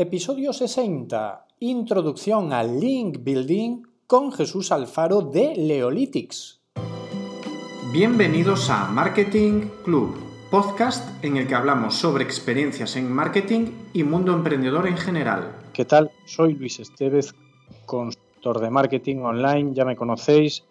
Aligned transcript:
Episodio 0.00 0.52
60. 0.52 1.44
Introducción 1.58 2.52
al 2.52 2.78
Link 2.78 3.18
Building 3.20 3.82
con 4.06 4.30
Jesús 4.30 4.70
Alfaro 4.70 5.22
de 5.22 5.56
Leolytics. 5.56 6.60
Bienvenidos 7.92 8.70
a 8.70 8.88
Marketing 8.92 9.62
Club, 9.82 10.16
podcast 10.52 11.24
en 11.24 11.36
el 11.36 11.48
que 11.48 11.56
hablamos 11.56 11.96
sobre 11.96 12.22
experiencias 12.22 12.94
en 12.94 13.10
marketing 13.10 13.72
y 13.92 14.04
mundo 14.04 14.32
emprendedor 14.32 14.86
en 14.86 14.96
general. 14.96 15.50
¿Qué 15.72 15.84
tal? 15.84 16.12
Soy 16.26 16.54
Luis 16.54 16.78
Estevez, 16.78 17.34
consultor 17.84 18.60
de 18.60 18.70
marketing 18.70 19.16
online, 19.16 19.74
ya 19.74 19.84
me 19.84 19.96
conocéis. 19.96 20.62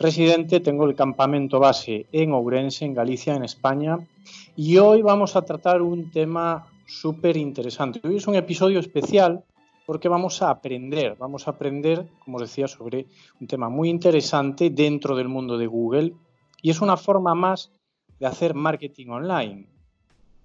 Residente, 0.00 0.58
tengo 0.58 0.84
el 0.86 0.96
campamento 0.96 1.60
base 1.60 2.06
en 2.10 2.32
Ourense, 2.32 2.84
en 2.84 2.94
Galicia, 2.94 3.36
en 3.36 3.44
España, 3.44 4.00
y 4.56 4.78
hoy 4.78 5.02
vamos 5.02 5.36
a 5.36 5.42
tratar 5.42 5.80
un 5.80 6.10
tema 6.10 6.66
súper 6.88 7.36
interesante. 7.36 8.00
Hoy 8.02 8.16
es 8.16 8.26
un 8.26 8.34
episodio 8.34 8.80
especial 8.80 9.44
porque 9.86 10.08
vamos 10.08 10.42
a 10.42 10.50
aprender, 10.50 11.16
vamos 11.18 11.46
a 11.46 11.52
aprender, 11.52 12.08
como 12.24 12.40
decía, 12.40 12.66
sobre 12.66 13.06
un 13.40 13.46
tema 13.46 13.68
muy 13.68 13.90
interesante 13.90 14.70
dentro 14.70 15.14
del 15.14 15.28
mundo 15.28 15.56
de 15.58 15.66
Google 15.66 16.14
y 16.62 16.70
es 16.70 16.80
una 16.80 16.96
forma 16.96 17.34
más 17.34 17.70
de 18.18 18.26
hacer 18.26 18.54
marketing 18.54 19.08
online. 19.08 19.68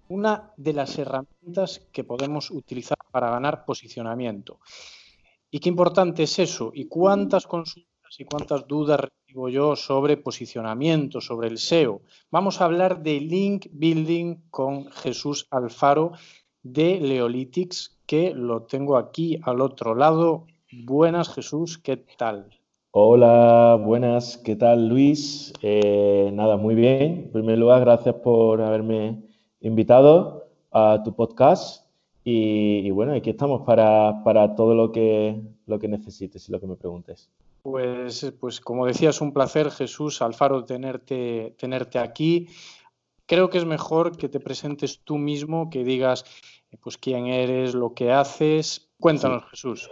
Una 0.10 0.52
de 0.58 0.74
las 0.74 0.98
herramientas 1.00 1.88
que 1.92 2.04
podemos 2.04 2.52
utilizar 2.52 2.98
para 3.10 3.32
ganar 3.32 3.66
posicionamiento. 3.66 4.60
¿Y 5.50 5.60
qué 5.60 5.70
importante 5.70 6.24
es 6.24 6.40
eso? 6.40 6.72
¿Y 6.74 6.86
cuántas 6.86 7.48
consultas 7.48 7.93
y 8.20 8.26
cuántas 8.26 8.68
dudas 8.68 9.00
recibo 9.00 9.50
yo 9.50 9.76
sobre 9.76 10.18
posicionamiento, 10.18 11.22
sobre 11.22 11.48
el 11.48 11.58
SEO? 11.58 12.02
Vamos 12.32 12.60
a 12.60 12.66
hablar 12.66 13.02
de 13.02 13.20
link 13.20 13.68
building 13.72 14.50
con 14.50 14.92
Jesús 14.92 15.48
Alfaro 15.52 16.12
de 16.62 17.00
Leolytics, 17.00 18.00
que 18.06 18.34
lo 18.34 18.64
tengo 18.64 18.98
aquí 18.98 19.40
al 19.44 19.62
otro 19.62 19.96
lado. 19.96 20.46
Buenas, 20.72 21.30
Jesús, 21.34 21.78
¿qué 21.78 21.98
tal? 22.18 22.50
Hola, 22.92 23.80
buenas, 23.84 24.38
¿qué 24.38 24.56
tal 24.56 24.88
Luis? 24.88 25.52
Eh, 25.62 26.30
nada, 26.34 26.58
muy 26.58 26.76
bien. 26.76 27.24
En 27.26 27.32
primer 27.32 27.58
lugar, 27.58 27.82
gracias 27.82 28.16
por 28.16 28.62
haberme 28.62 29.24
invitado 29.62 30.48
a 30.72 31.02
tu 31.04 31.16
podcast 31.16 31.88
y, 32.24 32.90
bueno, 32.92 33.14
aquí 33.14 33.32
estamos 33.32 33.62
para, 33.62 34.56
todo 34.56 34.76
lo 34.76 34.92
que, 34.92 35.42
lo 35.66 35.80
que 35.80 35.88
necesites 35.88 36.48
y 36.48 36.52
lo 36.52 36.60
que 36.60 36.68
me 36.68 36.76
preguntes. 36.76 37.30
Pues, 37.64 38.34
pues 38.40 38.60
como 38.60 38.86
decías, 38.86 39.22
un 39.22 39.32
placer, 39.32 39.72
Jesús 39.72 40.22
Alfaro, 40.22 40.66
tenerte, 40.66 41.56
tenerte 41.58 41.98
aquí. 41.98 42.48
Creo 43.26 43.50
que 43.50 43.58
es 43.58 43.66
mejor 43.66 44.18
que 44.18 44.28
te 44.28 44.42
presentes 44.42 45.00
tú 45.04 45.18
mismo, 45.18 45.70
que 45.70 45.86
digas 45.86 46.26
pues 46.82 46.98
quién 46.98 47.28
eres, 47.28 47.74
lo 47.74 47.94
que 47.94 48.12
haces. 48.12 48.90
Cuéntanos, 49.00 49.46
Jesús. 49.50 49.90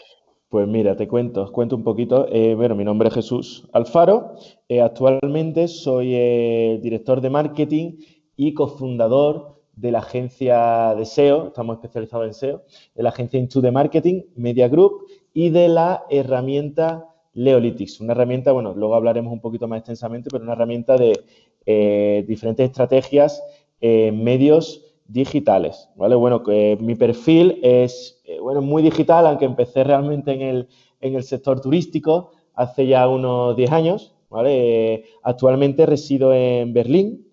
Pues 0.49 0.67
mira, 0.67 0.97
te 0.97 1.07
cuento, 1.07 1.43
os 1.43 1.51
cuento 1.51 1.77
un 1.77 1.83
poquito. 1.83 2.27
Eh, 2.29 2.55
bueno, 2.55 2.75
mi 2.75 2.83
nombre 2.83 3.07
es 3.07 3.13
Jesús 3.13 3.67
Alfaro. 3.71 4.33
Eh, 4.67 4.81
actualmente 4.81 5.69
soy 5.69 6.13
el 6.13 6.77
eh, 6.77 6.79
director 6.83 7.21
de 7.21 7.29
marketing 7.29 7.99
y 8.35 8.53
cofundador 8.53 9.61
de 9.73 9.91
la 9.91 9.99
agencia 9.99 10.93
de 10.95 11.05
SEO, 11.05 11.47
estamos 11.47 11.77
especializados 11.77 12.27
en 12.27 12.33
SEO, 12.33 12.63
de 12.93 13.03
la 13.03 13.09
agencia 13.09 13.39
Into 13.39 13.61
the 13.61 13.71
Marketing, 13.71 14.23
Media 14.35 14.67
Group 14.67 15.05
y 15.33 15.49
de 15.49 15.69
la 15.69 16.03
herramienta 16.09 17.10
Leolytics, 17.33 17.99
una 18.01 18.13
herramienta, 18.13 18.51
bueno, 18.51 18.73
luego 18.75 18.95
hablaremos 18.95 19.31
un 19.31 19.41
poquito 19.41 19.67
más 19.67 19.79
extensamente, 19.79 20.29
pero 20.31 20.43
una 20.43 20.53
herramienta 20.53 20.97
de 20.97 22.23
diferentes 22.27 22.65
estrategias, 22.65 23.41
medios 23.81 24.91
digitales, 25.11 25.89
¿vale? 25.95 26.15
Bueno, 26.15 26.41
mi 26.79 26.95
perfil 26.95 27.59
es, 27.61 28.21
eh, 28.25 28.39
bueno, 28.39 28.61
muy 28.61 28.81
digital, 28.81 29.27
aunque 29.27 29.45
empecé 29.45 29.83
realmente 29.83 30.31
en 30.31 30.41
el, 30.41 30.67
en 31.01 31.15
el 31.15 31.23
sector 31.23 31.59
turístico 31.59 32.31
hace 32.53 32.87
ya 32.87 33.07
unos 33.07 33.55
10 33.55 33.71
años, 33.71 34.15
¿vale? 34.29 34.93
Eh, 34.93 35.05
actualmente 35.23 35.85
resido 35.85 36.33
en 36.33 36.73
Berlín, 36.73 37.27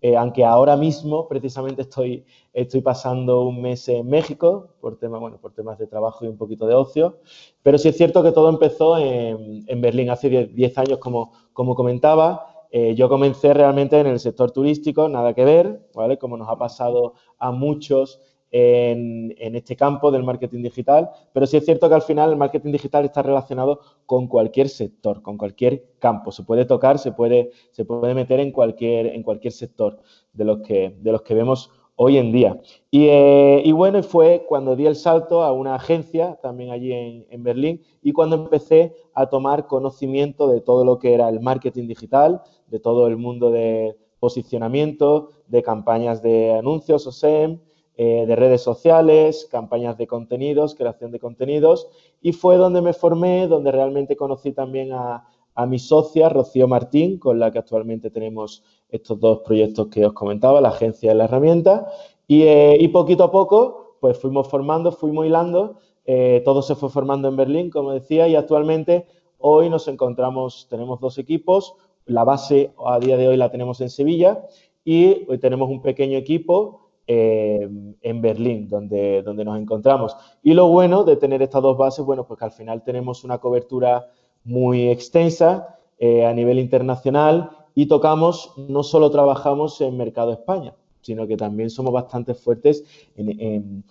eh, 0.00 0.16
aunque 0.16 0.44
ahora 0.44 0.76
mismo 0.76 1.26
precisamente 1.28 1.82
estoy, 1.82 2.24
estoy 2.52 2.80
pasando 2.80 3.42
un 3.42 3.60
mes 3.60 3.88
en 3.88 4.08
México 4.08 4.74
por, 4.80 4.98
bueno, 5.08 5.38
por 5.40 5.52
temas 5.52 5.78
de 5.78 5.86
trabajo 5.86 6.24
y 6.24 6.28
un 6.28 6.36
poquito 6.36 6.66
de 6.66 6.74
ocio, 6.74 7.18
pero 7.62 7.78
sí 7.78 7.88
es 7.88 7.96
cierto 7.96 8.22
que 8.22 8.32
todo 8.32 8.48
empezó 8.48 8.96
en, 8.98 9.64
en 9.66 9.80
Berlín 9.80 10.10
hace 10.10 10.46
10 10.46 10.78
años, 10.78 10.98
como, 10.98 11.32
como 11.52 11.74
comentaba, 11.74 12.58
eh, 12.70 12.94
yo 12.94 13.08
comencé 13.08 13.54
realmente 13.54 13.98
en 13.98 14.06
el 14.06 14.20
sector 14.20 14.50
turístico, 14.50 15.08
nada 15.08 15.34
que 15.34 15.44
ver, 15.44 15.88
¿vale? 15.94 16.18
Como 16.18 16.36
nos 16.36 16.48
ha 16.48 16.56
pasado 16.56 17.14
a 17.38 17.50
muchos 17.50 18.20
en, 18.50 19.54
este 19.54 19.76
campo 19.76 20.10
del 20.10 20.24
marketing 20.24 20.62
digital, 20.62 21.10
pero 21.32 21.46
sí 21.46 21.56
es 21.56 21.64
cierto 21.64 21.88
que 21.88 21.94
al 21.94 22.02
final 22.02 22.30
el 22.30 22.36
marketing 22.36 22.72
digital 22.72 23.04
está 23.04 23.22
relacionado 23.22 23.80
con 24.06 24.26
cualquier 24.26 24.68
sector, 24.68 25.22
con 25.22 25.36
cualquier 25.36 25.84
campo. 25.98 26.32
Se 26.32 26.44
puede 26.44 26.64
tocar, 26.64 26.98
se 26.98 27.12
puede, 27.12 27.50
se 27.70 27.84
puede 27.84 28.14
meter 28.14 28.40
en 28.40 28.52
cualquier, 28.52 29.06
en 29.06 29.22
cualquier 29.22 29.52
sector 29.52 30.00
de 30.32 30.44
los 30.44 30.60
que, 30.60 30.96
de 31.00 31.12
los 31.12 31.22
que 31.22 31.34
vemos 31.34 31.70
hoy 32.00 32.16
en 32.16 32.30
día. 32.30 32.60
Y, 32.90 33.08
eh, 33.08 33.72
bueno, 33.74 34.02
fue 34.04 34.44
cuando 34.48 34.76
di 34.76 34.86
el 34.86 34.94
salto 34.94 35.42
a 35.42 35.52
una 35.52 35.74
agencia, 35.74 36.38
también 36.40 36.70
allí 36.70 36.92
en, 36.92 37.42
Berlín, 37.42 37.82
y 38.02 38.12
cuando 38.12 38.36
empecé 38.36 38.94
a 39.14 39.26
tomar 39.26 39.66
conocimiento 39.66 40.46
de 40.46 40.60
todo 40.60 40.84
lo 40.84 41.00
que 41.00 41.12
era 41.12 41.28
el 41.28 41.40
marketing 41.40 41.88
digital, 41.88 42.40
de 42.68 42.78
todo 42.78 43.08
el 43.08 43.16
mundo 43.16 43.50
de 43.50 43.96
posicionamiento, 44.20 45.30
de 45.48 45.62
campañas 45.62 46.22
de 46.22 46.54
anuncios 46.54 47.04
o 47.08 47.12
SEM, 47.12 47.58
eh, 48.00 48.24
de 48.26 48.36
redes 48.36 48.62
sociales, 48.62 49.46
campañas 49.50 49.98
de 49.98 50.06
contenidos, 50.06 50.74
creación 50.74 51.10
de 51.10 51.18
contenidos, 51.18 51.88
y 52.22 52.32
fue 52.32 52.56
donde 52.56 52.80
me 52.80 52.94
formé, 52.94 53.48
donde 53.48 53.72
realmente 53.72 54.16
conocí 54.16 54.52
también 54.52 54.92
a, 54.92 55.28
a 55.58 55.66
mi 55.66 55.80
socia, 55.80 56.28
Rocío 56.28 56.68
Martín, 56.68 57.18
con 57.18 57.40
la 57.40 57.50
que 57.50 57.58
actualmente 57.58 58.10
tenemos 58.10 58.62
estos 58.88 59.18
dos 59.18 59.40
proyectos 59.40 59.88
que 59.88 60.06
os 60.06 60.12
comentaba, 60.12 60.60
la 60.60 60.68
agencia 60.68 61.12
y 61.12 61.16
la 61.16 61.24
herramienta. 61.24 61.88
Y, 62.28 62.42
eh, 62.42 62.88
poquito 62.92 63.24
a 63.24 63.32
poco, 63.32 63.96
pues 64.00 64.16
fuimos 64.16 64.46
formando, 64.46 64.92
fuimos 64.92 65.26
hilando. 65.26 65.80
Eh, 66.06 66.42
todo 66.44 66.62
se 66.62 66.76
fue 66.76 66.90
formando 66.90 67.26
en 67.26 67.34
Berlín, 67.34 67.70
como 67.70 67.92
decía, 67.92 68.28
y 68.28 68.36
actualmente 68.36 69.06
hoy 69.38 69.68
nos 69.68 69.88
encontramos, 69.88 70.68
tenemos 70.70 71.00
dos 71.00 71.18
equipos. 71.18 71.74
La 72.06 72.22
base 72.22 72.72
a 72.86 73.00
día 73.00 73.16
de 73.16 73.26
hoy 73.26 73.36
la 73.36 73.50
tenemos 73.50 73.80
en 73.80 73.90
Sevilla 73.90 74.46
y 74.84 75.26
hoy 75.28 75.38
tenemos 75.38 75.68
un 75.68 75.82
pequeño 75.82 76.16
equipo 76.16 76.87
eh, 77.10 77.66
en 78.02 78.20
Berlín, 78.20 78.68
donde, 78.68 79.22
donde 79.22 79.42
nos 79.42 79.58
encontramos. 79.58 80.14
Y 80.42 80.52
lo 80.52 80.68
bueno 80.68 81.04
de 81.04 81.16
tener 81.16 81.40
estas 81.40 81.62
dos 81.62 81.78
bases, 81.78 82.04
bueno, 82.04 82.26
pues 82.26 82.38
que 82.38 82.44
al 82.44 82.52
final 82.52 82.84
tenemos 82.84 83.24
una 83.24 83.38
cobertura 83.38 84.10
muy 84.44 84.90
extensa 84.90 85.78
eh, 85.98 86.26
a 86.26 86.34
nivel 86.34 86.58
internacional 86.58 87.48
y 87.74 87.86
tocamos, 87.86 88.52
no 88.56 88.82
solo 88.82 89.10
trabajamos 89.10 89.80
en 89.80 89.96
mercado 89.96 90.32
España, 90.32 90.74
sino 91.00 91.26
que 91.26 91.38
también 91.38 91.70
somos 91.70 91.94
bastante 91.94 92.34
fuertes 92.34 92.84
en, 93.16 93.84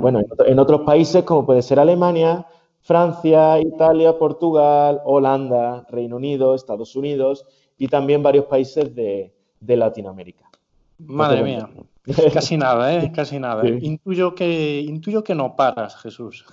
bueno, 0.00 0.20
en, 0.46 0.58
otros 0.60 0.82
países 0.82 1.24
como 1.24 1.44
puede 1.44 1.60
ser 1.60 1.80
Alemania, 1.80 2.46
Francia, 2.82 3.60
Italia, 3.60 4.16
Portugal, 4.16 5.00
Holanda, 5.04 5.84
Reino 5.90 6.14
Unido, 6.14 6.54
Estados 6.54 6.94
Unidos 6.94 7.44
y 7.78 7.88
también 7.88 8.22
varios 8.22 8.44
países 8.44 8.94
de, 8.94 9.32
Latinoamérica. 9.60 10.48
Madre 10.98 11.42
mía, 11.42 11.68
casi 12.32 12.56
nada, 12.56 12.94
¿eh? 12.94 13.12
Casi 13.14 13.38
nada. 13.38 13.66
Intuyo, 13.66 14.34
que, 14.34 14.80
intuyo 14.80 15.24
que 15.24 15.34
no 15.34 15.56
paras, 15.56 15.96
Jesús. 15.96 16.44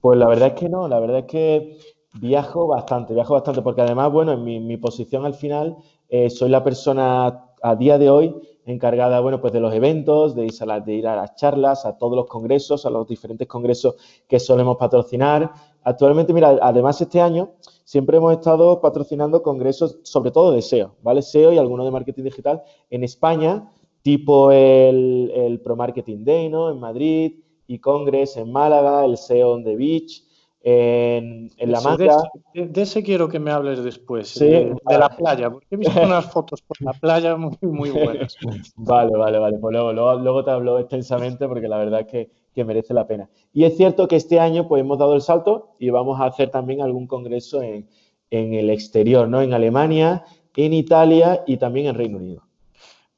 Pues 0.00 0.18
la 0.18 0.28
verdad 0.28 0.48
es 0.48 0.54
que 0.54 0.68
no, 0.68 0.86
la 0.86 1.00
verdad 1.00 1.20
es 1.20 1.24
que 1.24 1.78
Viajo 2.16 2.68
bastante, 2.68 3.12
viajo 3.12 3.34
bastante, 3.34 3.60
porque 3.60 3.82
además, 3.82 4.12
bueno, 4.12 4.32
en 4.34 4.44
mi, 4.44 4.76
posición 4.76 5.26
al 5.26 5.34
final, 5.34 5.76
eh, 6.08 6.30
soy 6.30 6.48
la 6.48 6.62
persona 6.62 7.48
a 7.60 7.74
día 7.74 7.98
de 7.98 8.08
hoy 8.08 8.36
encargada, 8.66 9.18
bueno, 9.18 9.40
pues 9.40 9.52
de 9.52 9.58
los 9.58 9.74
eventos, 9.74 10.36
de 10.36 10.44
ir, 10.44 10.52
a 10.70 10.80
de 10.80 10.94
ir 10.94 11.08
a 11.08 11.16
las 11.16 11.34
charlas, 11.34 11.84
a 11.84 11.98
todos 11.98 12.14
los 12.14 12.26
congresos, 12.26 12.86
a 12.86 12.90
los 12.90 13.08
diferentes 13.08 13.48
congresos 13.48 13.96
que 14.28 14.38
solemos 14.38 14.76
patrocinar. 14.76 15.50
Actualmente, 15.82 16.32
mira, 16.32 16.56
además 16.62 17.00
este 17.00 17.20
año 17.20 17.54
siempre 17.82 18.18
hemos 18.18 18.32
estado 18.32 18.80
patrocinando 18.80 19.42
congresos, 19.42 19.98
sobre 20.04 20.30
todo 20.30 20.52
de 20.52 20.62
SEO, 20.62 20.94
¿vale? 21.02 21.20
SEO 21.20 21.52
y 21.52 21.58
algunos 21.58 21.84
de 21.84 21.90
marketing 21.90 22.22
digital 22.22 22.62
en 22.90 23.02
España, 23.02 23.72
tipo 24.04 24.52
el, 24.52 25.32
el 25.34 25.60
Pro 25.60 25.76
Marketing 25.76 26.24
Day, 26.24 26.50
¿no? 26.50 26.70
En 26.70 26.78
Madrid, 26.78 27.32
y 27.66 27.78
Congress 27.78 28.36
en 28.36 28.52
Málaga, 28.52 29.06
el 29.06 29.16
SEO 29.16 29.52
on 29.52 29.64
the 29.64 29.74
Beach, 29.74 30.22
en, 30.60 31.50
la 31.58 31.80
manga. 31.80 32.18
De, 32.52 32.82
ese 32.82 33.02
quiero 33.02 33.30
que 33.30 33.38
me 33.38 33.50
hables 33.50 33.82
después, 33.82 34.38
de, 34.38 34.74
la 34.86 35.08
playa, 35.08 35.50
porque 35.50 35.66
he 35.70 35.76
visto 35.76 36.02
unas 36.02 36.26
fotos 36.30 36.60
por 36.60 36.80
la 36.82 36.92
playa 36.92 37.34
muy, 37.36 37.56
muy 37.62 37.90
buenas. 37.90 38.36
vale, 38.76 39.16
vale, 39.16 39.38
vale. 39.38 39.56
Pues 39.58 39.72
luego, 39.72 39.92
luego, 39.92 40.44
te 40.44 40.50
hablo 40.50 40.78
extensamente 40.78 41.48
porque 41.48 41.68
la 41.68 41.78
verdad 41.78 42.00
es 42.00 42.06
que, 42.06 42.30
que, 42.54 42.62
merece 42.62 42.92
la 42.92 43.06
pena. 43.06 43.30
Y 43.54 43.64
es 43.64 43.74
cierto 43.74 44.06
que 44.06 44.16
este 44.16 44.38
año 44.38 44.68
pues 44.68 44.80
hemos 44.80 44.98
dado 44.98 45.14
el 45.14 45.22
salto 45.22 45.70
y 45.78 45.88
vamos 45.88 46.20
a 46.20 46.26
hacer 46.26 46.50
también 46.50 46.82
algún 46.82 47.06
congreso 47.06 47.62
en, 47.62 47.88
en 48.30 48.52
el 48.52 48.68
exterior, 48.68 49.28
¿no? 49.28 49.40
En 49.40 49.54
Alemania, 49.54 50.24
en 50.56 50.74
Italia 50.74 51.42
y 51.46 51.56
también 51.56 51.86
en 51.86 51.94
Reino 51.94 52.18
Unido. 52.18 52.43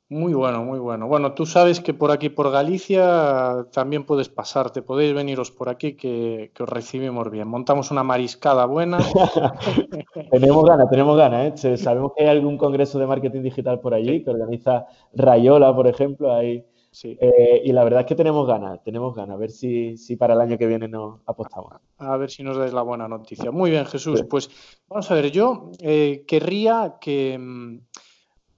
Muy 0.08 0.34
bueno, 0.34 0.62
muy 0.62 0.78
bueno. 0.78 1.08
Bueno, 1.08 1.32
tú 1.34 1.46
sabes 1.46 1.80
que 1.80 1.92
por 1.92 2.12
aquí, 2.12 2.28
por 2.28 2.52
Galicia, 2.52 3.66
también 3.72 4.04
puedes 4.04 4.28
pasarte, 4.28 4.80
podéis 4.80 5.12
veniros 5.12 5.50
por 5.50 5.68
aquí 5.68 5.94
que, 5.96 6.52
os 6.60 6.68
recibimos 6.68 7.28
bien. 7.28 7.48
Montamos 7.48 7.90
una 7.90 8.04
mariscada 8.04 8.66
buena. 8.66 8.98
tenemos 10.30 10.64
ganas, 10.64 10.88
tenemos 10.88 11.16
ganas. 11.16 11.64
¿eh? 11.64 11.76
Sabemos 11.76 12.12
que 12.16 12.22
hay 12.22 12.30
algún 12.30 12.56
congreso 12.56 13.00
de 13.00 13.06
marketing 13.08 13.42
digital 13.42 13.80
por 13.80 13.94
allí 13.94 14.22
que 14.22 14.30
organiza 14.30 14.86
Rayola, 15.12 15.74
por 15.74 15.88
ejemplo. 15.88 16.32
Ahí. 16.32 16.64
Sí. 16.92 17.18
Eh, 17.20 17.62
y 17.64 17.72
la 17.72 17.82
verdad 17.82 18.02
es 18.02 18.06
que 18.06 18.14
tenemos 18.14 18.46
ganas, 18.46 18.84
tenemos 18.84 19.12
ganas. 19.12 19.34
A 19.34 19.38
ver 19.38 19.50
si, 19.50 19.96
si, 19.96 20.14
para 20.14 20.34
el 20.34 20.40
año 20.40 20.56
que 20.56 20.68
viene 20.68 20.86
nos 20.86 21.20
apostamos. 21.26 21.72
A 21.98 22.16
ver 22.16 22.30
si 22.30 22.44
nos 22.44 22.56
dais 22.56 22.72
la 22.72 22.82
buena 22.82 23.08
noticia. 23.08 23.50
Muy 23.50 23.70
bien, 23.70 23.84
Jesús. 23.84 24.22
Pues 24.22 24.48
vamos 24.88 25.10
a 25.10 25.14
ver, 25.14 25.32
yo 25.32 25.72
eh, 25.80 26.24
querría 26.28 26.94
que 27.00 27.36
mm, 27.36 27.78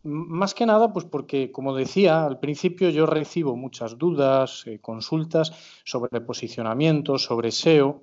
más 0.08 0.54
que 0.54 0.66
nada, 0.66 0.92
pues 0.92 1.04
porque, 1.04 1.52
como 1.52 1.74
decía 1.74 2.24
al 2.24 2.40
principio, 2.40 2.90
yo 2.90 3.06
recibo 3.06 3.56
muchas 3.56 3.98
dudas, 3.98 4.64
eh, 4.66 4.78
consultas 4.80 5.52
sobre 5.84 6.20
posicionamiento, 6.20 7.18
sobre 7.18 7.52
SEO, 7.52 8.02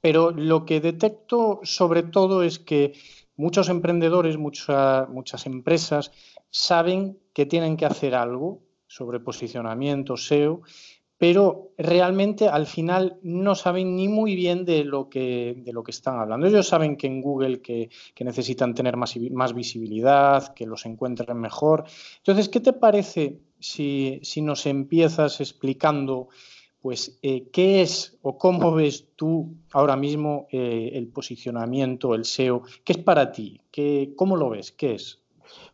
pero 0.00 0.30
lo 0.30 0.64
que 0.64 0.80
detecto 0.80 1.60
sobre 1.64 2.04
todo 2.04 2.42
es 2.42 2.58
que 2.58 2.94
muchos 3.36 3.68
emprendedores, 3.68 4.38
muchas 4.38 5.46
empresas 5.46 6.12
saben 6.50 7.18
que 7.32 7.46
tienen 7.46 7.76
que 7.76 7.86
hacer 7.86 8.14
algo 8.14 8.62
sobre 8.86 9.20
posicionamiento, 9.20 10.16
SEO, 10.16 10.62
pero 11.18 11.72
realmente 11.76 12.48
al 12.48 12.66
final 12.66 13.18
no 13.22 13.56
saben 13.56 13.96
ni 13.96 14.08
muy 14.08 14.36
bien 14.36 14.64
de 14.64 14.84
lo 14.84 15.10
que, 15.10 15.56
de 15.58 15.72
lo 15.72 15.82
que 15.82 15.90
están 15.90 16.18
hablando. 16.18 16.46
Ellos 16.46 16.68
saben 16.68 16.96
que 16.96 17.08
en 17.08 17.20
Google 17.20 17.60
que, 17.60 17.90
necesitan 18.20 18.72
tener 18.72 18.96
más, 18.96 19.16
más, 19.32 19.52
visibilidad, 19.52 20.54
que 20.54 20.64
los 20.64 20.86
encuentren 20.86 21.36
mejor. 21.38 21.84
Entonces, 22.18 22.48
¿qué 22.48 22.60
te 22.60 22.72
parece 22.72 23.40
si, 23.58 24.20
nos 24.40 24.66
empiezas 24.66 25.40
explicando 25.40 26.28
pues 26.80 27.18
eh, 27.22 27.48
qué 27.52 27.82
es 27.82 28.16
o 28.22 28.38
cómo 28.38 28.72
ves 28.72 29.08
tú 29.16 29.56
ahora 29.72 29.96
mismo 29.96 30.46
eh, 30.52 30.92
el 30.94 31.08
posicionamiento, 31.08 32.14
el 32.14 32.24
SEO? 32.24 32.62
¿Qué 32.84 32.92
es 32.92 32.98
para 32.98 33.32
ti? 33.32 33.60
¿Qué, 33.72 34.12
¿Cómo 34.14 34.36
lo 34.36 34.50
ves? 34.50 34.70
¿Qué 34.70 34.94
es? 34.94 35.20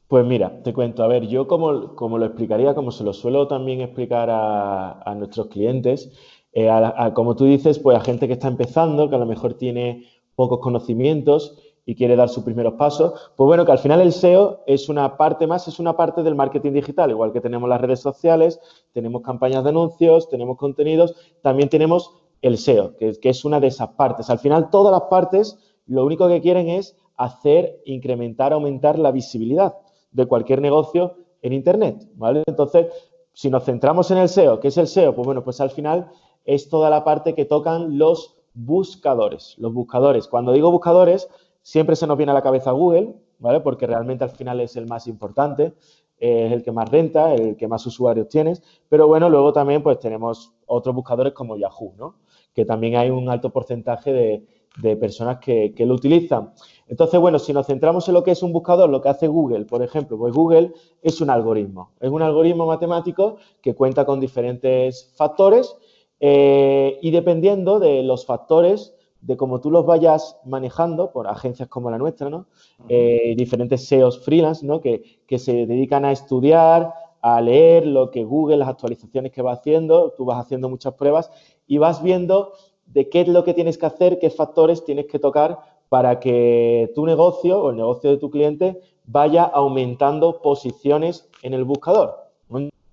Pues 0.08 0.24
mira, 0.26 0.62
te 0.62 0.74
cuento, 0.74 1.02
a 1.02 1.06
ver, 1.06 1.26
yo 1.28 1.48
como, 1.48 1.94
como 1.96 2.18
lo 2.18 2.26
explicaría, 2.26 2.74
como 2.74 2.90
se 2.90 3.04
lo 3.04 3.14
suelo 3.14 3.48
también 3.48 3.80
explicar 3.80 4.28
a, 4.30 5.14
nuestros 5.16 5.46
clientes, 5.48 6.12
eh, 6.52 6.70
como 7.14 7.34
tú 7.36 7.46
dices, 7.46 7.78
pues 7.78 7.96
a 7.96 8.00
gente 8.00 8.26
que 8.26 8.34
está 8.34 8.48
empezando, 8.48 9.08
que 9.08 9.16
a 9.16 9.18
lo 9.18 9.26
mejor 9.26 9.54
tiene 9.54 10.06
pocos 10.36 10.60
conocimientos 10.60 11.58
y 11.86 11.94
quiere 11.94 12.16
dar 12.16 12.28
sus 12.28 12.44
primeros 12.44 12.74
pasos, 12.74 13.32
pues 13.34 13.46
bueno, 13.46 13.64
que 13.64 13.72
al 13.72 13.78
final 13.78 14.00
el 14.02 14.12
SEO 14.12 14.62
es 14.66 14.88
una 14.90 15.16
parte 15.16 15.46
más, 15.46 15.68
es 15.68 15.78
una 15.78 15.96
parte 15.96 16.22
del 16.22 16.34
marketing 16.34 16.72
digital, 16.72 17.10
igual 17.10 17.32
que 17.32 17.40
tenemos 17.40 17.68
las 17.68 17.80
redes 17.80 18.00
sociales, 18.00 18.60
tenemos 18.92 19.22
campañas 19.22 19.64
de 19.64 19.70
anuncios, 19.70 20.28
tenemos 20.28 20.58
contenidos, 20.58 21.14
también 21.42 21.70
tenemos 21.70 22.12
el 22.42 22.58
SEO, 22.58 22.96
que, 22.96 23.18
que 23.20 23.30
es 23.30 23.44
una 23.44 23.58
de 23.58 23.68
esas 23.68 23.88
partes. 23.90 24.28
Al 24.28 24.38
final 24.38 24.68
todas 24.68 24.92
las 24.92 25.08
partes 25.08 25.58
lo 25.86 26.04
único 26.04 26.28
que 26.28 26.42
quieren 26.42 26.68
es 26.68 26.94
hacer, 27.16 27.80
incrementar, 27.86 28.52
aumentar 28.52 28.98
la 28.98 29.10
visibilidad 29.10 29.74
de 30.14 30.26
cualquier 30.26 30.62
negocio 30.62 31.16
en 31.42 31.52
Internet, 31.52 32.08
¿vale? 32.14 32.42
Entonces, 32.46 32.86
si 33.34 33.50
nos 33.50 33.64
centramos 33.64 34.10
en 34.10 34.18
el 34.18 34.28
SEO, 34.30 34.60
¿qué 34.60 34.68
es 34.68 34.78
el 34.78 34.86
SEO? 34.86 35.14
Pues 35.14 35.26
bueno, 35.26 35.44
pues 35.44 35.60
al 35.60 35.70
final 35.70 36.10
es 36.46 36.70
toda 36.70 36.88
la 36.88 37.04
parte 37.04 37.34
que 37.34 37.44
tocan 37.44 37.98
los 37.98 38.36
buscadores. 38.54 39.56
Los 39.58 39.74
buscadores. 39.74 40.28
Cuando 40.28 40.52
digo 40.52 40.70
buscadores, 40.70 41.28
siempre 41.60 41.96
se 41.96 42.06
nos 42.06 42.16
viene 42.16 42.32
a 42.32 42.34
la 42.34 42.42
cabeza 42.42 42.70
Google, 42.70 43.14
¿vale? 43.38 43.60
Porque 43.60 43.86
realmente 43.86 44.24
al 44.24 44.30
final 44.30 44.60
es 44.60 44.76
el 44.76 44.86
más 44.86 45.06
importante, 45.06 45.74
es 46.16 46.52
el 46.52 46.62
que 46.62 46.72
más 46.72 46.88
renta, 46.88 47.34
el 47.34 47.56
que 47.56 47.66
más 47.66 47.84
usuarios 47.84 48.28
tienes. 48.28 48.62
Pero 48.88 49.08
bueno, 49.08 49.28
luego 49.28 49.52
también 49.52 49.82
pues 49.82 49.98
tenemos 49.98 50.54
otros 50.66 50.94
buscadores 50.94 51.32
como 51.32 51.56
Yahoo, 51.56 51.92
¿no? 51.98 52.16
Que 52.54 52.64
también 52.64 52.96
hay 52.96 53.10
un 53.10 53.28
alto 53.28 53.50
porcentaje 53.50 54.12
de, 54.12 54.46
de 54.76 54.96
personas 54.96 55.38
que, 55.38 55.72
lo 55.78 55.94
utilizan. 55.94 56.52
Entonces, 56.86 57.18
bueno, 57.18 57.38
si 57.38 57.52
nos 57.52 57.66
centramos 57.66 58.06
en 58.08 58.14
lo 58.14 58.22
que 58.22 58.32
es 58.32 58.42
un 58.42 58.52
buscador, 58.52 58.90
lo 58.90 59.00
que 59.00 59.08
hace 59.08 59.26
Google, 59.26 59.64
por 59.64 59.82
ejemplo, 59.82 60.18
pues 60.18 60.34
Google 60.34 60.72
es 61.02 61.20
un 61.20 61.30
algoritmo, 61.30 61.92
es 62.00 62.10
un 62.10 62.22
algoritmo 62.22 62.66
matemático 62.66 63.36
que 63.62 63.74
cuenta 63.74 64.04
con 64.04 64.20
diferentes 64.20 65.12
factores 65.16 65.76
eh, 66.20 66.98
y 67.02 67.10
dependiendo 67.10 67.80
de 67.80 68.02
los 68.02 68.26
factores, 68.26 68.94
de 69.20 69.38
cómo 69.38 69.60
tú 69.60 69.70
los 69.70 69.86
vayas 69.86 70.38
manejando 70.44 71.10
por 71.10 71.26
agencias 71.26 71.68
como 71.68 71.90
la 71.90 71.96
nuestra, 71.96 72.28
¿no? 72.28 72.46
Eh, 72.90 73.34
diferentes 73.36 73.86
SEOs 73.86 74.22
freelance, 74.22 74.66
¿no? 74.66 74.80
Que, 74.80 75.02
que 75.26 75.38
se 75.38 75.64
dedican 75.64 76.04
a 76.04 76.12
estudiar, 76.12 76.92
a 77.22 77.40
leer 77.40 77.86
lo 77.86 78.10
que 78.10 78.22
Google, 78.22 78.58
las 78.58 78.68
actualizaciones 78.68 79.32
que 79.32 79.40
va 79.40 79.52
haciendo, 79.52 80.12
tú 80.14 80.26
vas 80.26 80.44
haciendo 80.44 80.68
muchas 80.68 80.92
pruebas 80.92 81.30
y 81.66 81.78
vas 81.78 82.02
viendo 82.02 82.52
de 82.84 83.08
qué 83.08 83.22
es 83.22 83.28
lo 83.28 83.44
que 83.44 83.54
tienes 83.54 83.78
que 83.78 83.86
hacer, 83.86 84.18
qué 84.18 84.28
factores 84.28 84.84
tienes 84.84 85.06
que 85.06 85.18
tocar 85.18 85.58
para 85.94 86.18
que 86.18 86.90
tu 86.92 87.06
negocio 87.06 87.62
o 87.62 87.70
el 87.70 87.76
negocio 87.76 88.10
de 88.10 88.16
tu 88.16 88.28
cliente 88.28 88.80
vaya 89.06 89.44
aumentando 89.44 90.42
posiciones 90.42 91.30
en 91.44 91.54
el 91.54 91.62
buscador. 91.62 92.16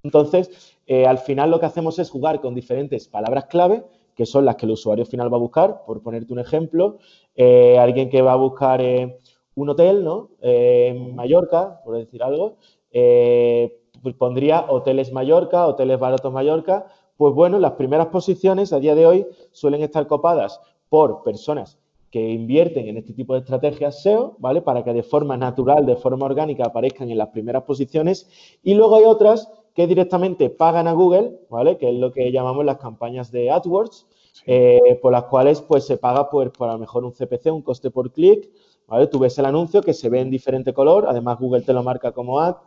Entonces, 0.03 0.77
eh, 0.85 1.07
al 1.07 1.17
final 1.17 1.49
lo 1.49 1.59
que 1.59 1.65
hacemos 1.65 1.97
es 1.97 2.11
jugar 2.11 2.41
con 2.41 2.53
diferentes 2.53 3.07
palabras 3.07 3.45
clave, 3.45 3.83
que 4.15 4.27
son 4.27 4.45
las 4.45 4.55
que 4.55 4.67
el 4.67 4.73
usuario 4.73 5.03
final 5.03 5.33
va 5.33 5.37
a 5.37 5.39
buscar. 5.39 5.83
Por 5.83 6.03
ponerte 6.03 6.31
un 6.31 6.37
ejemplo, 6.37 6.99
eh, 7.35 7.79
alguien 7.79 8.07
que 8.07 8.21
va 8.21 8.33
a 8.33 8.35
buscar 8.35 8.79
eh, 8.83 9.17
un 9.55 9.69
hotel 9.69 10.03
¿no? 10.03 10.29
en 10.39 11.15
Mallorca, 11.15 11.81
por 11.83 11.97
decir 11.97 12.21
algo, 12.21 12.57
pues 12.91 14.13
pondría 14.15 14.65
hoteles 14.69 15.11
Mallorca, 15.11 15.65
hoteles 15.65 15.99
baratos 15.99 16.31
Mallorca, 16.31 16.85
pues 17.17 17.33
bueno, 17.33 17.57
las 17.57 17.71
primeras 17.71 18.09
posiciones 18.09 18.71
a 18.73 18.79
día 18.79 18.93
de 18.93 19.07
hoy 19.07 19.27
suelen 19.51 19.81
estar 19.81 20.05
copadas 20.05 20.61
por 20.87 21.23
personas 21.23 21.81
que 22.11 22.29
invierten 22.29 22.89
en 22.89 22.97
este 22.97 23.13
tipo 23.13 23.33
de 23.33 23.39
estrategias 23.39 24.03
SEO, 24.03 24.35
¿vale? 24.37 24.61
Para 24.61 24.83
que 24.83 24.93
de 24.93 25.01
forma 25.01 25.37
natural, 25.37 25.85
de 25.85 25.95
forma 25.95 26.25
orgánica 26.25 26.65
aparezcan 26.65 27.09
en 27.09 27.17
las 27.17 27.29
primeras 27.29 27.63
posiciones. 27.63 28.29
Y 28.61 28.73
luego 28.73 28.97
hay 28.97 29.05
otras 29.05 29.49
que 29.73 29.87
directamente 29.87 30.49
pagan 30.49 30.89
a 30.89 30.91
Google, 30.91 31.39
¿vale? 31.49 31.77
Que 31.77 31.89
es 31.89 31.95
lo 31.95 32.11
que 32.11 32.31
llamamos 32.31 32.65
las 32.65 32.77
campañas 32.77 33.31
de 33.31 33.49
AdWords, 33.49 34.07
eh, 34.45 34.99
por 35.01 35.13
las 35.13 35.23
cuales 35.23 35.61
pues 35.61 35.85
se 35.85 35.97
paga 35.97 36.29
por, 36.29 36.51
por 36.51 36.67
a 36.69 36.73
lo 36.73 36.79
mejor 36.79 37.05
un 37.05 37.13
CPC, 37.13 37.47
un 37.51 37.61
coste 37.61 37.89
por 37.91 38.11
clic, 38.11 38.49
¿vale? 38.87 39.07
Tú 39.07 39.17
ves 39.19 39.39
el 39.39 39.45
anuncio 39.45 39.81
que 39.81 39.93
se 39.93 40.09
ve 40.09 40.19
en 40.19 40.29
diferente 40.29 40.73
color, 40.73 41.05
además 41.07 41.39
Google 41.39 41.61
te 41.61 41.71
lo 41.71 41.81
marca 41.81 42.11
como 42.11 42.41
ad, 42.41 42.57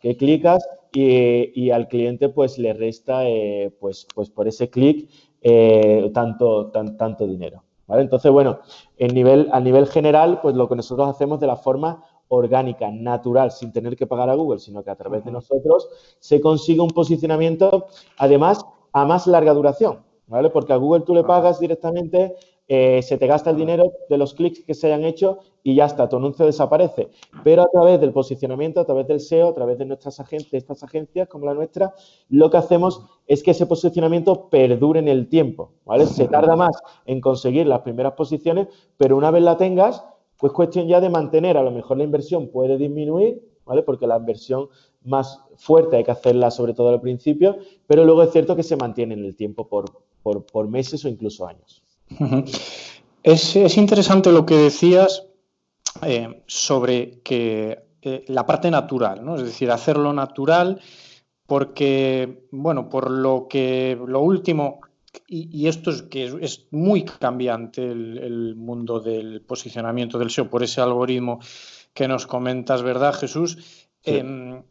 que 0.00 0.16
clicas 0.16 0.64
y, 0.92 1.70
al 1.70 1.88
cliente 1.88 2.28
pues 2.28 2.58
le 2.58 2.72
resta 2.72 3.28
eh, 3.28 3.74
pues, 3.80 4.06
pues 4.14 4.30
por 4.30 4.46
ese 4.46 4.68
clic 4.68 5.08
eh, 5.40 6.10
tanto, 6.12 6.70
tanto 6.70 7.26
dinero. 7.26 7.64
¿Vale? 7.86 8.02
Entonces, 8.02 8.30
bueno, 8.30 8.58
en 8.96 9.14
nivel, 9.14 9.48
a 9.52 9.60
nivel 9.60 9.86
general, 9.86 10.40
pues 10.42 10.54
lo 10.54 10.68
que 10.68 10.76
nosotros 10.76 11.08
hacemos 11.08 11.40
de 11.40 11.46
la 11.46 11.56
forma 11.56 12.04
orgánica, 12.28 12.90
natural, 12.90 13.50
sin 13.50 13.72
tener 13.72 13.94
que 13.96 14.06
pagar 14.06 14.30
a 14.30 14.34
Google, 14.34 14.58
sino 14.58 14.82
que 14.82 14.90
a 14.90 14.96
través 14.96 15.24
de 15.24 15.30
nosotros 15.30 15.88
se 16.18 16.40
consigue 16.40 16.80
un 16.80 16.88
posicionamiento, 16.88 17.86
además, 18.16 18.64
a 18.92 19.04
más 19.04 19.26
larga 19.26 19.52
duración, 19.52 20.02
¿vale? 20.26 20.48
Porque 20.50 20.72
a 20.72 20.76
Google 20.76 21.04
tú 21.04 21.14
le 21.14 21.24
pagas 21.24 21.60
directamente 21.60 22.34
eh, 22.74 23.02
se 23.02 23.18
te 23.18 23.26
gasta 23.26 23.50
el 23.50 23.58
dinero 23.58 23.92
de 24.08 24.16
los 24.16 24.32
clics 24.32 24.64
que 24.64 24.72
se 24.72 24.86
hayan 24.86 25.04
hecho 25.04 25.40
y 25.62 25.74
ya 25.74 25.84
está, 25.84 26.08
tu 26.08 26.16
anuncio 26.16 26.46
desaparece. 26.46 27.10
Pero 27.44 27.60
a 27.64 27.68
través 27.70 28.00
del 28.00 28.14
posicionamiento, 28.14 28.80
a 28.80 28.86
través 28.86 29.06
del 29.08 29.20
SEO, 29.20 29.50
a 29.50 29.54
través 29.54 29.76
de 29.76 29.84
nuestras 29.84 30.18
agencias, 30.20 30.54
estas 30.54 30.82
agencias 30.82 31.28
como 31.28 31.44
la 31.44 31.52
nuestra, 31.52 31.92
lo 32.30 32.48
que 32.48 32.56
hacemos 32.56 33.02
es 33.26 33.42
que 33.42 33.50
ese 33.50 33.66
posicionamiento 33.66 34.48
perdure 34.48 35.00
en 35.00 35.08
el 35.08 35.28
tiempo, 35.28 35.72
¿vale? 35.84 36.06
Se 36.06 36.28
tarda 36.28 36.56
más 36.56 36.74
en 37.04 37.20
conseguir 37.20 37.66
las 37.66 37.80
primeras 37.80 38.14
posiciones, 38.14 38.68
pero 38.96 39.18
una 39.18 39.30
vez 39.30 39.42
la 39.42 39.58
tengas, 39.58 40.02
pues 40.38 40.54
cuestión 40.54 40.88
ya 40.88 41.02
de 41.02 41.10
mantener, 41.10 41.58
a 41.58 41.62
lo 41.62 41.72
mejor 41.72 41.98
la 41.98 42.04
inversión 42.04 42.48
puede 42.48 42.78
disminuir, 42.78 43.46
¿vale? 43.66 43.82
Porque 43.82 44.06
la 44.06 44.16
inversión 44.16 44.70
más 45.04 45.44
fuerte 45.56 45.98
hay 45.98 46.04
que 46.04 46.10
hacerla 46.10 46.50
sobre 46.50 46.72
todo 46.72 46.88
al 46.88 47.02
principio, 47.02 47.58
pero 47.86 48.06
luego 48.06 48.22
es 48.22 48.32
cierto 48.32 48.56
que 48.56 48.62
se 48.62 48.76
mantiene 48.76 49.12
en 49.12 49.26
el 49.26 49.36
tiempo 49.36 49.68
por, 49.68 49.90
por 50.22 50.68
meses 50.68 51.04
o 51.04 51.10
incluso 51.10 51.46
años 51.46 51.81
es, 53.22 53.76
interesante 53.76 54.32
lo 54.32 54.46
que 54.46 54.56
decías 54.56 55.24
eh, 56.02 56.42
sobre 56.46 57.20
que 57.20 57.78
eh, 58.02 58.24
la 58.28 58.46
parte 58.46 58.70
natural, 58.70 59.24
¿no? 59.24 59.36
Es 59.36 59.42
decir, 59.42 59.70
hacerlo 59.70 60.12
natural 60.12 60.80
porque, 61.46 62.46
bueno, 62.50 62.88
por 62.88 63.10
lo 63.10 63.46
que 63.48 63.98
lo 64.06 64.20
último, 64.20 64.80
y, 65.26 65.66
esto 65.66 65.90
es 65.90 66.02
que 66.02 66.24
es, 66.40 66.66
muy 66.70 67.04
cambiante 67.04 67.82
el, 67.82 68.54
mundo 68.56 69.00
del 69.00 69.42
posicionamiento 69.42 70.18
del 70.18 70.30
SEO 70.30 70.48
por 70.48 70.62
ese 70.62 70.80
algoritmo 70.80 71.40
que 71.92 72.08
nos 72.08 72.26
comentas, 72.26 72.82
¿verdad, 72.82 73.12
Jesús? 73.12 73.58
Em, 74.04 74.62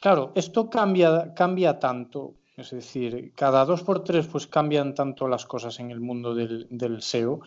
claro, 0.00 0.32
esto 0.34 0.68
cambia, 0.68 1.32
cambia 1.34 1.78
tanto 1.78 2.34
Es 2.56 2.70
decir, 2.70 3.32
cada 3.34 3.66
dos 3.66 3.82
por 3.82 4.02
tres 4.02 4.26
pues 4.28 4.46
cambian 4.46 4.94
tanto 4.94 5.28
las 5.28 5.44
cosas 5.44 5.78
en 5.78 5.90
el 5.90 6.00
mundo 6.00 6.34
del, 6.34 7.02
SEO 7.02 7.40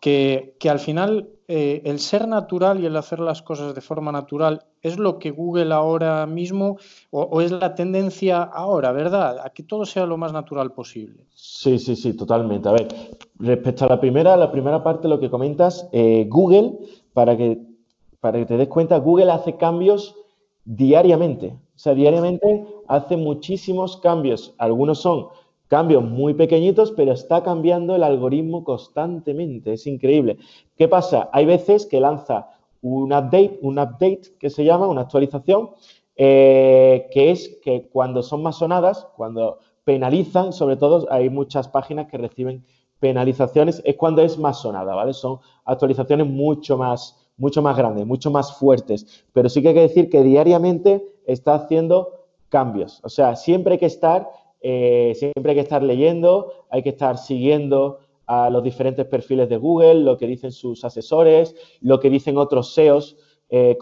que, 0.00 0.56
al 0.70 0.78
final 0.78 1.28
eh, 1.48 1.82
el 1.84 1.98
ser 1.98 2.26
natural 2.26 2.80
y 2.80 2.86
el 2.86 2.96
hacer 2.96 3.20
las 3.20 3.42
cosas 3.42 3.74
de 3.74 3.82
forma 3.82 4.10
natural 4.10 4.64
es 4.80 4.98
lo 4.98 5.18
que 5.18 5.32
Google 5.32 5.74
ahora 5.74 6.24
mismo 6.24 6.78
o, 7.10 7.42
es 7.42 7.50
la 7.50 7.74
tendencia 7.74 8.42
ahora, 8.42 8.92
¿verdad? 8.92 9.38
A 9.44 9.50
que 9.50 9.64
todo 9.64 9.84
sea 9.84 10.06
lo 10.06 10.16
más 10.16 10.32
natural 10.32 10.72
posible. 10.72 11.26
Sí, 11.34 11.78
sí, 11.78 11.94
sí, 11.94 12.14
totalmente. 12.14 12.66
A 12.66 12.72
ver, 12.72 12.88
respecto 13.38 13.84
a 13.84 13.88
la 13.88 14.00
primera, 14.00 14.34
la 14.34 14.50
primera 14.50 14.82
parte, 14.82 15.08
lo 15.08 15.20
que 15.20 15.28
comentas, 15.28 15.90
eh, 15.92 16.24
Google, 16.26 16.78
para 17.12 17.36
que, 17.36 17.60
para 18.18 18.38
que 18.38 18.46
te 18.46 18.56
des 18.56 18.68
cuenta, 18.68 18.96
Google 18.96 19.30
hace 19.30 19.58
cambios 19.58 20.16
diariamente. 20.64 21.48
O 21.48 21.78
sea, 21.78 21.94
diariamente 21.94 22.66
hace 22.88 23.16
muchísimos 23.16 23.96
cambios. 23.98 24.54
Algunos 24.58 25.00
son 25.00 25.28
cambios 25.68 26.04
muy 26.04 26.34
pequeñitos, 26.34 26.92
pero 26.92 27.12
está 27.12 27.42
cambiando 27.42 27.96
el 27.96 28.02
algoritmo 28.02 28.64
constantemente. 28.64 29.72
Es 29.72 29.86
increíble. 29.86 30.38
¿Qué 30.76 30.88
pasa? 30.88 31.28
Hay 31.32 31.46
veces 31.46 31.86
que 31.86 32.00
lanza 32.00 32.48
un 32.82 33.12
update, 33.12 33.58
un 33.62 33.78
update 33.78 34.36
que 34.38 34.50
se 34.50 34.64
llama, 34.64 34.86
una 34.86 35.02
actualización, 35.02 35.70
eh, 36.16 37.08
que 37.10 37.30
es 37.30 37.58
que 37.62 37.88
cuando 37.88 38.22
son 38.22 38.42
más 38.42 38.58
sonadas, 38.58 39.08
cuando 39.16 39.58
penalizan, 39.84 40.52
sobre 40.52 40.76
todo 40.76 41.06
hay 41.10 41.30
muchas 41.30 41.68
páginas 41.68 42.06
que 42.08 42.18
reciben 42.18 42.64
penalizaciones, 43.00 43.82
es 43.84 43.96
cuando 43.96 44.22
es 44.22 44.38
más 44.38 44.60
sonada, 44.60 44.94
¿vale? 44.94 45.12
Son 45.12 45.38
actualizaciones 45.64 46.26
mucho 46.26 46.78
más, 46.78 47.23
mucho 47.36 47.62
más 47.62 47.76
grandes, 47.76 48.06
mucho 48.06 48.30
más 48.30 48.56
fuertes. 48.56 49.24
Pero 49.32 49.48
sí 49.48 49.62
que 49.62 49.68
hay 49.68 49.74
que 49.74 49.80
decir 49.80 50.10
que 50.10 50.22
diariamente 50.22 51.04
está 51.26 51.54
haciendo 51.54 52.26
cambios. 52.48 53.00
O 53.02 53.08
sea, 53.08 53.36
siempre 53.36 53.72
hay 53.74 53.78
que 53.78 53.86
estar, 53.86 54.28
eh, 54.60 55.12
siempre 55.16 55.50
hay 55.50 55.56
que 55.56 55.62
estar 55.62 55.82
leyendo, 55.82 56.66
hay 56.70 56.82
que 56.82 56.90
estar 56.90 57.18
siguiendo 57.18 57.98
a 58.26 58.48
los 58.50 58.62
diferentes 58.62 59.06
perfiles 59.06 59.48
de 59.48 59.56
Google, 59.56 59.96
lo 59.96 60.16
que 60.16 60.26
dicen 60.26 60.52
sus 60.52 60.84
asesores, 60.84 61.54
lo 61.80 62.00
que 62.00 62.10
dicen 62.10 62.38
otros 62.38 62.72
SEOs 62.72 63.16
eh, 63.50 63.76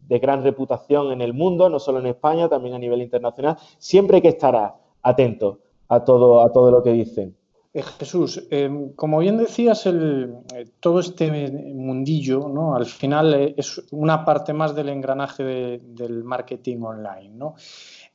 de 0.00 0.18
gran 0.18 0.42
reputación 0.42 1.12
en 1.12 1.20
el 1.20 1.32
mundo, 1.32 1.68
no 1.68 1.78
solo 1.78 1.98
en 1.98 2.06
España, 2.06 2.48
también 2.48 2.74
a 2.74 2.78
nivel 2.78 3.02
internacional. 3.02 3.56
Siempre 3.78 4.16
hay 4.16 4.22
que 4.22 4.28
estar 4.28 4.74
atento 5.02 5.60
a 5.88 6.04
todo, 6.04 6.42
a 6.42 6.52
todo 6.52 6.70
lo 6.70 6.82
que 6.82 6.92
dicen. 6.92 7.36
Eh, 7.74 7.82
Jesús, 7.82 8.46
em, 8.50 8.92
como 8.92 9.18
bien 9.18 9.38
decías, 9.38 9.86
eh, 9.86 10.28
todo 10.78 11.00
este 11.00 11.30
mundillo, 11.50 12.48
¿no? 12.48 12.74
Al 12.76 12.84
final 12.84 13.32
eh, 13.32 13.54
es 13.56 13.80
una 13.90 14.24
parte 14.24 14.52
más 14.52 14.74
del 14.74 14.90
engranaje 14.90 15.80
del 15.82 16.22
marketing 16.22 16.82
online. 16.82 17.38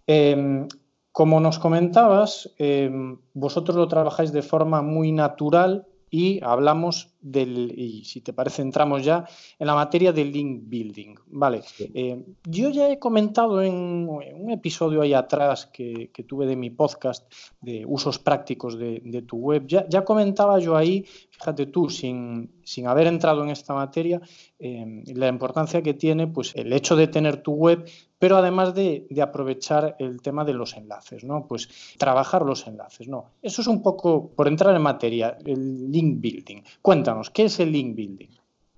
Em, 0.05 0.67
como 1.11 1.39
nos 1.39 1.57
comentabas, 1.57 2.53
em, 2.59 3.17
vosotros 3.33 3.75
lo 3.75 3.87
trabajáis 3.87 4.31
de 4.31 4.43
forma 4.43 4.83
muy 4.83 5.11
natural 5.11 5.87
y 6.11 6.39
hablamos 6.43 7.15
del, 7.31 7.73
y 7.77 8.03
si 8.05 8.21
te 8.21 8.33
parece, 8.33 8.61
entramos 8.61 9.03
ya 9.03 9.25
en 9.59 9.67
la 9.67 9.75
materia 9.75 10.11
del 10.11 10.31
link 10.31 10.63
building. 10.65 11.15
Vale, 11.27 11.61
eh, 11.79 12.23
yo 12.45 12.69
ya 12.69 12.89
he 12.89 12.99
comentado 12.99 13.61
en, 13.61 14.07
un 14.07 14.51
episodio 14.51 15.01
ahí 15.01 15.13
atrás 15.13 15.65
que, 15.67 16.11
tuve 16.27 16.45
de 16.45 16.55
mi 16.55 16.69
podcast 16.69 17.31
de 17.61 17.85
usos 17.85 18.19
prácticos 18.19 18.77
de, 18.77 19.23
tu 19.27 19.37
web, 19.37 19.65
ya, 19.67 19.87
ya, 19.87 20.03
comentaba 20.03 20.59
yo 20.59 20.75
ahí, 20.75 21.05
fíjate 21.29 21.67
tú, 21.67 21.89
sin, 21.89 22.51
sin 22.63 22.87
haber 22.87 23.07
entrado 23.07 23.43
en 23.43 23.49
esta 23.49 23.73
materia, 23.73 24.21
eh, 24.59 25.03
la 25.15 25.27
importancia 25.27 25.81
que 25.81 25.93
tiene 25.93 26.27
pues, 26.27 26.53
el 26.55 26.73
hecho 26.73 26.95
de 26.95 27.07
tener 27.07 27.41
tu 27.41 27.53
web 27.53 27.85
pero 28.19 28.37
además 28.37 28.73
de, 28.73 29.07
aprovechar 29.21 29.95
el 29.99 30.21
tema 30.21 30.43
de 30.43 30.53
los 30.53 30.75
enlaces, 30.75 31.23
¿no? 31.23 31.47
Pues 31.47 31.69
trabajar 31.97 32.43
los 32.43 32.65
enlaces, 32.67 33.07
¿no? 33.07 33.31
Eso 33.41 33.61
es 33.61 33.67
un 33.67 33.81
poco, 33.81 34.29
por 34.29 34.47
entrar 34.47 34.75
en 34.75 34.81
materia, 34.81 35.37
el 35.45 35.91
link 35.91 36.19
building. 36.19 36.61
Cuéntanos, 37.17 37.29
¿qué 37.31 37.45
es 37.45 37.59
el 37.59 37.71
link 37.71 37.95
building? 37.95 38.29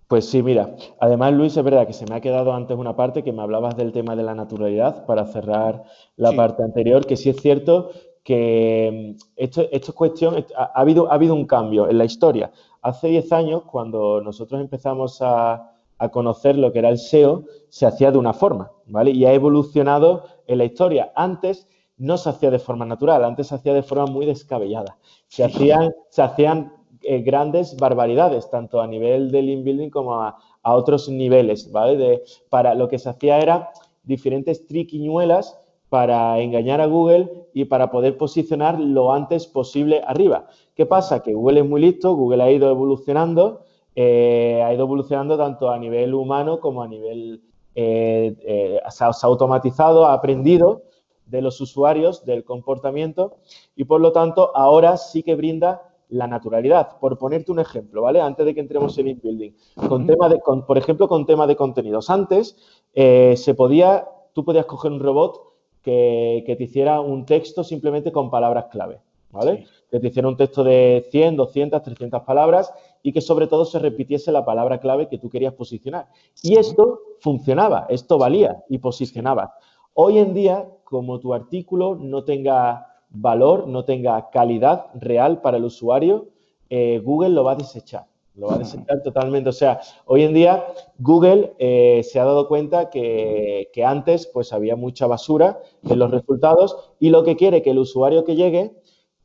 Pues 0.07 0.29
sí, 0.29 0.41
mira, 0.41 0.73
además 0.99 1.33
Luis, 1.33 1.57
es 1.57 1.63
verdad 1.63 1.85
que 1.85 1.93
se 1.93 2.05
me 2.05 2.15
ha 2.15 2.21
quedado 2.21 2.53
antes 2.53 2.77
una 2.77 2.95
parte 2.95 3.21
que 3.21 3.33
me 3.33 3.41
hablabas 3.41 3.75
del 3.75 3.91
tema 3.91 4.15
de 4.15 4.23
la 4.23 4.33
naturalidad 4.33 5.05
para 5.05 5.25
cerrar 5.25 5.83
la 6.15 6.31
parte 6.31 6.63
anterior, 6.63 7.05
que 7.05 7.17
sí 7.17 7.29
es 7.29 7.41
cierto 7.41 7.91
que 8.23 9.15
mm, 9.17 9.23
esto, 9.35 9.61
esto 9.71 9.91
es 9.91 9.93
cuestión, 9.93 10.45
ha, 10.55 10.71
habido, 10.73 11.11
ha 11.11 11.15
habido 11.15 11.35
un 11.35 11.45
cambio 11.45 11.89
en 11.89 11.97
la 11.97 12.05
historia. 12.05 12.51
Hace 12.81 13.09
10 13.09 13.31
años, 13.33 13.63
cuando 13.63 14.21
nosotros 14.21 14.61
empezamos 14.61 15.21
a, 15.21 15.73
a 15.97 16.09
conocer 16.09 16.57
lo 16.57 16.71
que 16.71 16.79
era 16.79 16.89
el 16.89 16.97
SEO, 16.97 17.43
se 17.67 17.85
hacía 17.85 18.09
de 18.09 18.19
una 18.19 18.31
forma, 18.31 18.71
¿vale? 18.87 19.11
Y 19.11 19.25
ha 19.25 19.33
evolucionado 19.33 20.23
en 20.47 20.59
la 20.59 20.63
historia. 20.63 21.11
Antes 21.13 21.67
no 21.97 22.17
se 22.17 22.29
hacía 22.29 22.49
de 22.49 22.59
forma 22.59 22.85
natural, 22.85 23.25
antes 23.25 23.47
se 23.47 23.55
hacía 23.55 23.73
de 23.73 23.83
forma 23.83 24.05
muy 24.05 24.25
descabellada. 24.25 24.97
Se 25.27 25.43
hacían, 25.43 25.93
se 26.09 26.21
hacían 26.21 26.78
eh, 27.03 27.21
grandes 27.21 27.75
barbaridades, 27.77 28.49
tanto 28.49 28.81
a 28.81 28.87
nivel 28.87 29.31
del 29.31 29.49
inbuilding 29.49 29.89
como 29.89 30.21
a, 30.21 30.37
otros 30.61 31.09
niveles, 31.09 31.71
¿vale? 31.71 31.97
De, 31.97 32.23
para 32.49 32.75
lo 32.75 32.87
que 32.87 32.99
se 32.99 33.09
hacía 33.09 33.39
era 33.39 33.69
diferentes 34.03 34.67
triquiñuelas 34.67 35.57
para 35.87 36.39
engañar 36.39 36.79
a 36.81 36.85
Google 36.85 37.47
y 37.53 37.65
para 37.65 37.89
poder 37.89 38.17
posicionar 38.17 38.79
lo 38.79 39.11
antes 39.11 39.47
posible 39.47 40.03
arriba. 40.05 40.47
¿Qué 40.75 40.85
pasa? 40.85 41.23
Que 41.23 41.33
Google 41.33 41.61
es 41.61 41.65
muy 41.65 41.81
listo, 41.81 42.13
Google 42.13 42.43
ha 42.43 42.51
ido 42.51 42.69
evolucionando 42.69 43.63
eh, 44.01 44.61
ha 44.63 44.73
ido 44.73 44.83
evolucionando 44.83 45.37
tanto 45.37 45.69
a 45.69 45.77
nivel 45.77 46.13
humano 46.13 46.61
como 46.61 46.81
a 46.81 46.87
nivel, 46.87 47.41
eh, 47.75 48.79
se, 48.89 49.03
ha, 49.03 49.11
automatizado, 49.23 50.05
ha 50.05 50.13
aprendido 50.13 50.83
de 51.25 51.41
los 51.41 51.59
usuarios, 51.59 52.23
del 52.23 52.45
comportamiento 52.45 53.37
y 53.75 53.83
por 53.83 53.99
lo 53.99 54.13
tanto 54.13 54.55
ahora 54.55 54.95
sí 54.95 55.21
que 55.21 55.35
brinda 55.35 55.81
la 56.09 56.27
naturalidad. 56.27 56.97
Por 56.99 57.17
ponerte 57.17 57.51
un 57.51 57.59
ejemplo, 57.59 58.01
¿vale? 58.01 58.21
Antes 58.21 58.45
de 58.45 58.53
que 58.53 58.59
entremos 58.59 58.97
en 58.97 59.07
inbuilding, 59.09 59.55
con 59.87 60.05
tema 60.05 60.29
de, 60.29 60.39
por 60.39 60.77
ejemplo, 60.77 61.07
con 61.07 61.25
tema 61.25 61.47
de 61.47 61.55
contenidos. 61.55 62.09
Antes 62.09 62.57
se 62.93 63.53
podía, 63.55 64.07
tú 64.33 64.43
podías 64.43 64.65
coger 64.65 64.91
un 64.91 64.99
robot 64.99 65.49
que, 65.81 66.55
te 66.57 66.63
hiciera 66.63 67.01
un 67.01 67.25
texto 67.25 67.63
simplemente 67.63 68.11
con 68.11 68.29
palabras 68.29 68.65
clave, 68.71 68.99
¿vale? 69.31 69.65
Que 69.89 69.99
te 69.99 70.07
hiciera 70.07 70.27
un 70.27 70.37
texto 70.37 70.63
de 70.63 71.07
100, 71.11 71.35
200, 71.35 71.81
300 71.81 72.23
palabras 72.23 72.73
y 73.01 73.13
que 73.13 73.21
sobre 73.21 73.47
todo 73.47 73.65
se 73.65 73.79
repitiese 73.79 74.31
la 74.31 74.45
palabra 74.45 74.79
clave 74.79 75.07
que 75.07 75.17
tú 75.17 75.29
querías 75.29 75.53
posicionar. 75.53 76.07
Y 76.43 76.57
esto 76.57 76.99
funcionaba, 77.19 77.85
esto 77.89 78.17
valía 78.17 78.63
y 78.69 78.79
posicionaba. 78.79 79.55
Hoy 79.93 80.19
en 80.19 80.33
día, 80.33 80.69
como 80.83 81.19
tu 81.19 81.33
artículo 81.33 81.95
no 81.95 82.23
tenga 82.23 82.88
valor, 83.09 83.67
no 83.67 83.85
tenga 83.85 84.29
calidad 84.29 84.87
real 84.95 85.41
para 85.41 85.57
el 85.57 85.65
usuario, 85.65 86.27
eh, 86.69 87.01
Google 87.03 87.29
lo 87.29 87.43
va 87.43 87.53
a 87.53 87.55
desechar. 87.55 88.05
Lo 88.35 88.47
va 88.47 88.55
a 88.55 88.59
desechar 88.59 89.03
totalmente. 89.03 89.49
O 89.49 89.53
sea, 89.53 89.81
hoy 90.05 90.23
en 90.23 90.33
día 90.33 90.65
Google 90.97 91.53
eh, 91.59 92.01
se 92.03 92.19
ha 92.19 92.25
dado 92.25 92.47
cuenta 92.47 92.89
que, 92.89 93.69
que, 93.73 93.83
antes 93.83 94.27
pues 94.27 94.53
había 94.53 94.77
mucha 94.77 95.07
basura 95.07 95.59
en 95.83 95.99
los 95.99 96.09
resultados 96.09 96.93
y 96.99 97.09
lo 97.09 97.23
que 97.23 97.35
quiere 97.35 97.61
que 97.61 97.71
el 97.71 97.79
usuario 97.79 98.23
que 98.23 98.35
llegue 98.35 98.71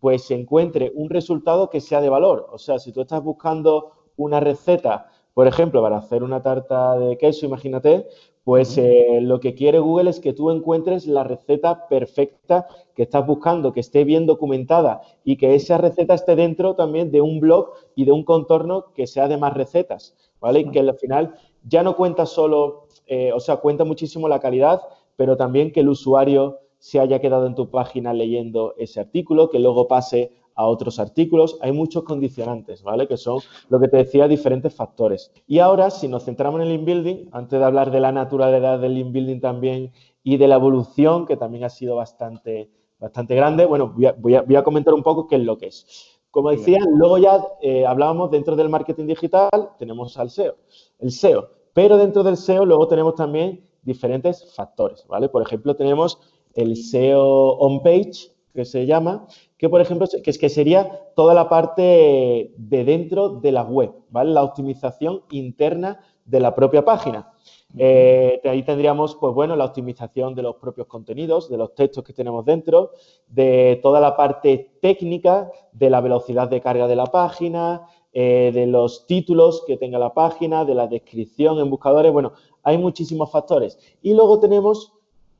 pues 0.00 0.24
se 0.24 0.34
encuentre 0.34 0.92
un 0.94 1.08
resultado 1.08 1.70
que 1.70 1.80
sea 1.80 2.00
de 2.00 2.08
valor. 2.08 2.48
O 2.52 2.58
sea, 2.58 2.78
si 2.78 2.92
tú 2.92 3.02
estás 3.02 3.22
buscando 3.22 3.92
una 4.16 4.40
receta, 4.40 5.08
por 5.32 5.46
ejemplo, 5.46 5.80
para 5.80 5.96
hacer 5.96 6.22
una 6.22 6.42
tarta 6.42 6.98
de 6.98 7.16
queso, 7.16 7.46
imagínate, 7.46 8.06
pues 8.44 8.76
eh, 8.76 9.20
lo 9.22 9.40
que 9.40 9.54
quiere 9.54 9.78
Google 9.78 10.10
es 10.10 10.20
que 10.20 10.34
tú 10.34 10.50
encuentres 10.50 11.06
la 11.06 11.24
receta 11.24 11.88
perfecta 11.88 12.66
que 12.94 13.02
estás 13.02 13.26
buscando, 13.26 13.72
que 13.72 13.80
esté 13.80 14.04
bien 14.04 14.26
documentada 14.26 15.00
y 15.24 15.36
que 15.36 15.54
esa 15.54 15.78
receta 15.78 16.12
esté 16.12 16.36
dentro 16.36 16.74
también 16.74 17.10
de 17.10 17.22
un 17.22 17.40
blog 17.40 17.70
y 17.94 18.04
de 18.04 18.12
un 18.12 18.22
contorno 18.22 18.92
que 18.94 19.06
sea 19.06 19.28
de 19.28 19.38
más 19.38 19.54
recetas, 19.54 20.14
¿vale? 20.40 20.60
Y 20.60 20.70
que 20.70 20.80
al 20.80 20.94
final 20.98 21.34
ya 21.66 21.82
no 21.82 21.96
cuenta 21.96 22.26
solo, 22.26 22.86
eh, 23.06 23.32
o 23.32 23.40
sea, 23.40 23.56
cuenta 23.56 23.84
muchísimo 23.84 24.28
la 24.28 24.40
calidad, 24.40 24.82
pero 25.16 25.38
también 25.38 25.72
que 25.72 25.80
el 25.80 25.88
usuario 25.88 26.58
se 26.78 27.00
haya 27.00 27.20
quedado 27.20 27.46
en 27.46 27.54
tu 27.54 27.70
página 27.70 28.12
leyendo 28.12 28.74
ese 28.76 29.00
artículo, 29.00 29.48
que 29.48 29.58
luego 29.58 29.88
pase 29.88 30.32
a 30.54 30.66
otros 30.66 30.98
artículos. 30.98 31.58
Hay 31.60 31.72
muchos 31.72 32.04
condicionantes, 32.04 32.82
¿vale? 32.82 33.06
Que 33.08 33.16
son 33.16 33.40
lo 33.68 33.80
que 33.80 33.88
te 33.88 33.98
decía, 33.98 34.28
diferentes 34.28 34.74
factores. 34.74 35.32
Y 35.46 35.58
ahora, 35.58 35.90
si 35.90 36.08
nos 36.08 36.24
centramos 36.24 36.60
en 36.60 36.68
el 36.68 36.74
inbuilding, 36.74 37.28
antes 37.32 37.58
de 37.58 37.64
hablar 37.64 37.90
de 37.90 38.00
la 38.00 38.12
naturalidad 38.12 38.78
del 38.78 38.98
inbuilding 38.98 39.40
también 39.40 39.92
y 40.22 40.36
de 40.36 40.48
la 40.48 40.56
evolución, 40.56 41.26
que 41.26 41.36
también 41.36 41.64
ha 41.64 41.70
sido 41.70 41.96
bastante, 41.96 42.70
bastante 42.98 43.34
grande, 43.34 43.66
bueno, 43.66 43.94
voy 43.94 44.34
a, 44.36 44.64
comentar 44.64 44.94
un 44.94 45.02
poco 45.02 45.26
qué 45.26 45.36
es 45.36 45.42
lo 45.42 45.58
que 45.58 45.66
es. 45.66 46.20
Como 46.30 46.50
decía, 46.50 46.80
luego 46.90 47.18
ya 47.18 47.44
eh, 47.60 47.86
hablábamos 47.86 48.30
dentro 48.30 48.56
del 48.56 48.68
marketing 48.68 49.06
digital, 49.06 49.70
tenemos 49.78 50.18
al 50.18 50.30
SEO, 50.30 50.56
el 50.98 51.12
SEO, 51.12 51.48
pero 51.72 51.96
dentro 51.96 52.24
del 52.24 52.36
SEO 52.36 52.64
luego 52.64 52.88
tenemos 52.88 53.14
también 53.14 53.64
diferentes 53.82 54.52
factores, 54.54 55.06
¿vale? 55.06 55.28
Por 55.28 55.42
ejemplo, 55.42 55.76
tenemos 55.76 56.18
el 56.54 56.76
SEO 56.76 57.56
on-page, 57.58 58.33
que 58.54 58.64
se 58.64 58.86
llama, 58.86 59.26
que 59.58 59.68
por 59.68 59.80
ejemplo, 59.80 60.06
que 60.22 60.30
es 60.30 60.38
que 60.38 60.48
sería 60.48 61.10
toda 61.16 61.34
la 61.34 61.48
parte 61.48 62.52
de 62.56 62.84
dentro 62.84 63.28
de 63.40 63.52
la 63.52 63.62
web, 63.62 63.92
¿vale? 64.10 64.30
La 64.32 64.44
optimización 64.44 65.22
interna 65.30 66.00
de 66.24 66.40
la 66.40 66.54
propia 66.54 66.84
página. 66.84 67.32
Eh, 67.76 68.40
ahí 68.44 68.62
tendríamos, 68.62 69.16
pues 69.16 69.34
bueno, 69.34 69.56
la 69.56 69.64
optimización 69.64 70.34
de 70.36 70.42
los 70.42 70.56
propios 70.56 70.86
contenidos, 70.86 71.50
de 71.50 71.56
los 71.56 71.74
textos 71.74 72.04
que 72.04 72.12
tenemos 72.12 72.44
dentro, 72.44 72.92
de 73.26 73.80
toda 73.82 74.00
la 74.00 74.16
parte 74.16 74.76
técnica, 74.80 75.50
de 75.72 75.90
la 75.90 76.00
velocidad 76.00 76.48
de 76.48 76.60
carga 76.60 76.86
de 76.86 76.94
la 76.94 77.06
página, 77.06 77.88
eh, 78.12 78.52
de 78.54 78.66
los 78.66 79.06
títulos 79.08 79.64
que 79.66 79.76
tenga 79.76 79.98
la 79.98 80.14
página, 80.14 80.64
de 80.64 80.76
la 80.76 80.86
descripción 80.86 81.58
en 81.58 81.68
buscadores. 81.68 82.12
Bueno, 82.12 82.32
hay 82.62 82.78
muchísimos 82.78 83.32
factores. 83.32 83.76
Y 84.02 84.14
luego 84.14 84.38
tenemos 84.38 84.92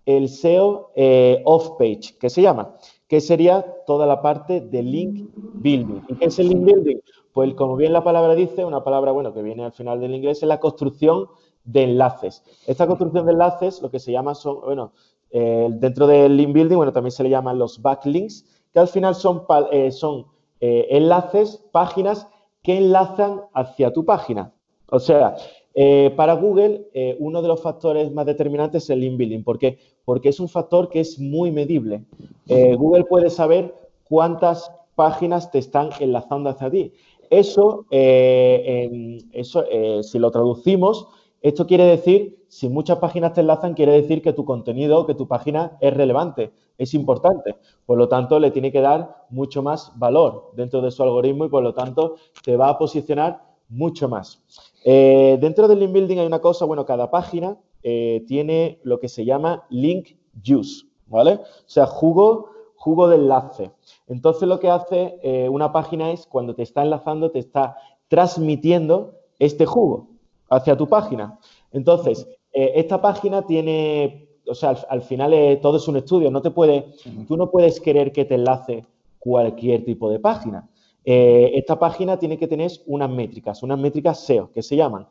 el 0.07 0.29
SEO 0.29 0.91
eh, 0.97 1.41
off-page, 1.45 2.19
que 2.19 2.29
se 2.29 2.43
llama, 2.43 2.77
que 3.15 3.21
sería 3.21 3.65
toda 3.87 4.07
la 4.07 4.21
parte 4.21 4.61
de 4.61 4.83
link 4.83 5.31
building. 5.37 6.01
¿Y 6.09 6.17
qué 6.17 6.25
es 6.25 6.39
el 6.41 6.49
link 6.49 6.65
building? 6.65 6.97
Pues 7.33 7.55
como 7.55 7.77
bien 7.77 7.93
la 7.93 8.03
palabra 8.03 8.35
dice, 8.35 8.65
una 8.65 8.83
palabra, 8.83 9.13
bueno, 9.13 9.33
que 9.33 9.41
viene 9.41 9.65
al 9.65 9.71
final 9.71 10.01
del 10.01 10.17
inglés, 10.17 10.39
es 10.43 10.49
la 10.49 10.59
construcción 10.59 11.29
de 11.63 11.85
enlaces. 11.85 12.43
Esta 12.67 12.89
construcción 12.89 13.25
de 13.25 13.31
enlaces, 13.31 13.81
lo 13.83 13.89
que 13.89 14.01
se 14.01 14.11
llama 14.11 14.35
son, 14.35 14.63
bueno, 14.63 14.95
eh, 15.31 15.69
dentro 15.75 16.09
del 16.09 16.37
link 16.37 16.53
building, 16.53 16.75
bueno, 16.75 16.93
también 16.93 17.13
se 17.13 17.23
le 17.23 17.31
llaman 17.31 17.57
los 17.57 17.81
backlinks, 17.81 18.47
que 18.73 18.81
al 18.81 18.89
final 18.89 19.15
son, 19.15 19.45
son 19.93 20.27
enlaces, 20.59 21.65
páginas 21.71 22.27
que 22.65 22.79
enlazan 22.79 23.43
hacia 23.53 23.93
tu 23.93 24.05
página. 24.05 24.53
O 24.91 24.99
sea, 24.99 25.37
eh, 25.75 26.13
para 26.17 26.35
Google, 26.35 26.89
eh, 26.95 27.17
uno 27.19 27.43
de 27.43 27.49
los 27.49 27.61
factores 27.61 28.13
más 28.13 28.27
determinantes 28.27 28.85
es 28.85 28.91
el 28.91 29.01
link 29.01 29.17
building. 29.17 29.43
¿Por 29.43 29.59
qué? 29.59 29.79
Porque 30.05 30.29
es 30.29 30.41
un 30.41 30.49
factor 30.49 30.89
que 30.89 31.01
es 31.01 31.19
muy 31.19 31.51
medible. 31.51 32.05
Eh, 32.49 32.75
Google 32.77 33.05
puede 33.05 33.31
saber 33.31 33.75
cuántas 34.05 34.71
páginas 34.95 35.51
te 35.51 35.59
están 35.59 35.91
enlazando 35.99 36.51
hacia 36.51 36.71
ti. 36.71 36.93
Eso, 37.31 37.87
eso 37.91 39.65
si 40.03 40.19
lo 40.19 40.31
traducimos, 40.31 41.09
esto 41.43 41.67
quiere 41.67 41.85
decir, 41.85 42.45
si 42.49 42.69
muchas 42.69 42.99
páginas 42.99 43.33
te 43.33 43.41
enlazan, 43.41 43.75
quiere 43.75 43.93
decir 43.93 44.23
que 44.23 44.33
tu 44.33 44.45
contenido, 44.45 45.07
que 45.07 45.15
tu 45.15 45.27
página 45.27 45.77
es 45.81 45.93
relevante 45.95 46.53
es 46.79 46.95
importante. 46.95 47.57
Por 47.87 47.99
lo 47.99 48.09
tanto, 48.09 48.39
le 48.39 48.51
tiene 48.51 48.73
que 48.73 48.81
dar 48.81 49.27
mucho 49.31 49.63
más 49.63 49.93
valor 49.97 50.51
dentro 50.55 50.81
de 50.81 50.91
su 50.91 51.03
algoritmo 51.03 51.45
y 51.45 51.49
por 51.49 51.63
lo 51.63 51.75
tanto 51.75 52.17
te 52.43 52.57
va 52.57 52.69
a 52.69 52.79
posicionar 52.79 53.43
mucho 53.69 54.09
más. 54.09 54.43
Eh, 54.85 55.39
dentro 55.41 55.69
del 55.69 55.81
link 55.81 55.93
building 55.93 56.19
hay 56.19 56.27
una 56.27 56.41
cosa, 56.41 56.65
bueno, 56.65 56.85
cada 56.85 57.11
página 57.11 57.57
eh, 57.83 58.25
tiene 58.27 58.79
lo 58.83 59.01
que 59.01 59.09
se 59.09 59.25
llama 59.25 59.67
link 59.71 60.17
juice, 60.45 60.87
¿vale? 61.07 61.35
O 61.35 61.67
sea, 61.67 61.87
jugo, 61.87 62.51
jugo 62.77 63.09
de 63.09 63.17
enlace. 63.17 63.73
Entonces 64.07 64.49
lo 64.49 64.61
que 64.61 64.69
hace 64.69 65.19
eh, 65.23 65.49
una 65.49 65.73
página 65.73 66.11
es 66.11 66.27
cuando 66.27 66.55
te 66.55 66.63
está 66.63 66.83
enlazando, 66.83 67.31
te 67.31 67.39
está 67.39 67.77
transmitiendo 68.09 69.15
este 69.39 69.67
jugo 69.67 70.09
hacia 70.51 70.77
tu 70.77 70.89
página. 70.89 71.39
Entonces, 71.73 72.29
esta 72.53 73.01
página 73.01 73.43
tiene 73.43 74.29
o 74.47 74.55
sea, 74.55 74.77
al, 74.89 75.03
final 75.03 75.59
todo 75.61 75.79
es 75.79 75.89
un 75.89 75.97
estudio, 75.97 76.31
no 76.31 76.41
te 76.41 76.53
puede, 76.53 76.93
tú 77.27 77.37
no 77.37 77.51
puedes 77.51 77.81
querer 77.81 78.13
que 78.13 78.25
te 78.25 78.37
enlace 78.37 78.85
cualquier 79.19 79.85
tipo 79.85 80.11
de 80.11 80.21
página. 80.21 80.69
Eh, 81.05 81.53
esta 81.55 81.79
página 81.79 82.19
tiene 82.19 82.39
que 82.39 82.49
tener 82.49 82.71
unas 82.87 83.11
métricas, 83.11 83.63
unas 83.63 83.79
métricas 83.79 84.21
SEO, 84.21 84.51
que 84.53 84.63
se 84.63 84.77
llaman. 84.77 85.07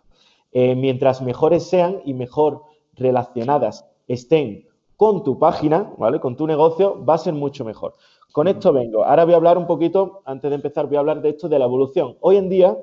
Eh, 0.52 0.76
mientras 0.76 1.22
mejores 1.22 1.64
sean 1.64 2.02
y 2.06 2.14
mejor 2.14 2.64
relacionadas 2.94 3.86
estén 4.08 4.68
con 4.98 5.24
tu 5.24 5.40
página, 5.40 5.92
¿vale? 5.98 6.20
Con 6.20 6.36
tu 6.36 6.48
negocio, 6.48 7.04
va 7.04 7.16
a 7.16 7.18
ser 7.18 7.34
mucho 7.34 7.66
mejor. 7.66 7.96
Con 8.32 8.48
esto 8.48 8.72
vengo. 8.72 9.04
Ahora 9.04 9.26
voy 9.26 9.34
a 9.34 9.38
hablar 9.38 9.58
un 9.58 9.68
poquito, 9.68 10.22
antes 10.26 10.50
de 10.50 10.56
empezar, 10.56 10.88
voy 10.88 10.98
a 10.98 11.00
hablar 11.00 11.22
de 11.22 11.30
esto 11.30 11.50
de 11.50 11.60
la 11.60 11.66
evolución. 11.66 12.18
Hoy 12.20 12.38
en 12.38 12.50
día 12.50 12.78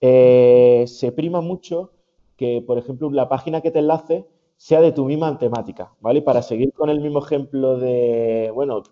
eh, 0.00 0.84
se 0.86 1.12
prima 1.12 1.40
mucho 1.40 1.92
que, 2.36 2.62
por 2.66 2.78
ejemplo, 2.78 3.10
la 3.10 3.28
página 3.28 3.60
que 3.60 3.70
te 3.70 3.80
enlace 3.80 4.26
sea 4.56 4.80
de 4.80 4.92
tu 4.92 5.04
misma 5.04 5.38
temática, 5.38 5.92
¿vale? 6.00 6.22
Para 6.22 6.42
seguir 6.42 6.72
con 6.72 6.90
el 6.90 7.00
mismo 7.00 7.20
ejemplo 7.20 7.78
de, 7.78 8.50
bueno, 8.54 8.82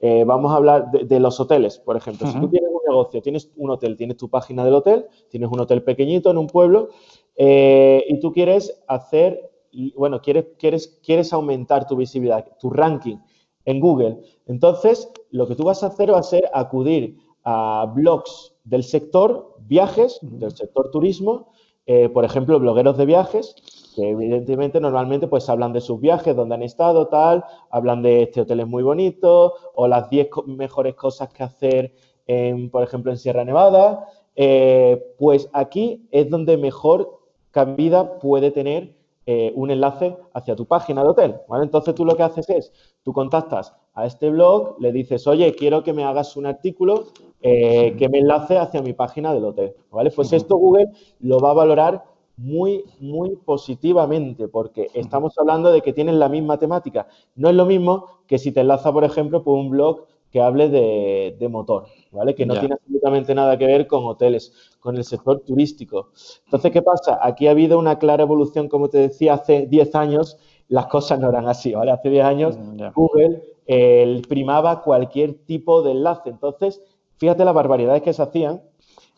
eh, 0.00 0.24
vamos 0.26 0.52
a 0.52 0.56
hablar 0.56 0.90
de, 0.90 1.20
los 1.20 1.40
hoteles, 1.40 1.78
por 1.78 1.96
ejemplo. 1.96 2.26
Si 2.26 2.38
tú 2.38 2.48
tienes 2.48 2.70
negocio, 2.86 3.22
tienes 3.22 3.50
un 3.56 3.70
hotel, 3.70 3.96
tienes 3.96 4.16
tu 4.16 4.28
página 4.28 4.64
del 4.64 4.74
hotel, 4.74 5.06
tienes 5.28 5.50
un 5.50 5.60
hotel 5.60 5.82
pequeñito 5.82 6.30
en 6.30 6.38
un 6.38 6.46
pueblo 6.46 6.88
eh, 7.36 8.04
y 8.08 8.20
tú 8.20 8.32
quieres 8.32 8.82
hacer, 8.86 9.50
bueno, 9.96 10.20
quieres, 10.20 10.46
quieres, 10.58 11.00
quieres 11.04 11.32
aumentar 11.32 11.86
tu 11.86 11.96
visibilidad, 11.96 12.46
tu 12.58 12.70
ranking 12.70 13.18
en 13.64 13.80
Google. 13.80 14.20
Entonces, 14.46 15.10
lo 15.30 15.46
que 15.46 15.54
tú 15.54 15.64
vas 15.64 15.82
a 15.82 15.88
hacer 15.88 16.12
va 16.12 16.18
a 16.18 16.22
ser 16.22 16.48
acudir 16.52 17.16
a 17.44 17.90
blogs 17.94 18.54
del 18.64 18.82
sector 18.82 19.56
viajes, 19.66 20.18
del 20.22 20.52
sector 20.52 20.90
turismo, 20.90 21.52
eh, 21.86 22.08
por 22.08 22.24
ejemplo, 22.24 22.58
blogueros 22.58 22.96
de 22.96 23.04
viajes, 23.04 23.54
que 23.94 24.10
evidentemente 24.10 24.80
normalmente 24.80 25.28
pues 25.28 25.48
hablan 25.50 25.72
de 25.72 25.82
sus 25.82 26.00
viajes, 26.00 26.34
donde 26.34 26.54
han 26.54 26.62
estado, 26.62 27.08
tal, 27.08 27.44
hablan 27.70 28.02
de 28.02 28.22
este 28.22 28.40
hotel 28.40 28.60
es 28.60 28.66
muy 28.66 28.82
bonito, 28.82 29.52
o 29.74 29.86
las 29.86 30.08
10 30.08 30.28
mejores 30.46 30.94
cosas 30.94 31.28
que 31.28 31.42
hacer, 31.42 31.94
en, 32.26 32.70
por 32.70 32.82
ejemplo, 32.82 33.10
en 33.10 33.18
Sierra 33.18 33.44
Nevada, 33.44 34.06
eh, 34.36 35.02
pues 35.18 35.48
aquí 35.52 36.06
es 36.10 36.28
donde 36.30 36.56
mejor 36.56 37.20
cabida 37.50 38.18
puede 38.18 38.50
tener 38.50 38.94
eh, 39.26 39.52
un 39.54 39.70
enlace 39.70 40.16
hacia 40.34 40.54
tu 40.54 40.66
página 40.66 41.02
de 41.02 41.08
hotel, 41.08 41.34
Entonces 41.62 41.94
tú 41.94 42.04
lo 42.04 42.14
que 42.14 42.24
haces 42.24 42.50
es, 42.50 42.72
tú 43.02 43.12
contactas 43.14 43.74
a 43.94 44.04
este 44.04 44.28
blog, 44.28 44.76
le 44.80 44.92
dices, 44.92 45.26
oye, 45.26 45.54
quiero 45.54 45.82
que 45.82 45.94
me 45.94 46.04
hagas 46.04 46.36
un 46.36 46.44
artículo 46.44 47.06
eh, 47.40 47.94
que 47.96 48.08
me 48.10 48.18
enlace 48.18 48.58
hacia 48.58 48.82
mi 48.82 48.92
página 48.92 49.32
del 49.32 49.44
hotel, 49.46 49.74
¿vale? 49.90 50.10
Pues 50.10 50.32
esto 50.32 50.56
Google 50.56 50.88
lo 51.20 51.38
va 51.38 51.50
a 51.50 51.54
valorar 51.54 52.04
muy, 52.36 52.84
muy 53.00 53.36
positivamente, 53.36 54.48
porque 54.48 54.88
estamos 54.92 55.38
hablando 55.38 55.70
de 55.70 55.80
que 55.80 55.92
tienen 55.92 56.18
la 56.18 56.28
misma 56.28 56.58
temática. 56.58 57.06
No 57.36 57.48
es 57.48 57.54
lo 57.54 57.64
mismo 57.64 58.06
que 58.26 58.38
si 58.38 58.52
te 58.52 58.60
enlaza, 58.60 58.92
por 58.92 59.04
ejemplo, 59.04 59.42
por 59.42 59.56
un 59.56 59.70
blog 59.70 60.06
que 60.34 60.40
hable 60.40 60.68
de, 60.68 61.48
motor, 61.48 61.86
¿vale? 62.10 62.34
Que 62.34 62.44
no 62.44 62.58
tiene 62.58 62.74
absolutamente 62.74 63.36
nada 63.36 63.56
que 63.56 63.66
ver 63.66 63.86
con 63.86 64.04
hoteles, 64.04 64.52
con 64.80 64.96
el 64.96 65.04
sector 65.04 65.38
turístico. 65.46 66.08
Entonces, 66.46 66.72
¿qué 66.72 66.82
pasa? 66.82 67.20
Aquí 67.22 67.46
ha 67.46 67.52
habido 67.52 67.78
una 67.78 68.00
clara 68.00 68.24
evolución, 68.24 68.68
como 68.68 68.88
te 68.88 68.98
decía, 68.98 69.34
hace 69.34 69.66
10 69.66 69.94
años 69.94 70.36
las 70.66 70.86
cosas 70.86 71.20
no 71.20 71.28
eran 71.28 71.46
así, 71.46 71.72
¿vale? 71.72 71.92
Hace 71.92 72.10
10 72.10 72.24
años 72.24 72.58
mm, 72.58 72.82
Google 72.96 73.44
eh, 73.68 74.22
primaba 74.28 74.82
cualquier 74.82 75.34
tipo 75.46 75.82
de 75.82 75.92
enlace. 75.92 76.30
Entonces, 76.30 76.82
fíjate 77.18 77.44
las 77.44 77.54
barbaridades 77.54 78.02
que 78.02 78.12
se 78.12 78.22
hacían, 78.22 78.60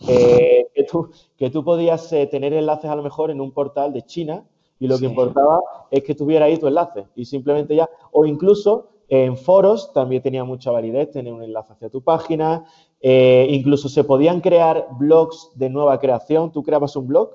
eh, 0.08 0.66
que, 0.74 0.82
tú, 0.84 1.08
que 1.38 1.48
tú 1.48 1.64
podías 1.64 2.12
eh, 2.12 2.26
tener 2.26 2.52
enlaces 2.52 2.90
a 2.90 2.94
lo 2.94 3.02
mejor 3.02 3.30
en 3.30 3.40
un 3.40 3.52
portal 3.52 3.94
de 3.94 4.02
China 4.02 4.44
y 4.78 4.86
lo 4.86 4.98
que 4.98 5.06
importaba 5.06 5.62
es 5.90 6.02
que 6.02 6.14
tuviera 6.14 6.44
ahí 6.44 6.58
tu 6.58 6.66
enlace 6.66 7.06
y 7.16 7.24
simplemente 7.24 7.74
ya, 7.74 7.88
o 8.12 8.26
incluso 8.26 8.90
en 9.08 9.36
foros 9.36 9.92
también 9.92 10.22
tenía 10.22 10.44
mucha 10.44 10.70
validez 10.70 11.10
tener 11.10 11.32
un 11.32 11.42
enlace 11.42 11.72
hacia 11.72 11.90
tu 11.90 12.02
página, 12.02 12.64
eh, 13.00 13.46
incluso 13.50 13.88
se 13.88 14.04
podían 14.04 14.40
crear 14.40 14.88
blogs 14.98 15.50
de 15.54 15.70
nueva 15.70 15.98
creación, 16.00 16.52
tú 16.52 16.62
creabas 16.62 16.96
un 16.96 17.06
blog 17.06 17.30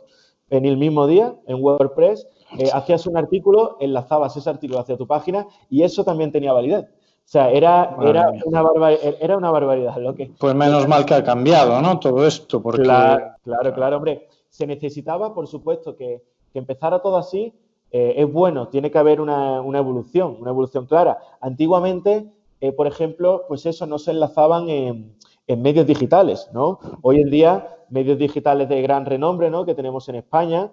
en 0.49 0.65
el 0.65 0.77
mismo 0.77 1.07
día 1.07 1.35
en 1.47 1.63
WordPress, 1.63 2.27
hacías 2.73 3.07
un 3.07 3.17
artículo, 3.17 3.77
enlazabas 3.79 4.35
ese 4.35 4.49
artículo 4.49 4.79
hacia 4.79 4.97
tu 4.97 5.07
página 5.07 5.47
y 5.69 5.83
eso 5.83 6.03
también 6.03 6.31
tenía 6.31 6.51
validez. 6.51 6.85
O 7.23 7.29
sea, 7.31 7.49
era, 7.49 7.95
era, 8.01 8.29
una, 8.43 8.61
barbaridad, 8.61 9.15
era 9.21 9.37
una 9.37 9.51
barbaridad 9.51 9.95
lo 9.97 10.13
que... 10.15 10.33
Pues 10.37 10.53
menos 10.53 10.85
mal 10.87 11.05
que 11.05 11.13
ha 11.13 11.23
cambiado, 11.23 11.81
¿no? 11.81 11.97
Todo 11.97 12.27
esto, 12.27 12.61
porque... 12.61 12.83
Claro, 12.83 13.73
claro, 13.73 13.97
hombre. 13.97 14.27
Se 14.49 14.67
necesitaba, 14.67 15.33
por 15.33 15.47
supuesto, 15.47 15.95
que, 15.95 16.21
empezara 16.53 17.01
todo 17.01 17.15
así. 17.15 17.53
Eh, 17.91 18.13
es 18.17 18.31
bueno, 18.31 18.69
tiene 18.69 18.89
que 18.89 18.97
haber 18.97 19.19
una, 19.19 19.57
evolución, 19.57 20.37
una 20.39 20.51
evolución 20.51 20.85
clara. 20.85 21.19
Antiguamente, 21.41 22.31
eh, 22.61 22.71
por 22.71 22.87
ejemplo, 22.87 23.43
pues 23.47 23.65
eso, 23.65 23.85
no 23.85 23.99
se 23.99 24.11
enlazaban 24.11 24.69
en, 24.69 25.15
medios 25.57 25.85
digitales, 25.85 26.49
¿no? 26.53 26.79
Hoy 27.01 27.19
en 27.19 27.29
día, 27.29 27.75
medios 27.89 28.17
digitales 28.17 28.69
de 28.69 28.81
gran 28.81 29.05
renombre, 29.05 29.49
¿no? 29.49 29.65
Que 29.65 29.75
tenemos 29.75 30.07
en 30.07 30.15
España, 30.15 30.71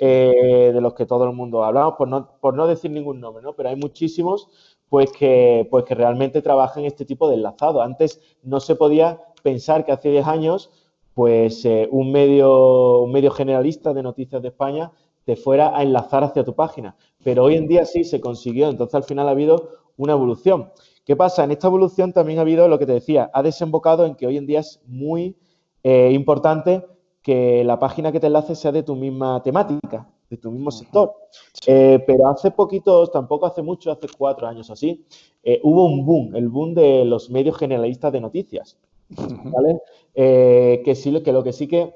eh, 0.00 0.72
de 0.74 0.80
los 0.80 0.94
que 0.94 1.06
todo 1.06 1.22
el 1.26 1.32
mundo 1.32 1.62
hablamos, 1.62 1.94
por 1.94 2.08
no, 2.08 2.30
por 2.40 2.54
no 2.54 2.66
decir 2.66 2.90
ningún 2.90 3.20
nombre, 3.20 3.40
¿no? 3.44 3.52
Pero 3.52 3.68
hay 3.68 3.76
muchísimos 3.76 4.48
pues 4.88 5.12
que, 5.12 5.68
pues 5.70 5.84
que 5.84 5.94
realmente 5.94 6.42
trabajen 6.42 6.86
este 6.86 7.04
tipo 7.04 7.28
de 7.28 7.36
enlazado. 7.36 7.82
Antes 7.82 8.20
no 8.42 8.58
se 8.58 8.74
podía 8.74 9.20
pensar 9.44 9.84
que 9.84 9.92
hace 9.92 10.10
10 10.10 10.26
años 10.26 10.70
pues 11.14 11.66
un, 11.92 12.10
medio, 12.10 13.02
un 13.02 13.12
medio 13.12 13.30
generalista 13.30 13.94
de 13.94 14.02
noticias 14.02 14.42
de 14.42 14.48
España 14.48 14.90
te 15.26 15.34
fuera 15.34 15.76
a 15.76 15.82
enlazar 15.82 16.22
hacia 16.22 16.44
tu 16.44 16.54
página. 16.54 16.96
Pero 17.24 17.44
hoy 17.44 17.56
en 17.56 17.66
día 17.66 17.84
sí 17.84 18.04
se 18.04 18.20
consiguió, 18.20 18.70
entonces 18.70 18.94
al 18.94 19.02
final 19.02 19.26
ha 19.28 19.32
habido 19.32 19.70
una 19.96 20.12
evolución. 20.12 20.70
¿Qué 21.04 21.16
pasa? 21.16 21.42
En 21.42 21.50
esta 21.50 21.66
evolución 21.66 22.12
también 22.12 22.38
ha 22.38 22.42
habido 22.42 22.68
lo 22.68 22.78
que 22.78 22.86
te 22.86 22.92
decía, 22.92 23.28
ha 23.34 23.42
desembocado 23.42 24.06
en 24.06 24.14
que 24.14 24.26
hoy 24.26 24.36
en 24.36 24.46
día 24.46 24.60
es 24.60 24.80
muy 24.86 25.36
eh, 25.82 26.12
importante 26.12 26.86
que 27.22 27.64
la 27.64 27.80
página 27.80 28.12
que 28.12 28.20
te 28.20 28.28
enlace 28.28 28.54
sea 28.54 28.70
de 28.70 28.84
tu 28.84 28.94
misma 28.94 29.42
temática 29.42 30.08
de 30.30 30.36
tu 30.36 30.50
mismo 30.50 30.72
sector. 30.72 31.12
Eh, 31.66 32.02
pero 32.04 32.28
hace 32.28 32.50
poquito, 32.50 33.06
tampoco 33.08 33.46
hace 33.46 33.62
mucho, 33.62 33.92
hace 33.92 34.08
cuatro 34.16 34.48
años 34.48 34.70
así, 34.70 35.04
eh, 35.44 35.60
hubo 35.62 35.84
un 35.86 36.04
boom, 36.04 36.34
el 36.34 36.48
boom 36.48 36.74
de 36.74 37.04
los 37.04 37.30
medios 37.30 37.56
generalistas 37.56 38.12
de 38.12 38.20
noticias. 38.20 38.76
¿Vale? 39.08 39.80
Que 40.14 40.94
sí, 40.96 41.22
que 41.22 41.32
lo 41.32 41.44
que 41.44 41.52
sí 41.52 41.68
que 41.68 41.94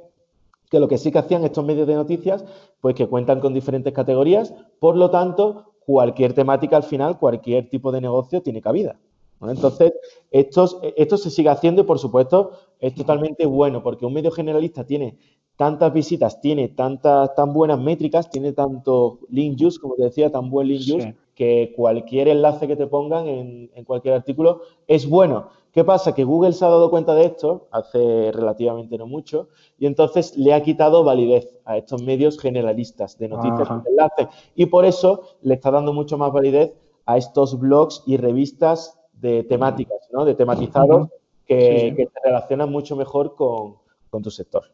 que 0.70 0.80
lo 0.80 0.88
que 0.88 0.98
sí 0.98 1.10
que 1.10 1.18
hacían 1.18 1.44
estos 1.44 1.64
medios 1.64 1.86
de 1.86 1.94
noticias, 1.94 2.44
pues 2.80 2.94
que 2.94 3.08
cuentan 3.08 3.40
con 3.40 3.52
diferentes 3.52 3.92
categorías, 3.92 4.54
por 4.78 4.96
lo 4.96 5.10
tanto, 5.10 5.72
cualquier 5.84 6.32
temática 6.32 6.76
al 6.76 6.84
final, 6.84 7.18
cualquier 7.18 7.68
tipo 7.68 7.90
de 7.92 8.00
negocio 8.00 8.40
tiene 8.40 8.62
cabida. 8.62 8.96
Entonces, 9.42 9.92
esto, 10.30 10.80
esto 10.96 11.16
se 11.16 11.30
sigue 11.30 11.48
haciendo 11.48 11.82
y, 11.82 11.84
por 11.84 11.98
supuesto, 11.98 12.52
es 12.78 12.94
totalmente 12.94 13.46
bueno, 13.46 13.82
porque 13.82 14.04
un 14.04 14.12
medio 14.12 14.30
generalista 14.30 14.84
tiene 14.84 15.16
tantas 15.56 15.92
visitas, 15.92 16.40
tiene 16.40 16.68
tantas 16.68 17.34
tan 17.34 17.52
buenas 17.52 17.78
métricas, 17.80 18.30
tiene 18.30 18.52
tanto 18.52 19.20
link 19.30 19.60
use, 19.60 19.80
como 19.80 19.94
te 19.94 20.04
decía, 20.04 20.30
tan 20.30 20.50
buen 20.50 20.68
link 20.68 20.82
use, 20.94 21.14
que 21.34 21.72
cualquier 21.74 22.28
enlace 22.28 22.68
que 22.68 22.76
te 22.76 22.86
pongan 22.86 23.26
en, 23.26 23.70
en, 23.74 23.84
cualquier 23.84 24.14
artículo 24.14 24.62
es 24.86 25.08
bueno. 25.08 25.48
¿Qué 25.72 25.84
pasa? 25.84 26.14
Que 26.14 26.24
Google 26.24 26.52
se 26.52 26.64
ha 26.64 26.68
dado 26.68 26.90
cuenta 26.90 27.14
de 27.14 27.26
esto 27.26 27.68
hace 27.70 28.32
relativamente 28.32 28.98
no 28.98 29.06
mucho 29.06 29.48
y 29.78 29.86
entonces 29.86 30.36
le 30.36 30.52
ha 30.52 30.62
quitado 30.62 31.04
validez 31.04 31.48
a 31.64 31.76
estos 31.76 32.02
medios 32.02 32.38
generalistas 32.38 33.18
de 33.18 33.28
noticias 33.28 33.68
y 33.70 33.84
de 33.84 33.90
enlaces 33.90 34.26
y 34.56 34.66
por 34.66 34.84
eso 34.84 35.22
le 35.42 35.54
está 35.54 35.70
dando 35.70 35.92
mucho 35.92 36.18
más 36.18 36.32
validez 36.32 36.74
a 37.06 37.16
estos 37.16 37.58
blogs 37.58 38.02
y 38.06 38.16
revistas 38.16 38.98
de 39.12 39.44
temáticas, 39.44 40.08
¿no? 40.12 40.24
De 40.24 40.34
tematizados 40.34 41.08
que, 41.46 41.94
que 41.96 42.08
se 42.12 42.20
relacionan 42.24 42.70
mucho 42.70 42.96
mejor 42.96 43.34
con, 43.34 43.76
con 44.10 44.22
tu 44.22 44.30
sector. 44.30 44.64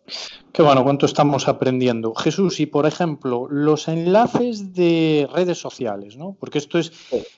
Qué 0.52 0.62
bueno, 0.62 0.82
cuánto 0.82 1.04
estamos 1.04 1.46
aprendiendo. 1.48 2.14
Jesús, 2.14 2.58
y 2.60 2.66
por 2.66 2.86
ejemplo, 2.86 3.46
los 3.50 3.88
enlaces 3.88 4.72
de 4.72 5.28
redes 5.32 5.58
sociales, 5.58 6.16
¿no? 6.16 6.34
Porque 6.40 6.58
esto 6.58 6.78
es, 6.78 6.92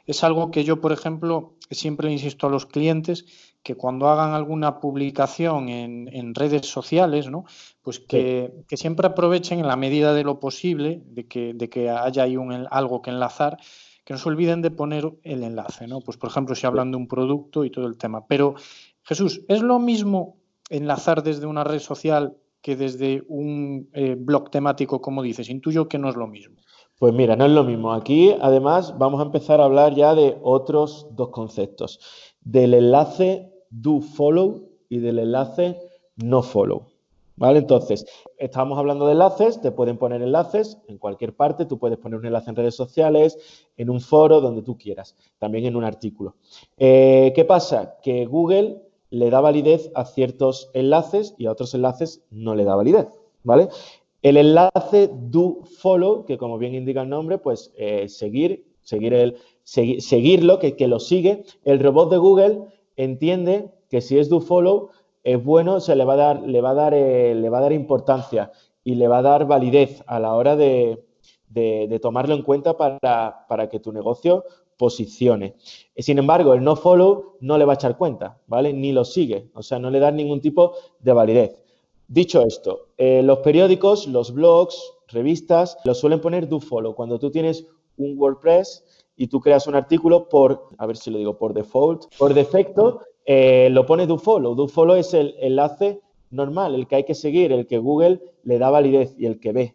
es 0.06 0.24
algo 0.24 0.50
que 0.50 0.62
yo, 0.62 0.80
por 0.80 0.92
ejemplo, 0.92 1.54
siempre 1.70 2.06
le 2.06 2.12
insisto 2.12 2.46
a 2.46 2.50
los 2.50 2.66
clientes 2.66 3.26
que 3.62 3.74
cuando 3.74 4.08
hagan 4.08 4.32
alguna 4.32 4.80
publicación 4.80 5.68
en, 5.68 6.34
redes 6.34 6.66
sociales, 6.66 7.30
¿no? 7.30 7.44
Pues 7.82 8.00
que, 8.00 8.52
siempre 8.70 9.06
aprovechen 9.06 9.58
en 9.60 9.66
la 9.66 9.76
medida 9.76 10.14
de 10.14 10.24
lo 10.24 10.40
posible 10.40 11.02
de 11.04 11.26
que, 11.26 11.52
de 11.54 11.68
que 11.68 11.90
haya 11.90 12.22
ahí 12.22 12.36
un, 12.36 12.66
algo 12.70 13.02
que 13.02 13.10
enlazar 13.10 13.58
que 14.08 14.14
no 14.14 14.18
se 14.18 14.28
olviden 14.30 14.62
de 14.62 14.70
poner 14.70 15.12
el 15.22 15.42
enlace, 15.42 15.86
¿no? 15.86 16.00
Pues 16.00 16.16
por 16.16 16.30
ejemplo, 16.30 16.54
si 16.54 16.66
hablan 16.66 16.90
de 16.90 16.96
un 16.96 17.08
producto 17.08 17.66
y 17.66 17.70
todo 17.70 17.86
el 17.86 17.98
tema. 17.98 18.26
Pero, 18.26 18.54
Jesús, 19.02 19.42
¿es 19.48 19.60
lo 19.60 19.78
mismo 19.78 20.38
enlazar 20.70 21.22
desde 21.22 21.44
una 21.44 21.62
red 21.62 21.78
social 21.78 22.34
que 22.62 22.74
desde 22.74 23.22
un 23.28 23.90
eh, 23.92 24.16
blog 24.18 24.50
temático, 24.50 25.02
como 25.02 25.22
dices? 25.22 25.50
Intuyo 25.50 25.88
que 25.88 25.98
no 25.98 26.08
es 26.08 26.16
lo 26.16 26.26
mismo. 26.26 26.56
Pues 26.98 27.12
mira, 27.12 27.36
no 27.36 27.44
es 27.44 27.52
lo 27.52 27.64
mismo. 27.64 27.92
Aquí, 27.92 28.34
además, 28.40 28.96
vamos 28.96 29.20
a 29.20 29.24
empezar 29.24 29.60
a 29.60 29.64
hablar 29.64 29.94
ya 29.94 30.14
de 30.14 30.38
otros 30.42 31.06
dos 31.10 31.28
conceptos. 31.28 32.00
Del 32.48 32.72
enlace 32.72 33.52
do 33.68 34.00
follow 34.00 34.70
y 34.88 35.00
del 35.00 35.18
enlace 35.18 35.76
no 36.16 36.42
follow. 36.42 36.86
¿Vale? 37.36 37.58
Entonces, 37.58 38.06
estamos 38.38 38.78
hablando 38.78 39.04
de 39.04 39.12
enlaces, 39.12 39.60
te 39.60 39.70
pueden 39.70 39.98
poner 39.98 40.22
enlaces 40.22 40.78
en 40.88 40.96
cualquier 40.96 41.36
parte, 41.36 41.66
tú 41.66 41.78
puedes 41.78 41.98
poner 41.98 42.18
un 42.18 42.24
enlace 42.24 42.48
en 42.48 42.56
redes 42.56 42.74
sociales, 42.74 43.38
en 43.76 43.90
un 43.90 44.00
foro, 44.00 44.40
donde 44.40 44.62
tú 44.62 44.78
quieras, 44.78 45.14
también 45.38 45.66
en 45.66 45.76
un 45.76 45.84
artículo. 45.84 46.36
Eh, 46.78 47.32
¿Qué 47.36 47.44
pasa? 47.44 47.98
Que 48.02 48.24
Google 48.24 48.80
le 49.10 49.28
da 49.28 49.42
validez 49.42 49.92
a 49.94 50.06
ciertos 50.06 50.70
enlaces 50.72 51.34
y 51.36 51.46
a 51.46 51.52
otros 51.52 51.74
enlaces 51.74 52.24
no 52.30 52.54
le 52.54 52.64
da 52.64 52.76
validez, 52.76 53.08
¿vale? 53.44 53.68
El 54.22 54.38
enlace 54.38 55.10
do 55.12 55.58
follow, 55.80 56.24
que 56.24 56.38
como 56.38 56.56
bien 56.56 56.74
indica 56.74 57.02
el 57.02 57.10
nombre, 57.10 57.36
pues 57.36 57.72
eh, 57.76 58.08
seguir, 58.08 58.64
seguir 58.82 59.12
el, 59.12 59.36
seguirlo, 59.68 60.58
que, 60.58 60.76
que 60.76 60.88
lo 60.88 60.98
sigue, 60.98 61.44
el 61.64 61.80
robot 61.80 62.10
de 62.10 62.16
Google 62.16 62.62
entiende 62.96 63.70
que 63.90 64.00
si 64.00 64.18
es 64.18 64.28
do 64.28 64.40
follow, 64.40 64.90
es 65.24 65.42
bueno, 65.44 65.80
se 65.80 65.94
le 65.94 66.04
va 66.04 66.14
a 66.14 66.16
dar, 66.16 66.42
le 66.42 66.60
va 66.60 66.70
a 66.70 66.74
dar, 66.74 66.94
eh, 66.94 67.34
le 67.34 67.50
va 67.50 67.58
a 67.58 67.62
dar 67.62 67.72
importancia 67.72 68.50
y 68.82 68.94
le 68.94 69.08
va 69.08 69.18
a 69.18 69.22
dar 69.22 69.46
validez 69.46 70.02
a 70.06 70.18
la 70.18 70.34
hora 70.34 70.56
de, 70.56 71.04
tomarlo 72.00 72.34
en 72.34 72.42
cuenta 72.42 72.76
para, 72.76 73.46
para, 73.46 73.68
que 73.68 73.78
tu 73.78 73.92
negocio 73.92 74.44
posicione. 74.78 75.56
Sin 75.96 76.18
embargo, 76.18 76.54
el 76.54 76.64
no 76.64 76.76
follow 76.76 77.36
no 77.40 77.58
le 77.58 77.66
va 77.66 77.74
a 77.74 77.74
echar 77.74 77.98
cuenta, 77.98 78.38
¿vale? 78.46 78.72
Ni 78.72 78.92
lo 78.92 79.04
sigue, 79.04 79.50
o 79.54 79.62
sea, 79.62 79.78
no 79.78 79.90
le 79.90 79.98
da 79.98 80.10
ningún 80.10 80.40
tipo 80.40 80.72
de 81.00 81.12
validez. 81.12 81.62
Dicho 82.06 82.42
esto, 82.42 82.88
eh, 82.96 83.22
los 83.22 83.40
periódicos, 83.40 84.06
los 84.06 84.32
blogs, 84.32 84.94
revistas, 85.08 85.76
lo 85.84 85.94
suelen 85.94 86.22
poner 86.22 86.48
do 86.48 86.58
follow. 86.58 86.94
Cuando 86.94 87.18
tú 87.18 87.30
tienes 87.30 87.66
un 87.98 88.16
WordPress 88.16 88.84
y 89.18 89.26
tú 89.26 89.40
creas 89.40 89.66
un 89.66 89.74
artículo 89.74 90.28
por, 90.28 90.70
a 90.78 90.86
ver 90.86 90.96
si 90.96 91.10
lo 91.10 91.18
digo, 91.18 91.36
por 91.36 91.52
default, 91.52 92.04
por 92.16 92.32
defecto, 92.32 93.02
eh, 93.26 93.68
lo 93.70 93.84
pone 93.84 94.06
dofollow. 94.06 94.54
DoFollow 94.54 94.96
es 94.96 95.12
el 95.12 95.34
enlace 95.40 96.00
normal, 96.30 96.74
el 96.74 96.86
que 96.86 96.96
hay 96.96 97.04
que 97.04 97.14
seguir, 97.14 97.52
el 97.52 97.66
que 97.66 97.78
Google 97.78 98.22
le 98.44 98.58
da 98.58 98.70
validez 98.70 99.14
y 99.18 99.26
el 99.26 99.40
que 99.40 99.52
ve. 99.52 99.74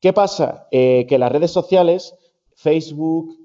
¿Qué 0.00 0.12
pasa? 0.12 0.66
Eh, 0.70 1.06
que 1.08 1.18
las 1.18 1.30
redes 1.30 1.50
sociales, 1.50 2.16
Facebook, 2.54 3.36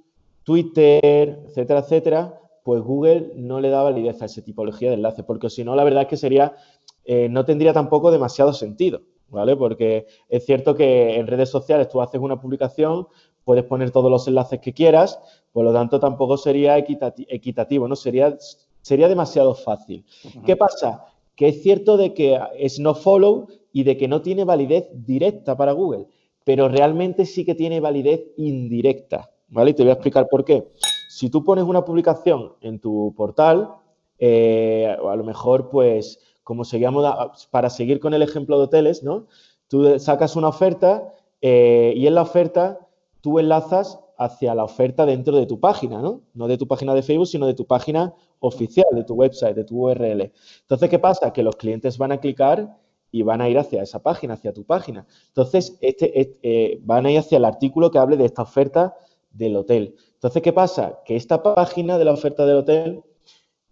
Twitter, 0.44 1.44
etcétera, 1.48 1.82
etcétera, 1.82 2.40
pues 2.64 2.82
Google 2.82 3.34
no 3.36 3.60
le 3.60 3.70
da 3.70 3.84
validez 3.84 4.22
a 4.22 4.26
esa 4.26 4.42
tipología 4.42 4.90
de 4.90 4.96
enlace, 4.96 5.24
porque 5.24 5.50
si 5.50 5.64
no, 5.64 5.76
la 5.76 5.84
verdad 5.84 6.04
es 6.04 6.08
que 6.08 6.18
sería, 6.18 6.56
eh, 7.04 7.28
no 7.30 7.46
tendría 7.46 7.74
tampoco 7.74 8.10
demasiado 8.10 8.54
sentido, 8.54 9.02
¿vale? 9.28 9.56
Porque 9.56 10.08
es 10.30 10.46
cierto 10.46 10.76
que 10.76 11.18
en 11.18 11.28
redes 11.28 11.50
sociales 11.50 11.90
tú 11.90 12.02
haces 12.02 12.22
una 12.22 12.40
publicación, 12.40 13.08
puedes 13.46 13.64
poner 13.64 13.92
todos 13.92 14.12
los 14.12 14.28
enlaces 14.28 14.60
que 14.60 14.74
quieras, 14.74 15.20
por 15.54 15.64
lo 15.64 15.72
tanto 15.72 16.02
tampoco 16.02 16.36
sería 16.36 16.78
equitativo, 16.78 17.88
¿no? 17.88 17.96
Sería 17.96 18.38
Sería 18.86 19.08
demasiado 19.08 19.56
fácil. 19.56 20.06
¿Qué 20.46 20.56
pasa? 20.56 21.06
Que 21.36 21.48
es 21.48 21.64
cierto 21.64 21.98
de 21.98 22.14
que 22.14 22.40
es 22.56 22.80
no 22.80 22.94
follow 22.94 23.48
y 23.74 23.82
de 23.82 23.98
que 23.98 24.08
no 24.08 24.22
tiene 24.22 24.44
validez 24.44 24.88
directa 24.94 25.58
para 25.58 25.72
Google, 25.72 26.06
pero 26.44 26.70
realmente 26.70 27.26
sí 27.26 27.46
que 27.46 27.56
tiene 27.56 27.80
validez 27.80 28.22
indirecta, 28.38 29.32
¿vale? 29.48 29.72
Y 29.72 29.74
te 29.74 29.82
voy 29.82 29.90
a 29.90 29.94
explicar 29.94 30.28
por 30.30 30.46
qué. 30.46 30.68
Si 31.10 31.32
tú 31.32 31.44
pones 31.44 31.64
una 31.64 31.84
publicación 31.84 32.54
en 32.62 32.78
tu 32.78 33.12
portal, 33.18 33.72
eh, 34.20 34.96
a 35.04 35.16
lo 35.16 35.24
mejor, 35.24 35.70
pues, 35.72 36.20
como 36.44 36.64
seguíamos, 36.64 37.48
para 37.50 37.72
seguir 37.72 38.00
con 38.00 38.14
el 38.14 38.22
ejemplo 38.22 38.60
de 38.60 38.66
hoteles, 38.66 39.02
¿no? 39.02 39.26
Tú 39.68 39.98
sacas 39.98 40.36
una 40.36 40.50
oferta 40.50 41.12
eh, 41.42 41.92
y 41.96 42.06
en 42.06 42.14
la 42.14 42.22
oferta 42.22 42.85
tú 43.26 43.40
enlazas 43.40 44.00
hacia 44.20 44.54
la 44.54 44.64
oferta 44.64 45.04
dentro 45.04 45.36
de 45.36 45.48
tu 45.48 45.60
página, 45.60 46.00
¿no? 46.00 46.22
No 46.36 46.48
de 46.48 46.60
tu 46.60 46.68
página 46.68 46.94
de 46.94 47.02
Facebook, 47.02 47.26
sino 47.26 47.48
de 47.48 47.56
tu 47.56 47.66
página 47.66 48.14
oficial, 48.40 48.86
de 48.92 49.04
tu 49.04 49.16
website, 49.16 49.56
de 49.56 49.64
tu 49.64 49.84
URL. 49.84 50.32
Entonces, 50.62 50.90
¿qué 50.92 51.00
pasa? 51.00 51.34
Que 51.34 51.42
los 51.42 51.56
clientes 51.56 51.98
van 51.98 52.12
a 52.12 52.20
clicar 52.20 52.78
y 53.12 53.24
van 53.24 53.42
a 53.42 53.50
ir 53.50 53.58
hacia 53.58 53.82
esa 53.82 54.04
página, 54.04 54.36
hacia 54.36 54.54
tu 54.54 54.64
página. 54.64 55.08
Entonces, 55.30 55.76
este, 55.82 56.38
eh, 56.44 56.80
van 56.84 57.08
a 57.08 57.12
ir 57.12 57.18
hacia 57.18 57.40
el 57.40 57.46
artículo 57.46 57.90
que 57.90 57.98
hable 57.98 58.16
de 58.16 58.26
esta 58.26 58.44
oferta 58.44 58.96
del 59.32 59.56
hotel. 59.56 59.96
Entonces, 60.14 60.44
¿qué 60.44 60.54
pasa? 60.54 61.00
Que 61.04 61.16
esta 61.16 61.42
página 61.42 61.98
de 61.98 62.06
la 62.06 62.12
oferta 62.14 62.46
del 62.46 62.58
hotel 62.58 63.04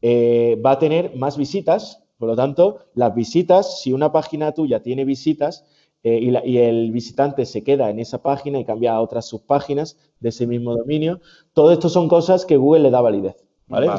eh, 0.02 0.60
va 0.66 0.72
a 0.72 0.80
tener 0.80 1.16
más 1.16 1.38
visitas, 1.38 2.02
por 2.18 2.28
lo 2.28 2.36
tanto, 2.36 2.80
las 2.96 3.14
visitas, 3.14 3.82
si 3.82 3.94
una 3.94 4.12
página 4.12 4.52
tuya 4.52 4.82
tiene 4.82 5.06
visitas, 5.06 5.64
eh, 6.04 6.20
y, 6.44 6.58
el 6.58 6.92
visitante 6.92 7.46
se 7.46 7.64
queda 7.64 7.90
en 7.90 8.00
esa 8.00 8.22
página 8.22 8.60
y 8.60 8.66
cambia 8.66 8.94
a 8.94 9.02
otras 9.02 9.26
subpáginas 9.26 9.98
de 10.20 10.30
ese 10.30 10.46
mismo 10.46 10.76
dominio. 10.76 11.22
Todo 11.54 11.72
esto 11.72 11.88
son 11.88 12.10
cosas 12.10 12.46
que 12.46 12.58
Google 12.58 12.84
le 12.84 12.92
da 12.92 13.02
validez. 13.02 13.38
¿vale? 13.68 13.90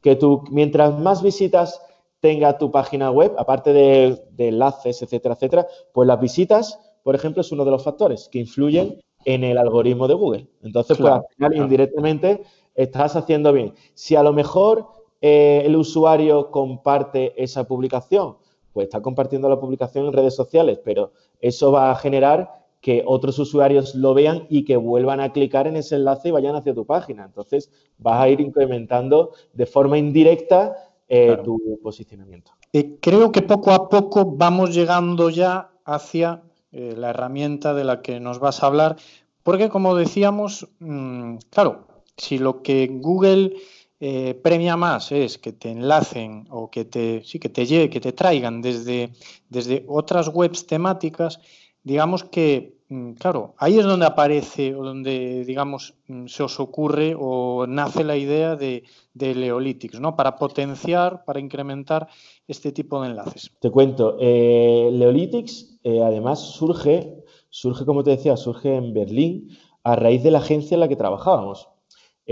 que 0.00 0.16
tú, 0.16 0.44
mientras 0.50 0.98
más 0.98 1.22
visitas 1.22 1.82
tenga 2.20 2.58
tu 2.58 2.70
página 2.70 3.10
web, 3.10 3.34
aparte 3.38 3.72
de, 3.72 4.22
enlaces, 4.38 5.02
etcétera, 5.02 5.34
etcétera, 5.34 5.66
pues 5.92 6.06
las 6.06 6.20
visitas, 6.20 6.78
por 7.02 7.14
ejemplo, 7.14 7.40
es 7.40 7.52
uno 7.52 7.64
de 7.64 7.70
los 7.70 7.84
factores 7.84 8.28
que 8.30 8.38
influyen 8.38 9.00
en 9.24 9.44
el 9.44 9.58
algoritmo 9.58 10.08
de 10.08 10.14
Google. 10.14 10.46
Entonces, 10.62 10.96
pues 10.98 11.12
al 11.12 11.24
final, 11.34 11.56
indirectamente, 11.56 12.42
estás 12.74 13.16
haciendo 13.16 13.52
bien. 13.52 13.74
Si 13.94 14.16
a 14.16 14.22
lo 14.22 14.32
mejor 14.32 14.86
eh, 15.20 15.62
el 15.64 15.76
usuario 15.76 16.50
comparte 16.50 17.34
esa 17.42 17.64
publicación, 17.64 18.36
pues 18.72 18.84
está 18.84 19.02
compartiendo 19.02 19.48
la 19.48 19.58
publicación 19.58 20.06
en 20.06 20.12
redes 20.12 20.34
sociales, 20.34 20.80
pero 20.84 21.12
eso 21.40 21.72
va 21.72 21.90
a 21.90 21.96
generar 21.96 22.60
que 22.80 23.02
otros 23.06 23.38
usuarios 23.38 23.94
lo 23.94 24.14
vean 24.14 24.46
y 24.48 24.64
que 24.64 24.76
vuelvan 24.76 25.20
a 25.20 25.32
clicar 25.32 25.66
en 25.66 25.76
ese 25.76 25.96
enlace 25.96 26.28
y 26.28 26.32
vayan 26.32 26.56
hacia 26.56 26.74
tu 26.74 26.86
página. 26.86 27.24
Entonces, 27.24 27.70
vas 27.98 28.22
a 28.22 28.28
ir 28.28 28.40
incrementando 28.40 29.32
de 29.52 29.66
forma 29.66 29.98
indirecta 29.98 30.74
eh, 31.08 31.36
tu 31.44 31.78
posicionamiento. 31.82 32.52
creo 33.00 33.32
que 33.32 33.42
poco 33.42 33.72
a 33.72 33.88
poco 33.88 34.24
vamos 34.24 34.74
llegando 34.74 35.28
ya 35.28 35.72
hacia 35.84 36.42
eh, 36.72 36.94
la 36.96 37.10
herramienta 37.10 37.74
de 37.74 37.84
la 37.84 38.00
que 38.00 38.20
nos 38.20 38.38
vas 38.38 38.62
a 38.62 38.68
hablar, 38.68 38.96
porque 39.42 39.68
como 39.68 39.96
decíamos, 39.96 40.68
mm, 40.78 41.36
claro, 41.50 41.88
si 42.16 42.38
lo 42.38 42.62
que 42.62 42.86
Google 42.86 43.54
eh, 44.02 44.32
premia 44.32 44.78
más 44.78 45.12
es 45.12 45.36
que 45.36 45.52
te 45.52 45.70
enlacen 45.70 46.46
o 46.50 46.70
que 46.70 46.86
te, 46.86 47.22
sí, 47.22 47.38
que 47.38 47.50
te, 47.50 47.66
lleve, 47.66 47.90
que 47.90 48.00
te 48.00 48.12
traigan 48.12 48.62
desde, 48.62 49.10
desde 49.50 49.84
otras 49.88 50.28
webs 50.28 50.66
temáticas, 50.66 51.38
digamos 51.82 52.24
que, 52.24 52.78
mm, 52.88 53.12
claro, 53.12 53.54
ahí 53.58 53.78
es 53.78 53.84
donde 53.84 54.06
aparece 54.06 54.74
o 54.74 54.84
donde, 54.84 55.44
digamos, 55.44 55.94
mm, 56.08 56.28
se 56.28 56.42
os 56.42 56.58
ocurre 56.60 57.14
o 57.18 57.66
nace 57.66 58.02
la 58.02 58.16
idea 58.16 58.56
de, 58.56 58.84
de 59.12 59.34
Leolytics, 59.34 60.00
¿no? 60.00 60.16
Para 60.16 60.36
potenciar, 60.36 61.22
para 61.26 61.38
incrementar 61.38 62.08
este 62.48 62.72
tipo 62.72 63.02
de 63.02 63.10
enlaces. 63.10 63.50
Te 63.60 63.70
cuento, 63.70 64.16
eh, 64.18 64.88
Leolytics 64.92 65.78
eh, 65.84 66.02
además 66.02 66.40
surge, 66.40 67.22
surge, 67.50 67.84
como 67.84 68.02
te 68.02 68.12
decía, 68.12 68.38
surge 68.38 68.76
en 68.76 68.94
Berlín 68.94 69.50
a 69.84 69.94
raíz 69.94 70.22
de 70.22 70.30
la 70.30 70.38
agencia 70.38 70.74
en 70.74 70.80
la 70.80 70.88
que 70.88 70.96
trabajábamos. 70.96 71.68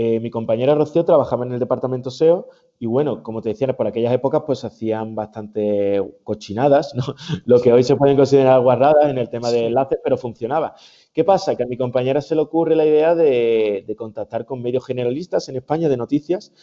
Eh, 0.01 0.21
mi 0.21 0.29
compañera 0.29 0.75
Rocío 0.75 1.03
trabajaba 1.03 1.45
en 1.45 1.51
el 1.51 1.59
departamento 1.59 2.09
SEO 2.09 2.47
y 2.79 2.85
bueno, 2.85 3.21
como 3.21 3.41
te 3.41 3.49
decía, 3.49 3.75
por 3.75 3.85
aquellas 3.85 4.13
épocas 4.13 4.43
pues 4.47 4.63
hacían 4.63 5.13
bastante 5.13 6.01
cochinadas, 6.23 6.95
¿no? 6.95 7.03
lo 7.45 7.59
que 7.59 7.73
hoy 7.73 7.83
se 7.83 7.97
pueden 7.97 8.15
considerar 8.15 8.61
guarradas 8.61 9.09
en 9.09 9.17
el 9.17 9.27
tema 9.27 9.51
de 9.51 9.65
enlaces, 9.65 9.99
pero 10.01 10.15
funcionaba. 10.15 10.73
¿Qué 11.11 11.25
pasa? 11.25 11.57
Que 11.57 11.63
a 11.63 11.65
mi 11.65 11.75
compañera 11.75 12.21
se 12.21 12.33
le 12.33 12.39
ocurre 12.39 12.77
la 12.77 12.85
idea 12.85 13.13
de, 13.13 13.93
contactar 13.97 14.45
con 14.45 14.61
medios 14.61 14.85
generalistas 14.85 15.49
en 15.49 15.57
España 15.57 15.89
de 15.89 15.97
noticias 15.97 16.53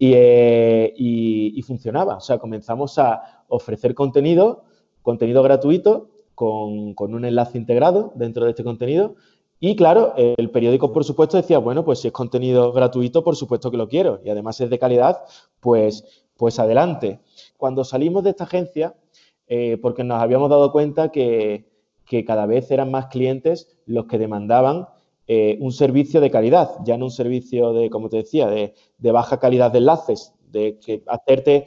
eh, 0.00 0.94
y, 0.96 1.60
funcionaba. 1.64 2.16
O 2.16 2.20
sea, 2.20 2.38
comenzamos 2.38 2.98
a 2.98 3.44
ofrecer 3.48 3.94
contenido, 3.94 4.64
contenido 5.02 5.42
gratuito, 5.42 6.08
con, 6.34 6.94
con 6.94 7.14
un 7.14 7.26
enlace 7.26 7.58
integrado 7.58 8.14
dentro 8.14 8.46
de 8.46 8.52
este 8.52 8.64
contenido 8.64 9.16
y 9.58 9.74
claro, 9.74 10.14
el 10.16 10.50
periódico, 10.50 10.92
por 10.92 11.04
supuesto, 11.04 11.36
decía, 11.36 11.58
bueno, 11.58 11.84
pues 11.84 12.00
si 12.00 12.08
es 12.08 12.12
contenido 12.12 12.72
gratuito, 12.72 13.24
por 13.24 13.36
supuesto 13.36 13.70
que 13.70 13.78
lo 13.78 13.88
quiero. 13.88 14.20
Y 14.24 14.30
además 14.30 14.60
es 14.60 14.68
de 14.68 14.78
calidad, 14.78 15.22
pues, 15.60 16.26
pues 16.36 16.58
adelante. 16.58 17.20
Cuando 17.56 17.84
salimos 17.84 18.22
de 18.24 18.30
esta 18.30 18.44
agencia, 18.44 18.94
eh, 19.48 19.78
porque 19.80 20.04
nos 20.04 20.20
habíamos 20.20 20.50
dado 20.50 20.72
cuenta 20.72 21.10
que, 21.10 21.74
cada 22.26 22.46
vez 22.46 22.70
eran 22.70 22.90
más 22.90 23.06
clientes 23.06 23.76
los 23.84 24.06
que 24.06 24.18
demandaban 24.18 24.86
eh, 25.26 25.58
un 25.60 25.72
servicio 25.72 26.20
de 26.20 26.30
calidad, 26.30 26.70
ya 26.84 26.96
no 26.96 27.06
un 27.06 27.10
servicio 27.10 27.72
de, 27.72 27.90
como 27.90 28.08
te 28.08 28.18
decía, 28.18 28.46
de, 28.46 28.74
de 28.98 29.12
baja 29.12 29.40
calidad 29.40 29.72
de 29.72 29.78
enlaces, 29.78 30.32
de 30.50 30.78
que 30.78 31.02
hacerte, 31.08 31.66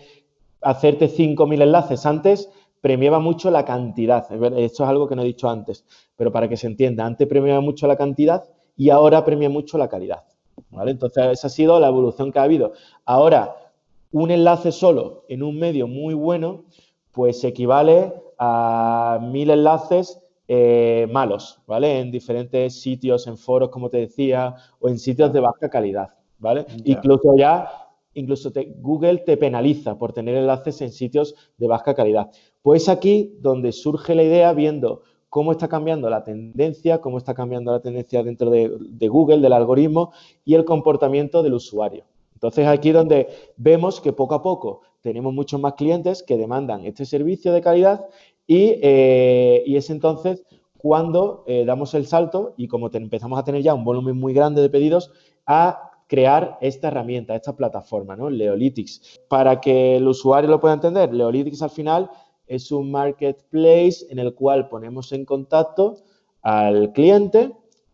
hacerte 0.62 1.10
5.000 1.10 1.62
enlaces 1.62 2.06
antes 2.06 2.50
premiaba 2.82 3.20
mucho 3.20 3.52
la 3.52 3.66
cantidad. 3.66 4.26
Esto 4.58 4.84
es 4.84 4.90
algo 4.90 5.08
que 5.08 5.16
no 5.16 5.22
he 5.22 5.26
dicho 5.26 5.50
antes, 5.50 5.86
pero 6.16 6.32
para 6.32 6.48
que 6.48 6.58
se 6.58 6.68
entienda, 6.68 7.06
antes 7.06 7.28
premiaba 7.28 7.62
mucho 7.62 7.88
la 7.88 7.98
cantidad 7.98 8.44
y 8.76 8.90
ahora 8.90 9.26
premia 9.26 9.50
mucho 9.50 9.78
la 9.78 9.90
calidad. 9.90 10.24
¿vale? 10.70 10.92
Entonces, 10.92 11.28
esa 11.32 11.48
ha 11.48 11.50
sido 11.50 11.80
la 11.80 11.88
evolución 11.88 12.32
que 12.32 12.40
ha 12.40 12.44
habido. 12.44 12.74
Ahora, 13.06 13.56
un 14.12 14.32
enlace 14.32 14.72
solo 14.72 15.26
en 15.28 15.44
un 15.44 15.60
medio 15.60 15.88
muy 15.88 16.14
bueno, 16.14 16.64
pues 17.12 17.44
equivale 17.44 18.14
a 18.38 19.20
mil 19.22 19.50
enlaces 19.50 20.22
eh, 20.48 21.08
malos, 21.12 21.60
¿vale? 21.68 22.00
En 22.00 22.10
diferentes 22.10 22.82
sitios, 22.82 23.28
en 23.28 23.38
foros, 23.38 23.70
como 23.70 23.90
te 23.90 23.98
decía, 23.98 24.56
o 24.80 24.90
en 24.90 24.98
sitios 24.98 25.32
de 25.32 25.42
baja 25.42 25.70
calidad, 25.70 26.10
¿vale? 26.40 26.66
Incluso 26.86 27.36
ya 27.38 27.89
incluso 28.14 28.52
Google 28.78 29.20
te 29.20 29.38
penaliza 29.38 29.98
por 29.98 30.14
tener 30.14 30.36
enlaces 30.36 30.82
en 30.82 30.92
sitios 30.92 31.36
de 31.58 31.68
baja 31.68 31.94
calidad. 31.94 32.30
Pues 32.62 32.90
aquí 32.90 33.38
donde 33.40 33.72
surge 33.72 34.16
la 34.16 34.24
idea 34.24 34.54
viendo 34.54 35.04
cómo 35.30 35.52
está 35.52 35.68
cambiando 35.68 36.10
la 36.10 36.24
tendencia, 36.24 37.00
cómo 37.00 37.18
está 37.18 37.34
cambiando 37.34 37.72
la 37.72 37.82
tendencia 37.82 38.24
dentro 38.24 38.50
de, 38.50 39.08
Google, 39.08 39.40
del 39.40 39.54
algoritmo 39.54 40.12
y 40.44 40.56
el 40.56 40.66
comportamiento 40.66 41.44
del 41.44 41.54
usuario. 41.54 42.06
Entonces 42.34 42.68
aquí 42.68 42.92
donde 42.92 43.28
vemos 43.58 44.02
que 44.02 44.14
poco 44.14 44.36
a 44.36 44.42
poco 44.42 44.82
tenemos 45.02 45.34
muchos 45.34 45.60
más 45.60 45.74
clientes 45.74 46.24
que 46.24 46.38
demandan 46.38 46.86
este 46.86 47.06
servicio 47.06 47.54
de 47.54 47.62
calidad 47.62 48.06
y, 48.48 48.80
eh, 48.82 49.64
es 49.68 49.90
entonces 49.90 50.44
cuando 50.78 51.44
eh, 51.46 51.66
damos 51.66 51.94
el 51.94 52.08
salto 52.08 52.54
y 52.58 52.68
como 52.68 52.90
empezamos 52.92 53.38
a 53.38 53.44
tener 53.44 53.62
ya 53.62 53.74
un 53.74 53.84
volumen 53.84 54.18
muy 54.18 54.34
grande 54.34 54.62
de 54.62 54.70
pedidos 54.70 55.12
a 55.46 55.89
crear 56.10 56.58
esta 56.60 56.88
herramienta, 56.88 57.36
esta 57.36 57.56
plataforma, 57.56 58.16
¿no? 58.16 58.30
Leolytics. 58.32 59.22
Para 59.30 59.62
que 59.62 59.96
el 59.98 60.08
usuario 60.08 60.50
lo 60.50 60.60
pueda 60.60 60.74
entender, 60.74 61.14
Leolytics 61.14 61.62
al 61.62 61.70
final 61.70 62.10
es 62.48 62.72
un 62.72 62.90
marketplace 62.90 64.08
en 64.10 64.18
el 64.18 64.34
cual 64.34 64.68
ponemos 64.70 65.12
en 65.12 65.24
contacto 65.24 65.98
al 66.42 66.92
cliente 66.94 67.52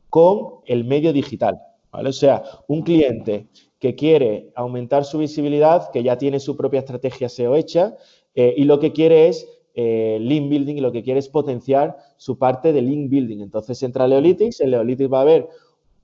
con 0.10 0.62
el 0.65 0.86
medio 0.86 1.12
digital. 1.12 1.62
¿vale? 1.91 2.10
O 2.10 2.13
sea, 2.13 2.41
un 2.67 2.84
cliente 2.84 3.47
que 3.80 3.95
quiere 3.95 4.49
aumentar 4.56 5.04
su 5.04 5.17
visibilidad, 5.17 5.91
que 5.91 6.01
ya 6.01 6.17
tiene 6.17 6.39
su 6.39 6.56
propia 6.56 6.80
estrategia 6.80 7.28
SEO 7.28 7.56
hecha 7.56 7.97
eh, 8.34 8.54
y 8.56 8.63
lo 8.63 8.80
que 8.80 8.93
quiere 8.93 9.28
es 9.28 9.45
eh, 9.73 10.17
link 10.21 10.49
building 10.49 10.78
y 10.78 10.80
lo 10.80 10.93
que 10.93 11.04
quiere 11.04 11.19
es 11.19 11.28
potenciar 11.28 11.97
su 12.15 12.38
parte 12.38 12.71
de 12.71 12.82
link 12.82 13.10
building. 13.10 13.41
Entonces 13.41 13.84
entra 13.84 14.06
a 14.06 14.08
Leolytics, 14.08 14.62
en 14.62 14.71
Leolytics 14.71 15.12
va 15.12 15.17
a 15.19 15.23
haber 15.23 15.49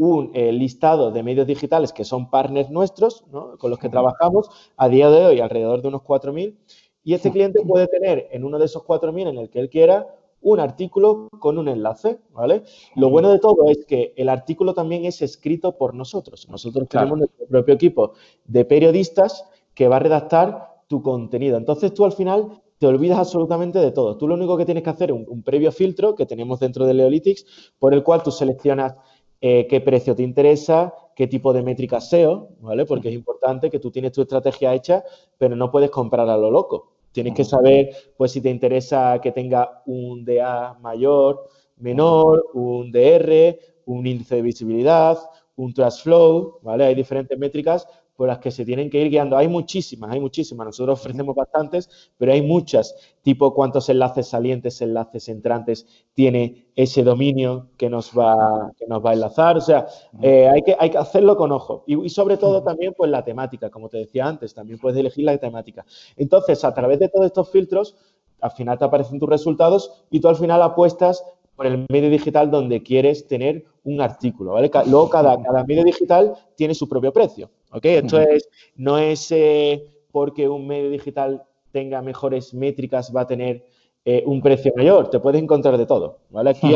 un 0.02 0.32
eh, 0.34 0.52
listado 0.52 1.12
de 1.12 1.22
medios 1.22 1.46
digitales 1.46 1.94
que 1.94 2.06
son 2.06 2.32
partners 2.32 2.72
nuestros, 2.72 3.24
con 3.60 3.70
los 3.70 3.78
que 3.78 3.88
trabajamos 3.88 4.50
a 4.76 4.90
día 4.90 5.12
de 5.12 5.28
hoy 5.28 5.40
alrededor 5.40 5.84
de 5.84 5.90
unos 5.90 6.02
4.000. 6.02 6.58
Y 7.04 7.14
este 7.14 7.32
cliente 7.32 7.62
puede 7.64 7.86
tener 7.86 8.28
en 8.32 8.44
uno 8.44 8.58
de 8.58 8.66
esos 8.66 8.82
4.000 8.82 9.30
en 9.30 9.38
el 9.38 9.52
que 9.52 9.60
él 9.60 9.70
quiera 9.70 10.08
un 10.42 10.60
artículo 10.60 11.28
con 11.38 11.60
un 11.60 11.68
enlace, 11.68 12.18
¿vale? 12.34 12.64
Lo 12.96 13.12
bueno 13.12 13.30
de 13.30 13.38
todo 13.38 13.70
es 13.70 13.86
que 13.86 14.16
el 14.18 14.30
artículo 14.30 14.74
también 14.74 15.06
es 15.06 15.22
escrito 15.22 15.78
por 15.78 15.94
nosotros. 15.94 16.50
Nosotros 16.50 16.90
tenemos 16.90 17.20
nuestro 17.20 17.46
propio 17.46 17.76
equipo 17.76 18.14
de 18.46 18.66
periodistas 18.66 19.46
que 19.76 19.88
va 19.88 19.98
a 19.98 20.00
redactar 20.00 20.78
tu 20.88 21.04
contenido. 21.04 21.58
Entonces 21.58 21.94
tú 21.94 22.06
al 22.06 22.14
final 22.14 22.60
te 22.80 22.88
olvidas 22.88 23.20
absolutamente 23.20 23.78
de 23.78 23.92
todo. 23.92 24.18
Tú 24.18 24.28
lo 24.28 24.34
único 24.34 24.58
que 24.58 24.66
tienes 24.66 24.84
que 24.84 24.90
hacer 24.90 25.12
es 25.12 25.16
un, 25.16 25.28
un 25.30 25.44
previo 25.44 25.72
filtro 25.72 26.16
que 26.16 26.26
tenemos 26.26 26.60
dentro 26.60 26.88
de 26.88 26.96
Leolytics, 26.96 27.46
por 27.78 27.94
el 27.94 28.02
cual 28.02 28.24
tú 28.24 28.32
seleccionas 28.32 28.96
eh, 29.42 29.68
qué 29.68 29.82
precio 29.82 30.16
te 30.16 30.22
interesa, 30.22 30.94
qué 31.16 31.28
tipo 31.28 31.52
de 31.52 31.64
métricas 31.64 32.08
SEO, 32.10 32.50
¿vale? 32.62 32.86
Porque 32.86 33.10
es 33.10 33.16
importante 33.16 33.72
que 33.72 33.80
tú 33.80 33.90
tienes 33.90 34.12
tu 34.12 34.22
estrategia 34.22 34.74
hecha, 34.74 35.04
pero 35.38 35.56
no 35.56 35.72
puedes 35.72 35.90
comprar 35.90 36.30
a 36.30 36.38
lo 36.38 36.52
loco. 36.52 36.92
Tienes 37.12 37.34
que 37.34 37.44
saber, 37.44 37.90
pues, 38.16 38.32
si 38.32 38.42
te 38.42 38.50
interesa 38.50 39.20
que 39.22 39.32
tenga 39.32 39.82
un 39.88 40.24
DA 40.24 40.78
mayor, 40.80 41.48
menor, 41.78 42.46
un 42.54 42.92
DR, 42.92 43.60
un 43.86 44.06
índice 44.08 44.36
de 44.36 44.42
visibilidad, 44.44 45.18
un 45.56 45.74
trust 45.74 46.04
flow, 46.04 46.60
¿vale? 46.62 46.86
Hay 46.86 46.96
diferentes 46.96 47.38
métricas 47.38 47.88
por 48.22 48.28
las 48.28 48.38
que 48.38 48.52
se 48.52 48.64
tienen 48.66 48.92
que 48.92 49.02
ir 49.02 49.10
guiando. 49.10 49.36
Hay 49.36 49.48
muchísimas, 49.48 50.12
hay 50.12 50.20
muchísimas. 50.20 50.68
Nosotros 50.68 51.00
ofrecemos 51.00 51.36
bastantes, 51.36 51.90
pero 52.20 52.32
hay 52.32 52.44
muchas, 52.44 52.96
tipo 53.24 53.56
cuántos 53.56 53.90
enlaces 53.90 54.28
salientes, 54.28 54.80
enlaces 54.80 55.28
entrantes 55.28 55.88
tiene 56.14 56.68
ese 56.76 57.02
dominio 57.02 57.70
que 57.78 57.90
nos 57.90 58.12
va, 58.16 58.72
que 58.78 58.86
nos 58.86 59.04
va 59.04 59.10
a 59.10 59.14
enlazar. 59.14 59.58
O 59.58 59.62
sea, 59.62 59.88
eh, 60.22 60.48
hay, 60.48 60.62
que, 60.62 60.76
hay 60.78 60.92
que 60.92 61.00
hacerlo 61.00 61.36
con 61.36 61.52
ojo. 61.52 61.84
Y, 61.88 62.10
sobre 62.10 62.38
todo 62.38 62.62
también, 62.62 62.94
pues 62.96 63.10
la 63.10 63.26
temática, 63.26 63.72
como 63.72 63.90
te 63.90 63.98
decía 63.98 64.28
antes, 64.28 64.54
también 64.54 64.78
puedes 64.78 65.00
elegir 65.00 65.26
la 65.26 65.36
temática. 65.40 65.84
Entonces, 66.16 66.64
a 66.64 66.76
través 66.76 67.00
de 67.00 67.10
todos 67.10 67.26
estos 67.26 67.50
filtros, 67.50 67.96
al 68.40 68.52
final 68.52 68.78
te 68.78 68.86
aparecen 68.86 69.18
tus 69.18 69.30
resultados 69.30 70.04
y 70.12 70.20
tú 70.20 70.28
al 70.28 70.36
final 70.36 70.62
apuestas 70.62 71.26
por 71.56 71.66
el 71.66 71.88
medio 71.90 72.12
digital 72.12 72.52
donde 72.52 72.84
quieres 72.84 73.28
tener 73.28 73.66
un 73.84 74.00
artículo, 74.00 74.54
¿vale? 74.54 74.70
Luego 74.86 75.10
cada, 75.10 75.42
cada 75.42 75.64
medio 75.64 75.84
digital 75.84 76.36
tiene 76.56 76.76
su 76.76 76.88
propio 76.88 77.12
precio, 77.12 77.50
¿ok? 77.72 77.86
Esto 77.86 78.20
es, 78.20 78.50
no 78.76 78.98
es 78.98 79.32
eh, 79.32 79.86
porque 80.12 80.48
un 80.48 80.68
medio 80.68 80.90
digital 80.90 81.44
tenga 81.72 82.02
mejores 82.02 82.54
métricas 82.54 83.14
va 83.16 83.22
a 83.22 83.28
tener 83.28 83.66
eh, 84.04 84.24
un 84.26 84.42
precio 84.42 84.74
mayor, 84.76 85.10
te 85.10 85.20
puedes 85.20 85.42
encontrar 85.42 85.78
de 85.78 85.86
todo, 85.86 86.20
¿vale? 86.30 86.50
Aquí 86.52 86.74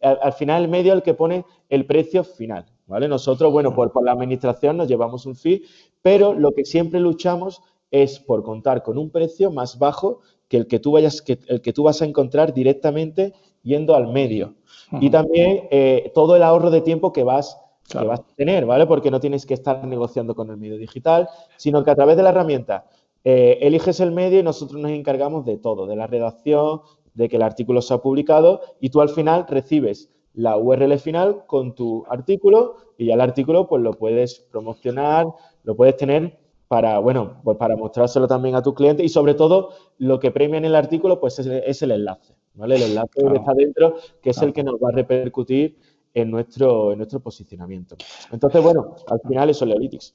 al, 0.00 0.32
final 0.32 0.64
el 0.64 0.68
medio 0.68 0.92
es 0.92 0.98
el 0.98 1.02
que 1.02 1.14
pone 1.14 1.44
el 1.68 1.86
precio 1.86 2.24
final, 2.24 2.66
¿vale? 2.86 3.08
Nosotros, 3.08 3.52
bueno, 3.52 3.74
por, 3.74 3.92
por 3.92 4.04
la 4.04 4.12
administración 4.12 4.76
nos 4.76 4.88
llevamos 4.88 5.26
un 5.26 5.36
fee, 5.36 5.62
pero 6.02 6.34
lo 6.34 6.52
que 6.52 6.64
siempre 6.64 7.00
luchamos 7.00 7.62
es 7.90 8.18
por 8.18 8.42
contar 8.42 8.82
con 8.82 8.98
un 8.98 9.10
precio 9.10 9.50
más 9.50 9.78
bajo 9.78 10.20
que 10.48 10.56
el 10.56 10.66
que 10.66 10.78
tú 10.78 10.92
vayas, 10.92 11.22
que 11.22 11.38
el 11.46 11.60
que 11.62 11.72
tú 11.72 11.84
vas 11.84 12.02
a 12.02 12.04
encontrar 12.04 12.52
directamente 12.52 13.32
yendo 13.62 13.94
al 13.94 14.08
medio. 14.08 14.54
Y 15.00 15.10
también 15.10 15.66
eh, 15.70 16.12
todo 16.14 16.36
el 16.36 16.42
ahorro 16.42 16.70
de 16.70 16.80
tiempo 16.80 17.12
que 17.12 17.24
vas, 17.24 17.58
vas 17.92 18.20
a 18.20 18.36
tener, 18.36 18.66
¿vale? 18.66 18.86
Porque 18.86 19.10
no 19.10 19.20
tienes 19.20 19.46
que 19.46 19.54
estar 19.54 19.86
negociando 19.86 20.34
con 20.34 20.50
el 20.50 20.56
medio 20.56 20.78
digital, 20.78 21.28
sino 21.56 21.84
que 21.84 21.90
a 21.90 21.94
través 21.94 22.16
de 22.16 22.22
la 22.22 22.30
herramienta 22.30 22.86
eh, 23.24 23.58
eliges 23.62 24.00
el 24.00 24.12
medio 24.12 24.40
y 24.40 24.42
nosotros 24.42 24.80
nos 24.80 24.90
encargamos 24.90 25.44
de 25.44 25.58
todo, 25.58 25.86
de 25.86 25.96
la 25.96 26.06
redacción, 26.06 26.80
de 27.14 27.28
que 27.28 27.36
el 27.36 27.42
artículo 27.42 27.80
sea 27.80 27.98
publicado 27.98 28.60
y 28.80 28.90
tú 28.90 29.00
al 29.00 29.08
final 29.08 29.46
recibes 29.48 30.10
la 30.34 30.56
URL 30.56 30.98
final 30.98 31.44
con 31.46 31.74
tu 31.74 32.04
artículo 32.08 32.76
y 32.98 33.06
ya 33.06 33.14
el 33.14 33.20
artículo 33.20 33.68
pues 33.68 33.82
lo 33.82 33.92
puedes 33.92 34.40
promocionar, 34.50 35.26
lo 35.62 35.76
puedes 35.76 35.96
tener 35.96 36.38
para, 36.66 36.98
bueno, 36.98 37.40
pues 37.44 37.56
para 37.56 37.76
mostrárselo 37.76 38.26
también 38.26 38.56
a 38.56 38.62
tu 38.62 38.74
cliente 38.74 39.04
y 39.04 39.08
sobre 39.08 39.34
todo 39.34 39.70
lo 39.98 40.18
que 40.18 40.32
premia 40.32 40.58
en 40.58 40.64
el 40.64 40.74
artículo 40.74 41.20
pues 41.20 41.38
es 41.38 41.82
el 41.82 41.90
enlace. 41.92 42.34
¿vale? 42.54 42.76
El 42.76 42.82
enlace 42.82 43.20
que 43.20 43.36
está 43.36 43.54
dentro, 43.54 43.94
que 44.20 44.30
es 44.30 44.42
el 44.42 44.52
que 44.52 44.64
nos 44.64 44.76
va 44.76 44.88
a 44.88 44.92
repercutir 44.92 45.76
en 46.14 46.30
nuestro, 46.30 46.92
en 46.92 46.98
nuestro 46.98 47.20
posicionamiento. 47.20 47.96
Entonces, 48.30 48.62
bueno, 48.62 48.96
al 49.08 49.20
final 49.28 49.50
es 49.50 49.60
Leolitics. 49.60 50.14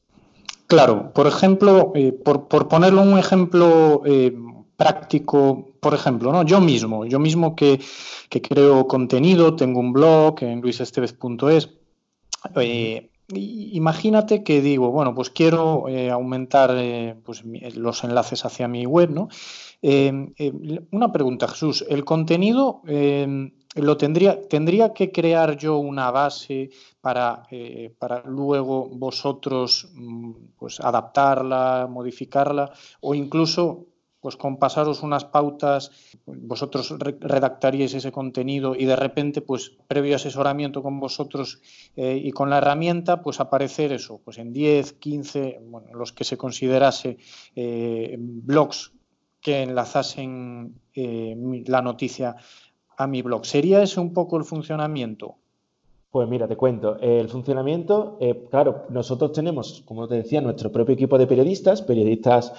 Claro, 0.70 1.12
por 1.14 1.28
ejemplo, 1.28 1.92
eh, 1.96 2.12
por, 2.12 2.48
por 2.48 2.68
ponerlo 2.68 3.02
un 3.02 3.18
ejemplo 3.18 4.04
eh, 4.06 4.32
práctico, 4.78 5.74
por 5.80 5.96
ejemplo, 5.96 6.32
¿no? 6.32 6.44
Yo 6.44 6.62
mismo, 6.62 7.06
yo 7.06 7.20
mismo 7.20 7.56
que, 7.56 7.82
que 8.30 8.42
creo 8.42 8.88
contenido, 8.88 9.56
tengo 9.56 9.80
un 9.80 9.92
blog 9.92 10.44
en 10.44 10.62
luisestevez.es, 10.62 11.70
eh, 12.56 13.10
imagínate 13.34 14.44
que 14.44 14.62
digo, 14.62 14.92
bueno, 14.92 15.16
pues 15.16 15.32
quiero 15.32 15.86
aumentar 16.12 16.72
pues, 17.24 17.44
los 17.76 18.04
enlaces 18.04 18.46
hacia 18.46 18.68
mi 18.68 18.86
web, 18.86 19.10
¿no? 19.10 19.28
Una 20.92 21.12
pregunta, 21.12 21.48
Jesús. 21.48 21.86
¿El 21.90 22.06
contenido 22.06 22.82
lo 23.76 23.98
tendría, 23.98 24.48
tendría 24.48 24.94
que 24.94 25.12
crear 25.12 25.58
yo 25.58 25.78
una 25.78 26.12
base 26.12 26.72
para, 27.02 27.44
eh, 27.52 27.94
para 27.98 28.24
luego 28.24 28.90
vosotros 28.90 29.90
mm, 29.94 30.32
pues, 30.58 30.80
adaptarla, 30.80 31.88
modificarla 31.90 32.72
o 33.02 33.14
incluso 33.14 33.86
pues 34.22 34.36
con 34.36 34.58
pasaros 34.58 35.02
unas 35.02 35.24
pautas, 35.24 35.92
vosotros 36.26 36.94
redactaríais 37.00 37.94
ese 37.94 38.12
contenido 38.12 38.76
y 38.76 38.84
de 38.84 38.98
repente, 38.98 39.42
pues 39.42 39.78
previo 39.88 40.18
asesoramiento 40.18 40.84
con 40.84 41.00
vosotros 41.00 41.62
eh, 41.96 42.20
y 42.22 42.32
con 42.32 42.50
la 42.50 42.58
herramienta, 42.58 43.22
pues 43.22 43.40
aparecer 43.40 43.94
eso, 43.94 44.20
pues 44.24 44.38
en 44.38 44.52
10, 44.52 44.94
15, 44.94 45.62
bueno, 45.64 45.94
los 45.94 46.12
que 46.12 46.26
se 46.26 46.38
considerase 46.38 47.18
eh, 47.56 48.18
blogs 48.20 48.92
que 49.40 49.62
enlazasen 49.62 50.76
la 50.94 51.82
noticia 51.82 52.36
a 53.00 53.08
mi 53.08 53.22
blog. 53.22 53.46
¿Sería 53.46 53.82
ese 53.82 54.00
un 54.00 54.14
poco 54.14 54.38
el 54.38 54.44
funcionamiento? 54.44 55.36
Pues 56.12 56.28
mira, 56.28 56.48
te 56.48 56.58
cuento. 56.58 56.98
El 57.00 57.30
funcionamiento, 57.30 58.18
eh, 58.20 58.46
claro, 58.50 58.86
nosotros 58.90 59.32
tenemos, 59.32 59.84
como 59.86 60.08
te 60.08 60.16
decía, 60.16 60.42
nuestro 60.42 60.72
propio 60.72 60.96
equipo 60.96 61.18
de 61.18 61.26
periodistas, 61.26 61.82
periodistas 61.82 62.52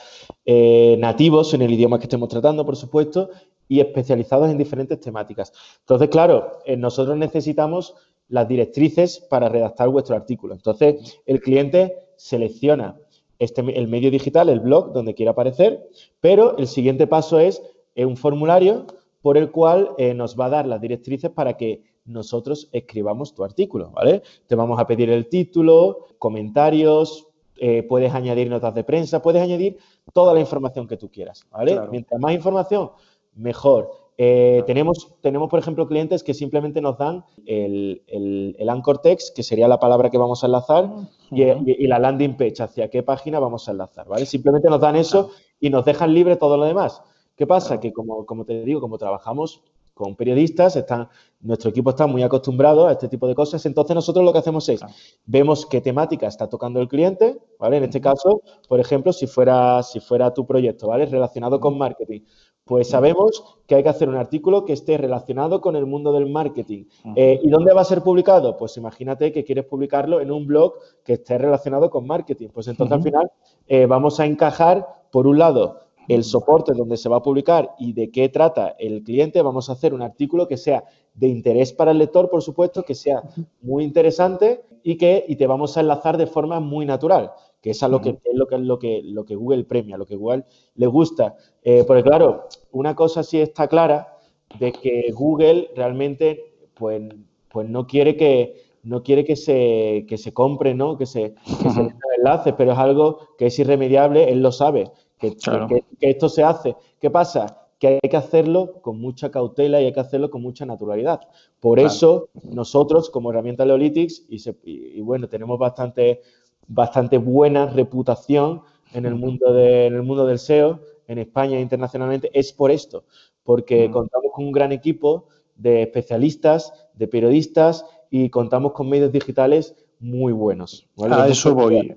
eh, 0.46 0.96
nativos 0.98 1.52
en 1.52 1.62
el 1.62 1.72
idioma 1.72 1.98
que 1.98 2.04
estemos 2.04 2.28
tratando, 2.28 2.64
por 2.64 2.76
supuesto, 2.76 3.30
y 3.68 3.80
especializados 3.80 4.50
en 4.50 4.56
diferentes 4.56 4.98
temáticas. 4.98 5.52
Entonces, 5.80 6.08
claro, 6.08 6.60
nosotros 6.78 7.16
necesitamos 7.16 7.94
las 8.28 8.48
directrices 8.48 9.20
para 9.20 9.48
redactar 9.48 9.88
vuestro 9.90 10.16
artículo. 10.16 10.54
Entonces, 10.54 11.20
el 11.26 11.40
cliente 11.40 11.96
selecciona 12.16 12.96
este, 13.38 13.60
el 13.60 13.88
medio 13.88 14.10
digital, 14.10 14.48
el 14.48 14.60
blog, 14.60 14.92
donde 14.92 15.14
quiera 15.14 15.32
aparecer, 15.32 15.88
pero 16.20 16.56
el 16.56 16.66
siguiente 16.66 17.06
paso 17.06 17.38
es 17.40 17.62
eh, 17.94 18.06
un 18.06 18.16
formulario 18.16 18.86
por 19.22 19.36
el 19.36 19.50
cual 19.50 19.90
eh, 19.98 20.14
nos 20.14 20.38
va 20.38 20.46
a 20.46 20.50
dar 20.50 20.66
las 20.66 20.80
directrices 20.80 21.30
para 21.30 21.56
que 21.56 21.82
nosotros 22.04 22.68
escribamos 22.72 23.34
tu 23.34 23.44
artículo, 23.44 23.90
¿vale? 23.90 24.22
Te 24.46 24.54
vamos 24.54 24.80
a 24.80 24.86
pedir 24.86 25.10
el 25.10 25.28
título, 25.28 26.06
comentarios, 26.18 27.28
eh, 27.56 27.82
puedes 27.82 28.14
añadir 28.14 28.48
notas 28.48 28.74
de 28.74 28.84
prensa, 28.84 29.20
puedes 29.20 29.42
añadir 29.42 29.78
toda 30.14 30.32
la 30.32 30.40
información 30.40 30.88
que 30.88 30.96
tú 30.96 31.10
quieras, 31.10 31.46
¿vale? 31.50 31.78
Mientras 31.90 32.20
más 32.20 32.32
información, 32.32 32.90
mejor. 33.34 33.90
Eh, 34.16 34.62
tenemos, 34.66 35.14
tenemos, 35.20 35.48
por 35.48 35.58
ejemplo, 35.58 35.86
clientes 35.86 36.22
que 36.22 36.34
simplemente 36.34 36.80
nos 36.80 36.98
dan 36.98 37.24
el, 37.46 38.02
el, 38.06 38.68
anchor 38.68 38.98
text, 38.98 39.34
que 39.34 39.42
sería 39.42 39.66
la 39.68 39.78
palabra 39.78 40.10
que 40.10 40.18
vamos 40.18 40.42
a 40.42 40.46
enlazar, 40.46 40.90
y, 41.30 41.86
la 41.86 41.98
landing 41.98 42.36
page, 42.36 42.62
hacia 42.62 42.90
qué 42.90 43.02
página 43.02 43.38
vamos 43.38 43.68
a 43.68 43.72
enlazar, 43.72 44.08
¿vale? 44.08 44.26
Simplemente 44.26 44.68
nos 44.68 44.80
dan 44.80 44.96
eso 44.96 45.30
y 45.58 45.70
nos 45.70 45.84
dejan 45.84 46.12
libre 46.12 46.36
todo 46.36 46.56
lo 46.56 46.64
demás. 46.64 47.02
¿Qué 47.40 47.46
pasa? 47.46 47.80
Que 47.80 47.90
como, 47.90 48.26
como 48.26 48.44
te 48.44 48.62
digo, 48.64 48.82
como 48.82 48.98
trabajamos 48.98 49.62
con 49.94 50.14
periodistas, 50.14 50.76
están, 50.76 51.08
nuestro 51.40 51.70
equipo 51.70 51.88
está 51.88 52.06
muy 52.06 52.22
acostumbrado 52.22 52.86
a 52.86 52.92
este 52.92 53.08
tipo 53.08 53.26
de 53.26 53.34
cosas, 53.34 53.64
entonces 53.64 53.94
nosotros 53.94 54.26
lo 54.26 54.30
que 54.34 54.40
hacemos 54.40 54.68
es, 54.68 54.82
vemos 55.24 55.64
qué 55.64 55.80
temática 55.80 56.26
está 56.26 56.50
tocando 56.50 56.82
el 56.82 56.88
cliente, 56.88 57.38
¿vale? 57.58 57.78
En 57.78 57.84
este 57.84 57.98
caso, 57.98 58.42
por 58.68 58.78
ejemplo, 58.78 59.10
si 59.14 59.26
fuera, 59.26 59.82
si 59.82 60.00
fuera 60.00 60.34
tu 60.34 60.46
proyecto, 60.46 60.88
¿vale? 60.88 61.06
Relacionado 61.06 61.60
con 61.60 61.78
marketing, 61.78 62.20
pues 62.66 62.90
sabemos 62.90 63.42
que 63.66 63.74
hay 63.74 63.82
que 63.82 63.88
hacer 63.88 64.10
un 64.10 64.16
artículo 64.16 64.66
que 64.66 64.74
esté 64.74 64.98
relacionado 64.98 65.62
con 65.62 65.76
el 65.76 65.86
mundo 65.86 66.12
del 66.12 66.28
marketing. 66.28 66.84
Eh, 67.16 67.40
¿Y 67.42 67.48
dónde 67.48 67.72
va 67.72 67.80
a 67.80 67.84
ser 67.84 68.02
publicado? 68.02 68.58
Pues 68.58 68.76
imagínate 68.76 69.32
que 69.32 69.44
quieres 69.44 69.64
publicarlo 69.64 70.20
en 70.20 70.30
un 70.30 70.46
blog 70.46 70.74
que 71.02 71.14
esté 71.14 71.38
relacionado 71.38 71.88
con 71.88 72.06
marketing. 72.06 72.48
Pues 72.52 72.68
entonces 72.68 72.98
al 72.98 73.02
final 73.02 73.32
eh, 73.66 73.86
vamos 73.86 74.20
a 74.20 74.26
encajar, 74.26 74.86
por 75.10 75.26
un 75.26 75.38
lado, 75.38 75.89
el 76.14 76.24
soporte 76.24 76.72
donde 76.74 76.96
se 76.96 77.08
va 77.08 77.18
a 77.18 77.22
publicar 77.22 77.74
y 77.78 77.92
de 77.92 78.10
qué 78.10 78.28
trata 78.28 78.74
el 78.78 79.02
cliente. 79.02 79.42
Vamos 79.42 79.68
a 79.68 79.72
hacer 79.72 79.94
un 79.94 80.02
artículo 80.02 80.48
que 80.48 80.56
sea 80.56 80.84
de 81.14 81.28
interés 81.28 81.72
para 81.72 81.90
el 81.90 81.98
lector, 81.98 82.28
por 82.28 82.42
supuesto, 82.42 82.82
que 82.82 82.94
sea 82.94 83.22
muy 83.62 83.84
interesante 83.84 84.64
y 84.82 84.96
que 84.96 85.24
y 85.28 85.36
te 85.36 85.46
vamos 85.46 85.76
a 85.76 85.80
enlazar 85.80 86.16
de 86.16 86.26
forma 86.26 86.60
muy 86.60 86.86
natural 86.86 87.32
que 87.60 87.70
es, 87.70 87.82
lo 87.82 88.00
que, 88.00 88.10
es 88.10 88.34
lo 88.34 88.46
que, 88.46 88.58
lo 88.58 88.78
que, 88.78 89.02
lo 89.04 89.24
que 89.24 89.34
Google 89.34 89.64
premia, 89.64 89.98
lo 89.98 90.06
que 90.06 90.16
Google 90.16 90.44
le 90.76 90.86
gusta. 90.86 91.36
Eh, 91.62 91.84
porque 91.86 92.02
claro, 92.02 92.48
una 92.72 92.94
cosa 92.94 93.22
sí 93.22 93.38
está 93.38 93.68
clara 93.68 94.16
de 94.58 94.72
que 94.72 95.12
Google 95.12 95.70
realmente 95.76 96.54
pues, 96.74 97.02
pues 97.50 97.68
no 97.68 97.86
quiere 97.86 98.16
que 98.16 98.70
no 98.82 99.02
quiere 99.02 99.26
que 99.26 99.36
se, 99.36 100.06
que 100.08 100.16
se 100.16 100.32
compre, 100.32 100.74
¿no? 100.74 100.96
que 100.96 101.04
se, 101.04 101.34
que 101.62 101.68
se 101.68 101.92
enlace, 102.16 102.54
pero 102.54 102.72
es 102.72 102.78
algo 102.78 103.18
que 103.36 103.46
es 103.46 103.58
irremediable, 103.58 104.30
él 104.30 104.42
lo 104.42 104.52
sabe, 104.52 104.90
que, 105.20 105.36
que, 105.36 105.84
esto 106.00 106.28
se 106.28 106.42
hace. 106.42 106.74
¿Qué 107.00 107.10
pasa? 107.10 107.68
Que 107.78 107.98
hay 108.02 108.10
que 108.10 108.16
hacerlo 108.16 108.80
con 108.82 108.98
mucha 109.00 109.30
cautela 109.30 109.80
y 109.80 109.86
hay 109.86 109.92
que 109.92 110.00
hacerlo 110.00 110.30
con 110.30 110.42
mucha 110.42 110.66
naturalidad. 110.66 111.20
Por 111.60 111.78
eso 111.78 112.28
nosotros, 112.42 113.10
como 113.10 113.30
herramienta 113.30 113.64
Leolitics, 113.64 114.24
y, 114.28 114.40
y 114.64 115.00
bueno, 115.00 115.28
tenemos 115.28 115.58
bastante 115.58 116.22
bastante 116.70 117.18
buena 117.18 117.66
reputación 117.66 118.62
en 118.92 119.04
el 119.04 119.16
mundo, 119.16 119.56
en 119.58 119.94
el 119.94 120.02
mundo 120.02 120.24
del 120.24 120.38
SEO, 120.38 120.80
en 121.06 121.18
España 121.18 121.58
e 121.58 121.60
internacionalmente, 121.60 122.30
es 122.32 122.52
por 122.52 122.70
esto, 122.70 123.04
porque 123.42 123.90
contamos 123.90 124.32
con 124.32 124.46
un 124.46 124.52
gran 124.52 124.72
equipo 124.72 125.26
de 125.56 125.82
especialistas, 125.82 126.72
de 126.94 127.08
periodistas 127.08 127.84
y 128.08 128.30
contamos 128.30 128.72
con 128.72 128.88
medios 128.88 129.12
digitales 129.12 129.74
muy 129.98 130.32
buenos. 130.32 130.88
A 130.98 131.28
eso 131.28 131.54
voy. 131.54 131.96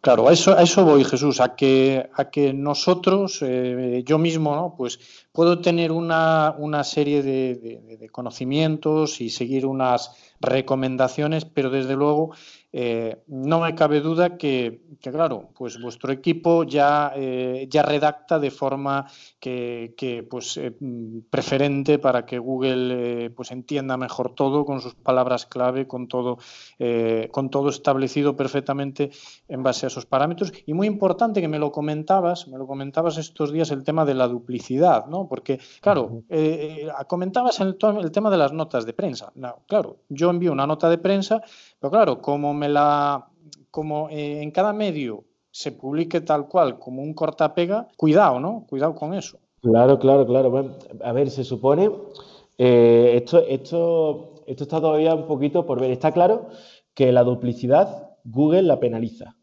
Claro, 0.00 0.28
a 0.28 0.32
eso, 0.32 0.56
a 0.56 0.62
eso 0.62 0.84
voy, 0.84 1.02
Jesús, 1.04 1.40
a 1.40 1.56
que, 1.56 2.08
a 2.14 2.30
que 2.30 2.52
nosotros, 2.52 3.40
eh, 3.42 4.04
yo 4.06 4.16
mismo, 4.16 4.54
¿no? 4.54 4.74
pues 4.76 5.26
puedo 5.38 5.60
tener 5.60 5.92
una, 5.92 6.82
serie 6.82 7.22
de, 7.22 8.08
conocimientos 8.10 9.20
y 9.20 9.30
seguir 9.30 9.66
unas 9.66 10.10
recomendaciones, 10.40 11.44
pero 11.44 11.70
desde 11.70 11.94
luego 11.94 12.32
eh, 12.70 13.22
no 13.28 13.60
me 13.60 13.74
cabe 13.74 14.00
duda 14.00 14.36
que, 14.36 14.82
claro, 15.00 15.48
pues 15.56 15.80
vuestro 15.80 16.12
equipo 16.12 16.64
ya, 16.64 17.12
eh, 17.16 17.66
ya 17.70 17.82
redacta 17.82 18.38
de 18.38 18.50
forma 18.50 19.06
que, 19.40 20.26
pues, 20.28 20.56
eh, 20.58 20.74
preferente 21.30 21.98
para 21.98 22.26
que 22.26 22.38
Google 22.38 23.30
pues 23.30 23.52
entienda 23.52 23.96
mejor 23.96 24.34
todo 24.34 24.64
con 24.66 24.80
sus 24.80 24.94
palabras 24.94 25.46
clave, 25.46 25.86
con 25.86 26.08
todo, 26.08 26.38
con 27.30 27.50
todo 27.50 27.68
establecido 27.68 28.36
perfectamente 28.36 29.10
en 29.48 29.62
base 29.62 29.86
a 29.86 29.88
esos 29.88 30.04
parámetros. 30.04 30.52
Y 30.66 30.74
muy 30.74 30.86
importante 30.86 31.40
que 31.40 31.48
me 31.48 31.58
lo 31.58 31.72
comentabas, 31.72 32.48
me 32.48 32.58
lo 32.58 32.66
comentabas 32.66 33.18
estos 33.18 33.52
días 33.52 33.70
el 33.70 33.84
tema 33.84 34.04
de 34.04 34.14
la 34.14 34.28
duplicidad, 34.28 35.06
¿no? 35.06 35.27
Porque, 35.28 35.60
claro, 35.80 36.22
comentabas 37.06 37.60
el, 37.60 37.76
el, 38.00 38.10
tema 38.10 38.30
de 38.30 38.36
las 38.36 38.52
notas 38.52 38.86
de 38.86 38.92
prensa. 38.92 39.32
claro, 39.66 39.98
yo 40.08 40.30
envío 40.30 40.52
una 40.52 40.66
nota 40.66 40.88
de 40.88 40.98
prensa, 40.98 41.42
pero 41.78 41.90
claro, 41.90 42.20
como 42.20 42.54
me 42.54 42.68
la, 42.68 43.28
como 43.70 44.08
eh, 44.10 44.42
en 44.42 44.50
cada 44.50 44.72
medio 44.72 45.24
se 45.50 45.72
publique 45.72 46.20
tal 46.20 46.48
cual 46.48 46.78
como 46.78 47.02
un 47.02 47.14
cortapega, 47.14 47.88
cuidado, 47.96 48.40
¿no? 48.40 48.66
Cuidado 48.68 48.94
con 48.94 49.14
eso. 49.14 49.38
Claro, 49.60 49.98
claro, 49.98 50.26
claro. 50.26 50.76
a 51.02 51.12
ver, 51.12 51.30
se 51.30 51.44
supone, 51.44 51.90
eh, 52.58 53.12
esto, 53.16 53.38
esto, 53.40 54.34
esto 54.46 54.64
está 54.64 54.80
todavía 54.80 55.14
un 55.14 55.26
poquito 55.26 55.66
por 55.66 55.80
ver. 55.80 55.90
Está 55.90 56.12
claro 56.12 56.48
que 56.94 57.12
la 57.12 57.24
duplicidad 57.24 58.10
Google 58.24 58.62
la 58.62 58.78
penaliza, 58.78 59.36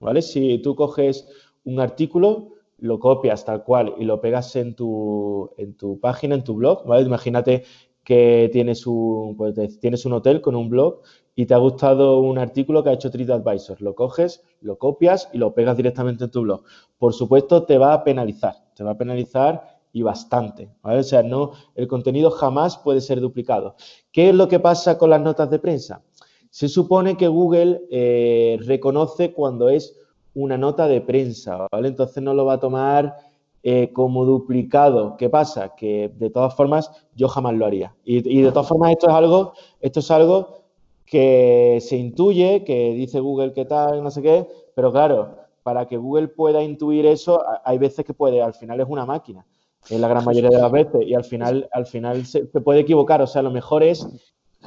¿vale? 0.00 0.22
Si 0.22 0.58
tú 0.58 0.74
coges 0.74 1.28
un 1.64 1.80
artículo, 1.80 2.54
lo 2.80 2.98
copias 2.98 3.44
tal 3.44 3.64
cual 3.64 3.94
y 3.98 4.04
lo 4.04 4.20
pegas 4.20 4.56
en 4.56 4.74
tu, 4.74 5.50
en 5.56 5.76
tu 5.76 6.00
página, 6.00 6.34
en 6.34 6.44
tu 6.44 6.54
blog, 6.54 6.84
¿vale? 6.86 7.06
Imagínate 7.06 7.64
que 8.04 8.48
tienes 8.52 8.86
un, 8.86 9.36
pues, 9.36 9.78
tienes 9.78 10.04
un 10.04 10.14
hotel 10.14 10.40
con 10.40 10.56
un 10.56 10.68
blog 10.68 11.02
y 11.34 11.46
te 11.46 11.54
ha 11.54 11.58
gustado 11.58 12.20
un 12.20 12.38
artículo 12.38 12.82
que 12.82 12.90
ha 12.90 12.94
hecho 12.94 13.10
TripAdvisor. 13.10 13.80
Lo 13.80 13.94
coges, 13.94 14.42
lo 14.60 14.78
copias 14.78 15.28
y 15.32 15.38
lo 15.38 15.54
pegas 15.54 15.76
directamente 15.76 16.24
en 16.24 16.30
tu 16.30 16.42
blog. 16.42 16.64
Por 16.98 17.14
supuesto, 17.14 17.64
te 17.64 17.78
va 17.78 17.92
a 17.92 18.04
penalizar, 18.04 18.54
te 18.74 18.84
va 18.84 18.92
a 18.92 18.98
penalizar 18.98 19.78
y 19.92 20.02
bastante. 20.02 20.70
O 20.82 21.02
sea, 21.02 21.22
no, 21.22 21.52
el 21.74 21.86
contenido 21.88 22.30
jamás 22.30 22.78
puede 22.78 23.00
ser 23.00 23.20
duplicado. 23.20 23.76
¿Qué 24.12 24.30
es 24.30 24.34
lo 24.34 24.48
que 24.48 24.60
pasa 24.60 24.98
con 24.98 25.10
las 25.10 25.20
notas 25.20 25.50
de 25.50 25.58
prensa? 25.58 26.02
Se 26.50 26.68
supone 26.68 27.16
que 27.16 27.28
Google 27.28 27.82
eh, 27.90 28.58
reconoce 28.62 29.32
cuando 29.32 29.68
es 29.68 29.99
una 30.34 30.56
nota 30.56 30.86
de 30.88 31.00
prensa, 31.00 31.66
¿vale? 31.70 31.88
Entonces 31.88 32.22
no 32.22 32.34
lo 32.34 32.44
va 32.44 32.54
a 32.54 32.60
tomar 32.60 33.16
eh, 33.62 33.90
como 33.92 34.24
duplicado. 34.24 35.16
¿Qué 35.16 35.28
pasa? 35.28 35.74
Que 35.74 36.10
de 36.16 36.30
todas 36.30 36.54
formas 36.54 36.90
yo 37.14 37.28
jamás 37.28 37.54
lo 37.54 37.66
haría. 37.66 37.94
Y, 38.04 38.42
de 38.42 38.52
todas 38.52 38.68
formas 38.68 38.92
esto 38.92 39.08
es 39.08 39.14
algo, 39.14 39.52
esto 39.80 40.00
es 40.00 40.10
algo 40.10 40.60
que 41.04 41.78
se 41.80 41.96
intuye, 41.96 42.64
que 42.64 42.94
dice 42.94 43.20
Google 43.20 43.52
que 43.52 43.64
tal, 43.64 44.02
no 44.02 44.10
sé 44.10 44.22
qué, 44.22 44.46
pero 44.74 44.92
claro, 44.92 45.36
para 45.62 45.86
que 45.86 45.96
Google 45.96 46.28
pueda 46.28 46.62
intuir 46.62 47.04
eso, 47.04 47.42
hay 47.64 47.78
veces 47.78 48.04
que 48.04 48.14
puede, 48.14 48.40
al 48.40 48.54
final 48.54 48.80
es 48.80 48.86
una 48.88 49.04
máquina, 49.04 49.44
en 49.88 50.00
la 50.00 50.08
gran 50.08 50.24
mayoría 50.24 50.50
de 50.50 50.60
las 50.60 50.72
veces, 50.72 51.02
y 51.06 51.14
al 51.14 51.24
final, 51.24 51.68
al 51.72 51.86
final 51.86 52.24
se, 52.26 52.44
puede 52.46 52.80
equivocar. 52.80 53.20
O 53.22 53.26
sea, 53.26 53.42
lo 53.42 53.50
mejor 53.50 53.82
es 53.82 54.06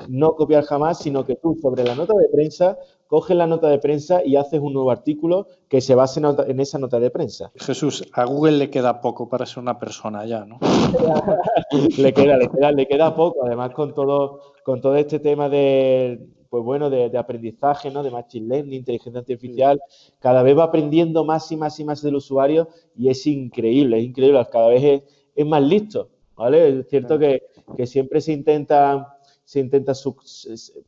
no 0.07 0.35
copiar 0.35 0.63
jamás, 0.63 0.99
sino 0.99 1.25
que 1.25 1.35
tú 1.35 1.57
sobre 1.61 1.83
la 1.83 1.95
nota 1.95 2.13
de 2.15 2.27
prensa 2.31 2.77
coges 3.07 3.37
la 3.37 3.45
nota 3.45 3.69
de 3.69 3.77
prensa 3.77 4.23
y 4.25 4.37
haces 4.37 4.59
un 4.59 4.73
nuevo 4.73 4.89
artículo 4.89 5.47
que 5.69 5.81
se 5.81 5.93
base 5.93 6.19
en, 6.19 6.59
esa 6.59 6.79
nota 6.79 6.99
de 6.99 7.11
prensa. 7.11 7.51
Jesús, 7.55 8.03
a 8.11 8.25
Google 8.25 8.57
le 8.57 8.69
queda 8.71 9.01
poco 9.01 9.29
para 9.29 9.45
ser 9.45 9.59
una 9.59 9.77
persona 9.77 10.25
ya, 10.25 10.45
¿no? 10.45 10.57
le, 11.97 12.11
queda, 12.11 12.37
le, 12.37 12.49
queda, 12.49 12.71
le 12.71 12.87
queda 12.87 13.15
poco, 13.15 13.45
además 13.45 13.69
con 13.75 13.93
todo, 13.93 14.39
con 14.63 14.81
todo 14.81 14.95
este 14.95 15.19
tema 15.19 15.47
de, 15.47 16.27
pues 16.49 16.63
bueno, 16.63 16.89
de, 16.89 17.15
aprendizaje, 17.15 17.91
¿no? 17.91 18.01
De 18.01 18.09
machine 18.09 18.47
learning, 18.47 18.79
inteligencia 18.79 19.19
artificial, 19.19 19.79
cada 20.17 20.41
vez 20.41 20.57
va 20.57 20.63
aprendiendo 20.63 21.23
más 21.23 21.51
y 21.51 21.57
más 21.57 21.79
y 21.79 21.83
más 21.83 22.01
del 22.01 22.15
usuario 22.15 22.67
y 22.95 23.09
es 23.09 23.27
increíble, 23.27 23.99
es 23.99 24.05
increíble, 24.05 24.43
cada 24.51 24.69
vez 24.69 25.03
es, 25.35 25.45
más 25.45 25.61
listo, 25.61 26.09
¿vale? 26.35 26.79
Es 26.79 26.87
cierto 26.89 27.19
que, 27.19 27.43
que 27.77 27.85
siempre 27.85 28.21
se 28.21 28.33
intenta 28.33 29.17
se 29.43 29.59
intenta 29.59 29.93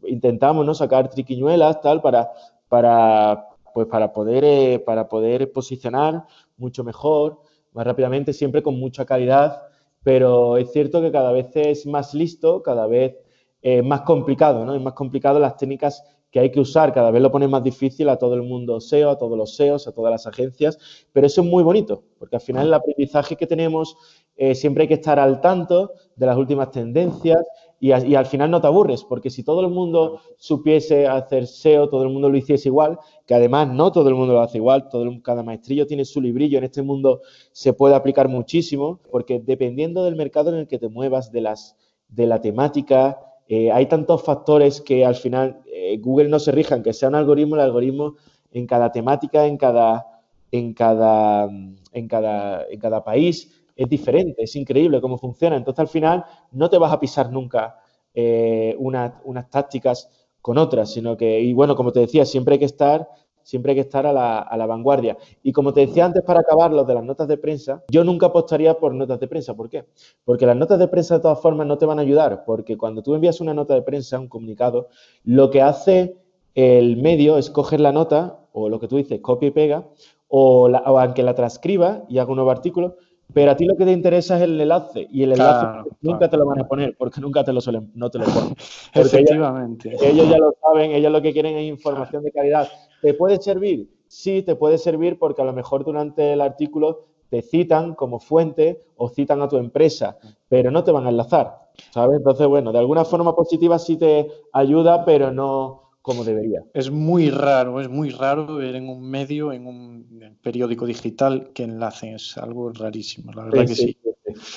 intentamos 0.07 0.65
¿no? 0.65 0.73
sacar 0.73 1.09
triquiñuelas 1.09 1.81
tal 1.81 2.01
para, 2.01 2.31
para, 2.69 3.49
pues 3.73 3.87
para, 3.87 4.13
poder, 4.13 4.43
eh, 4.43 4.79
para 4.79 5.07
poder 5.07 5.51
posicionar 5.51 6.25
mucho 6.57 6.83
mejor, 6.83 7.41
más 7.73 7.85
rápidamente, 7.85 8.33
siempre 8.33 8.63
con 8.63 8.79
mucha 8.79 9.05
calidad, 9.05 9.63
pero 10.03 10.57
es 10.57 10.71
cierto 10.71 11.01
que 11.01 11.11
cada 11.11 11.31
vez 11.31 11.49
es 11.55 11.85
más 11.85 12.13
listo, 12.13 12.61
cada 12.63 12.87
vez 12.87 13.15
es 13.61 13.83
más 13.83 14.01
complicado, 14.01 14.63
¿no? 14.63 14.75
Es 14.75 14.81
más 14.81 14.93
complicado 14.93 15.39
las 15.39 15.57
técnicas 15.57 16.03
que 16.35 16.39
hay 16.39 16.51
que 16.51 16.59
usar, 16.59 16.93
cada 16.93 17.11
vez 17.11 17.21
lo 17.21 17.31
pone 17.31 17.47
más 17.47 17.63
difícil 17.63 18.09
a 18.09 18.17
todo 18.17 18.35
el 18.35 18.43
mundo 18.43 18.81
SEO, 18.81 19.09
a 19.09 19.17
todos 19.17 19.37
los 19.37 19.55
SEOs, 19.55 19.87
a 19.87 19.93
todas 19.93 20.11
las 20.11 20.27
agencias, 20.27 20.77
pero 21.13 21.27
eso 21.27 21.41
es 21.41 21.47
muy 21.47 21.63
bonito, 21.63 22.03
porque 22.19 22.35
al 22.35 22.41
final 22.41 22.67
el 22.67 22.73
aprendizaje 22.73 23.37
que 23.37 23.47
tenemos 23.47 23.95
eh, 24.35 24.53
siempre 24.53 24.83
hay 24.83 24.87
que 24.89 24.95
estar 24.95 25.17
al 25.17 25.39
tanto 25.39 25.93
de 26.15 26.25
las 26.25 26.37
últimas 26.37 26.71
tendencias 26.71 27.41
y, 27.79 27.91
al 27.91 28.25
final 28.25 28.49
no 28.49 28.61
te 28.61 28.67
aburres, 28.67 29.03
porque 29.03 29.29
si 29.29 29.43
todo 29.43 29.61
el 29.61 29.69
mundo 29.69 30.21
supiese 30.37 31.07
hacer 31.07 31.45
SEO, 31.45 31.89
todo 31.89 32.03
el 32.03 32.09
mundo 32.09 32.29
lo 32.29 32.37
hiciese 32.37 32.69
igual, 32.69 32.97
que 33.25 33.35
además 33.35 33.67
no 33.67 33.91
todo 33.91 34.09
el 34.09 34.15
mundo 34.15 34.33
lo 34.33 34.41
hace 34.41 34.57
igual, 34.57 34.89
todo 34.89 35.05
cada 35.21 35.43
maestrillo 35.43 35.85
tiene 35.85 36.05
su 36.05 36.21
librillo, 36.21 36.57
en 36.57 36.63
este 36.63 36.81
mundo 36.81 37.21
se 37.51 37.73
puede 37.73 37.95
aplicar 37.95 38.29
muchísimo, 38.29 38.99
porque 39.11 39.39
dependiendo 39.39 40.03
del 40.03 40.15
mercado 40.15 40.51
en 40.51 40.59
el 40.59 40.67
que 40.67 40.79
te 40.79 40.87
muevas, 40.87 41.31
de, 41.31 41.41
las, 41.41 41.75
de 42.07 42.27
la 42.27 42.39
temática, 42.41 43.19
eh, 43.47 43.71
hay 43.71 43.85
tantos 43.87 44.23
factores 44.23 44.81
que 44.81 45.05
al 45.05 45.15
final 45.15 45.61
eh, 45.67 45.97
Google 45.97 46.29
no 46.29 46.39
se 46.39 46.51
rija, 46.51 46.81
que 46.81 46.93
sea 46.93 47.09
un 47.09 47.15
algoritmo, 47.15 47.55
el 47.55 47.61
algoritmo 47.61 48.15
en 48.51 48.65
cada 48.65 48.91
temática, 48.91 49.45
en 49.45 49.57
cada, 49.57 50.05
en 50.51 50.73
cada, 50.73 51.49
en 51.91 52.07
cada, 52.07 52.65
en 52.67 52.79
cada 52.79 53.03
país, 53.03 53.64
es 53.75 53.89
diferente, 53.89 54.43
es 54.43 54.55
increíble 54.55 55.01
cómo 55.01 55.17
funciona. 55.17 55.55
Entonces, 55.55 55.79
al 55.79 55.87
final, 55.87 56.25
no 56.51 56.69
te 56.69 56.77
vas 56.77 56.93
a 56.93 56.99
pisar 56.99 57.31
nunca 57.31 57.79
eh, 58.13 58.75
unas 58.79 59.49
tácticas 59.49 60.09
con 60.41 60.57
otras, 60.57 60.91
sino 60.91 61.17
que, 61.17 61.41
y 61.41 61.53
bueno, 61.53 61.75
como 61.75 61.91
te 61.91 61.99
decía, 61.99 62.25
siempre 62.25 62.53
hay 62.53 62.59
que 62.59 62.65
estar, 62.65 63.09
siempre 63.41 63.71
hay 63.71 63.75
que 63.75 63.81
estar 63.81 64.05
a 64.05 64.13
la, 64.13 64.65
vanguardia. 64.65 65.17
Y 65.43 65.51
como 65.51 65.73
te 65.73 65.81
decía 65.81 66.05
antes, 66.05 66.23
para 66.23 66.39
acabar, 66.39 66.71
los 66.71 66.87
de 66.87 66.95
las 66.95 67.03
notas 67.03 67.27
de 67.27 67.37
prensa, 67.37 67.83
yo 67.89 68.03
nunca 68.03 68.27
apostaría 68.27 68.77
por 68.77 68.93
notas 68.93 69.19
de 69.19 69.27
prensa. 69.27 69.55
¿Por 69.55 69.69
qué? 69.69 69.85
Porque 70.23 70.45
las 70.45 70.55
notas 70.55 70.79
de 70.79 70.87
prensa, 70.87 71.15
de 71.15 71.21
todas 71.21 71.41
formas, 71.41 71.67
no 71.67 71.77
te 71.77 71.85
van 71.85 71.99
a 71.99 72.01
ayudar, 72.01 72.43
porque 72.45 72.77
cuando 72.77 73.03
tú 73.03 73.13
envías 73.13 73.41
una 73.41 73.53
nota 73.53 73.75
de 73.75 73.81
prensa, 73.81 74.19
un 74.19 74.27
comunicado, 74.27 74.89
lo 75.23 75.49
que 75.51 75.61
hace 75.61 76.17
el 76.55 76.97
medio 76.97 77.37
es 77.37 77.49
coger 77.49 77.79
la 77.79 77.91
nota, 77.91 78.39
o 78.51 78.69
lo 78.69 78.79
que 78.79 78.87
tú 78.87 78.97
dices, 78.97 79.19
copia 79.21 79.49
y 79.49 79.51
pega, 79.51 79.87
o, 80.27 80.69
o 80.69 80.99
aunque 80.99 81.21
la 81.21 81.35
transcriba 81.35 82.03
y 82.07 82.17
haga 82.17 82.29
un 82.29 82.37
nuevo 82.37 82.51
artículo, 82.51 82.95
pero 83.33 83.51
a 83.51 83.55
ti 83.55 83.65
lo 83.65 83.75
que 83.75 83.85
te 83.85 83.91
interesa 83.91 84.37
es 84.37 84.43
el 84.43 84.59
enlace 84.59 85.07
y 85.11 85.23
el 85.23 85.33
enlace 85.33 85.89
nunca 86.01 86.29
te 86.29 86.37
lo 86.37 86.45
van 86.45 86.59
a 86.59 86.67
poner 86.67 86.95
porque 86.97 87.19
nunca 87.19 87.43
te 87.43 87.51
lo 87.51 87.61
suelen, 87.61 87.91
no 87.95 88.09
te 88.09 88.19
lo 88.19 88.25
ponen. 88.25 88.55
Efectivamente. 88.93 89.95
Ellos, 90.01 90.29
ya 90.29 90.37
lo 90.37 90.53
saben, 90.61 90.91
ellos 90.91 91.11
lo 91.11 91.21
que 91.21 91.33
quieren 91.33 91.57
es 91.57 91.67
información 91.67 92.23
de 92.23 92.31
calidad. 92.31 92.67
¿Te 93.01 93.13
puede 93.13 93.41
servir? 93.41 93.89
Sí, 94.07 94.43
te 94.43 94.55
puede 94.55 94.77
servir 94.77 95.19
porque 95.19 95.41
a 95.41 95.45
lo 95.45 95.53
mejor 95.53 95.83
durante 95.83 96.33
el 96.33 96.41
artículo 96.41 97.07
te 97.29 97.41
citan 97.41 97.95
como 97.95 98.19
fuente 98.19 98.85
o 98.97 99.09
citan 99.09 99.41
a 99.41 99.49
tu 99.49 99.57
empresa, 99.57 100.17
pero 100.47 100.71
no 100.71 100.83
te 100.83 100.91
van 100.91 101.05
a 101.05 101.09
enlazar, 101.09 101.69
¿sabes? 101.91 102.17
Entonces, 102.17 102.47
bueno, 102.47 102.71
de 102.71 102.79
alguna 102.79 103.03
forma 103.03 103.35
positiva 103.35 103.79
sí 103.79 103.97
te 103.97 104.29
ayuda, 104.53 105.03
pero 105.03 105.31
no, 105.31 105.84
como 106.05 106.23
debería. 106.23 106.63
Es 106.75 106.91
muy 106.91 107.31
raro, 107.31 107.81
es 107.81 107.89
muy 107.89 108.11
raro 108.11 108.57
ver 108.57 108.75
en 108.75 108.89
un 108.89 109.09
medio, 109.09 109.51
en 109.51 109.65
un 109.65 110.37
periódico 110.39 110.85
digital 110.85 111.49
que 111.51 111.63
enlacen, 111.63 112.13
es 112.13 112.37
algo 112.37 112.71
rarísimo, 112.71 113.33
la 113.33 113.45
verdad 113.45 113.65
que 113.65 113.75
sí. 113.75 113.97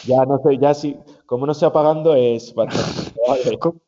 Ya 0.06 0.26
no 0.26 0.42
sé, 0.44 0.58
ya 0.58 0.74
sí, 0.74 0.94
como 1.24 1.46
no 1.46 1.54
sea 1.54 1.72
pagando 1.72 2.14
es 2.14 2.54
con, 3.60 3.80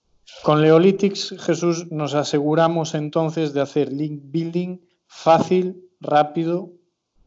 con 0.42 0.62
Leolytics, 0.62 1.34
Jesús, 1.38 1.92
nos 1.92 2.14
aseguramos 2.14 2.94
entonces 2.94 3.52
de 3.52 3.60
hacer 3.60 3.92
link 3.92 4.22
building 4.24 4.78
fácil, 5.06 5.84
rápido 6.00 6.72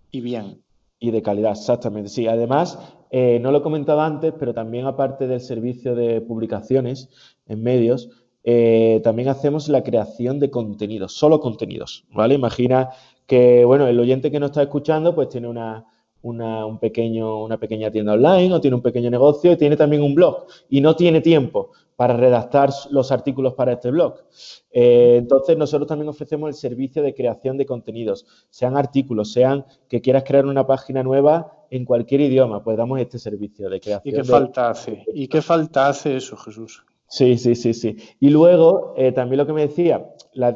y 0.09 0.21
bien. 0.21 0.63
Y 0.97 1.11
de 1.11 1.21
calidad, 1.21 1.51
exactamente. 1.51 2.09
Sí, 2.09 2.25
además, 2.25 2.79
eh, 3.11 3.37
no 3.39 3.51
lo 3.51 3.59
he 3.59 3.61
comentado 3.61 4.01
antes, 4.01 4.33
pero 4.39 4.55
también 4.55 4.87
aparte 4.87 5.27
del 5.27 5.41
servicio 5.41 5.93
de 5.93 6.21
publicaciones 6.21 7.09
en 7.45 7.61
medios, 7.61 8.09
eh, 8.43 8.99
también 9.03 9.29
hacemos 9.29 9.69
la 9.69 9.83
creación 9.83 10.39
de 10.39 10.49
contenidos, 10.49 11.13
solo 11.13 11.39
contenidos, 11.39 12.05
¿vale? 12.11 12.35
Imagina 12.35 12.89
que, 13.25 13.63
bueno, 13.63 13.87
el 13.87 13.99
oyente 13.99 14.31
que 14.31 14.39
nos 14.39 14.49
está 14.49 14.63
escuchando, 14.63 15.15
pues 15.15 15.29
tiene 15.29 15.47
una, 15.47 15.85
un 16.21 16.79
pequeño, 16.79 17.43
una 17.43 17.57
pequeña 17.57 17.89
tienda 17.89 18.13
online 18.13 18.53
o 18.53 18.61
tiene 18.61 18.75
un 18.75 18.81
pequeño 18.81 19.09
negocio 19.09 19.51
y 19.51 19.57
tiene 19.57 19.77
también 19.77 20.01
un 20.01 20.13
blog 20.13 20.45
y 20.69 20.81
no 20.81 20.95
tiene 20.95 21.21
tiempo 21.21 21.71
para 21.95 22.17
redactar 22.17 22.69
los 22.89 23.11
artículos 23.11 23.53
para 23.53 23.73
este 23.73 23.91
blog. 23.91 24.15
Eh, 24.71 25.15
entonces, 25.19 25.57
nosotros 25.57 25.87
también 25.87 26.09
ofrecemos 26.09 26.49
el 26.49 26.55
servicio 26.55 27.01
de 27.01 27.13
creación 27.13 27.57
de 27.57 27.65
contenidos, 27.65 28.25
sean 28.49 28.75
artículos, 28.75 29.31
sean 29.31 29.65
que 29.87 30.01
quieras 30.01 30.23
crear 30.25 30.45
una 30.45 30.67
página 30.67 31.01
nueva 31.01 31.65
en 31.69 31.85
cualquier 31.85 32.21
idioma, 32.21 32.63
pues 32.63 32.75
damos 32.75 32.99
este 32.99 33.19
servicio 33.19 33.69
de 33.69 33.79
creación. 33.79 34.13
¿Y 34.13 34.17
qué 34.17 34.23
falta 34.23 34.69
hace? 34.69 35.05
¿Y 35.13 35.27
qué 35.27 35.41
falta 35.41 35.87
hace 35.87 36.17
eso, 36.17 36.35
Jesús? 36.35 36.83
Sí, 37.13 37.37
sí, 37.37 37.53
sí, 37.53 37.75
sí. 37.75 37.95
Y 38.19 38.31
luego, 38.31 38.95
eh, 38.97 39.11
también 39.11 39.37
lo 39.37 39.45
que 39.45 39.53
me 39.53 39.61
decía, 39.61 40.03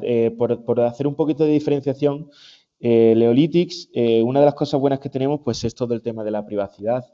eh, 0.02 0.32
por, 0.36 0.82
hacer 0.82 1.06
un 1.06 1.14
poquito 1.14 1.44
de 1.44 1.52
diferenciación, 1.52 2.32
eh, 2.80 3.14
Leolytics, 3.16 3.90
una 4.24 4.40
de 4.40 4.46
las 4.48 4.56
cosas 4.56 4.80
buenas 4.80 5.00
que 5.00 5.10
tenemos, 5.10 5.42
pues 5.44 5.64
es 5.64 5.76
todo 5.76 5.94
el 5.94 6.02
tema 6.02 6.24
de 6.24 6.32
la 6.32 6.48
privacidad. 6.48 7.06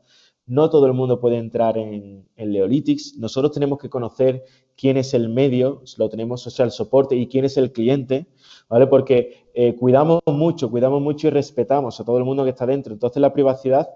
No 0.45 0.69
todo 0.69 0.85
el 0.87 0.93
mundo 0.93 1.19
puede 1.19 1.39
entrar 1.39 1.77
en, 1.77 2.25
Leolytics. 2.37 3.17
Nosotros 3.17 3.51
tenemos 3.51 3.79
que 3.79 3.89
conocer 3.89 4.45
quién 4.77 4.95
es 4.95 5.13
el 5.13 5.27
medio, 5.27 5.81
lo 5.97 6.07
tenemos, 6.07 6.47
o 6.47 6.49
sea, 6.49 6.63
el 6.63 6.71
soporte 6.71 7.17
y 7.17 7.27
quién 7.27 7.43
es 7.43 7.57
el 7.57 7.73
cliente, 7.73 8.27
¿vale? 8.69 8.87
Porque 8.87 9.43
cuidamos 9.77 10.21
mucho, 10.25 10.71
cuidamos 10.71 11.01
mucho 11.01 11.27
y 11.27 11.31
respetamos 11.31 11.99
a 11.99 12.05
todo 12.05 12.17
el 12.17 12.23
mundo 12.23 12.45
que 12.45 12.51
está 12.51 12.65
dentro. 12.65 12.93
Entonces, 12.93 13.19
la 13.19 13.33
privacidad 13.33 13.89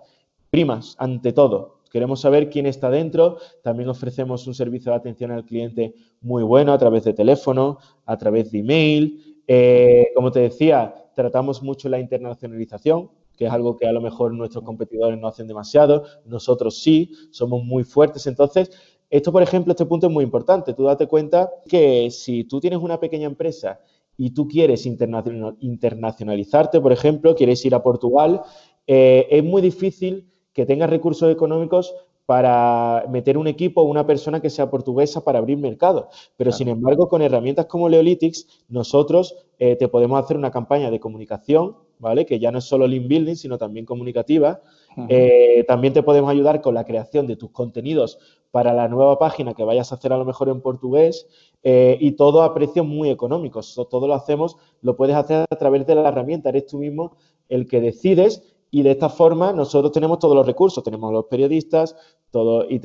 primas 0.49 0.97
ante 0.99 1.31
todo. 1.31 1.76
Queremos 1.89 2.21
saber 2.21 2.49
quién 2.49 2.65
está 2.65 2.89
dentro. 2.89 3.38
También 3.63 3.89
ofrecemos 3.89 4.47
un 4.47 4.53
servicio 4.53 4.91
de 4.91 4.97
atención 4.97 5.31
al 5.31 5.45
cliente 5.45 5.93
muy 6.21 6.43
bueno 6.43 6.73
a 6.73 6.77
través 6.77 7.03
de 7.03 7.13
teléfono, 7.13 7.79
a 8.05 8.17
través 8.17 8.51
de 8.51 8.59
email. 8.59 9.43
Eh, 9.47 10.07
como 10.15 10.31
te 10.31 10.41
decía, 10.41 10.93
tratamos 11.15 11.63
mucho 11.63 11.89
la 11.89 11.99
internacionalización, 11.99 13.09
que 13.35 13.45
es 13.45 13.51
algo 13.51 13.77
que 13.77 13.88
a 13.88 13.91
lo 13.91 14.01
mejor 14.01 14.33
nuestros 14.33 14.63
competidores 14.63 15.19
no 15.19 15.27
hacen 15.27 15.47
demasiado. 15.47 16.03
Nosotros 16.25 16.81
sí, 16.81 17.11
somos 17.31 17.63
muy 17.63 17.83
fuertes. 17.83 18.27
Entonces, 18.27 18.71
esto, 19.09 19.31
por 19.31 19.41
ejemplo, 19.41 19.71
este 19.71 19.85
punto 19.85 20.07
es 20.07 20.13
muy 20.13 20.23
importante. 20.23 20.73
Tú 20.73 20.83
date 20.83 21.07
cuenta 21.07 21.49
que 21.67 22.11
si 22.11 22.43
tú 22.43 22.59
tienes 22.59 22.79
una 22.79 22.99
pequeña 22.99 23.25
empresa 23.25 23.79
y 24.17 24.31
tú 24.31 24.47
quieres 24.47 24.85
internacionalizarte, 24.85 26.81
por 26.81 26.91
ejemplo, 26.91 27.35
quieres 27.35 27.63
ir 27.65 27.73
a 27.73 27.83
Portugal, 27.83 28.41
eh, 28.85 29.27
es 29.29 29.43
muy 29.43 29.61
difícil 29.61 30.27
que 30.57 30.65
tenga 30.65 30.87
recursos 30.87 31.31
económicos 31.31 31.93
para 32.25 33.05
meter 33.11 33.37
un 33.37 33.45
equipo 33.45 33.81
o 33.81 33.83
una 33.83 34.07
persona 34.07 34.41
que 34.41 34.49
sea 34.49 34.71
portuguesa 34.71 35.23
para 35.23 35.37
abrir 35.37 35.59
mercado. 35.59 36.09
Pero 36.35 36.51
sin 36.51 36.67
embargo, 36.67 37.07
con 37.07 37.21
herramientas 37.21 37.67
como 37.67 37.87
Leolytics, 37.87 38.65
nosotros 38.67 39.35
eh, 39.59 39.75
te 39.75 39.87
podemos 39.87 40.19
hacer 40.19 40.35
una 40.35 40.49
campaña 40.49 40.89
de 40.89 40.99
comunicación, 40.99 41.75
¿vale? 41.99 42.25
Que 42.25 42.39
ya 42.39 42.51
no 42.51 42.57
es 42.57 42.63
solo 42.63 42.87
link 42.87 43.07
building, 43.07 43.35
sino 43.35 43.59
también 43.59 43.85
comunicativa. 43.85 44.61
Eh, 45.09 45.63
también 45.67 45.93
te 45.93 46.01
podemos 46.01 46.31
ayudar 46.31 46.59
con 46.59 46.73
la 46.73 46.85
creación 46.85 47.27
de 47.27 47.35
tus 47.35 47.51
contenidos 47.51 48.17
para 48.49 48.73
la 48.73 48.87
nueva 48.87 49.19
página 49.19 49.53
que 49.53 49.63
vayas 49.63 49.91
a 49.91 49.95
hacer 49.95 50.11
a 50.11 50.17
lo 50.17 50.25
mejor 50.25 50.49
en 50.49 50.61
portugués 50.61 51.27
eh, 51.61 51.99
y 52.01 52.13
todo 52.13 52.41
a 52.41 52.55
precios 52.55 52.83
muy 52.83 53.11
económicos. 53.11 53.79
Todo 53.91 54.07
lo 54.07 54.15
hacemos, 54.15 54.57
lo 54.81 54.95
puedes 54.97 55.15
hacer 55.15 55.45
a 55.47 55.55
través 55.55 55.85
de 55.85 55.93
la 55.93 56.07
herramienta, 56.07 56.49
eres 56.49 56.65
tú 56.65 56.79
mismo 56.79 57.15
el 57.47 57.67
que 57.67 57.79
decides 57.79 58.56
y 58.72 58.84
de 58.84 58.91
esta 58.91 59.09
forma 59.09 59.53
nosotros 59.53 59.91
tenemos 59.91 60.20
todos 60.20 60.36
los 60.36 60.45
recursos, 60.45 60.84
tenemos 60.84 61.11
los 61.11 61.26
periodistas 61.26 61.95
todo, 62.32 62.65
y, 62.70 62.80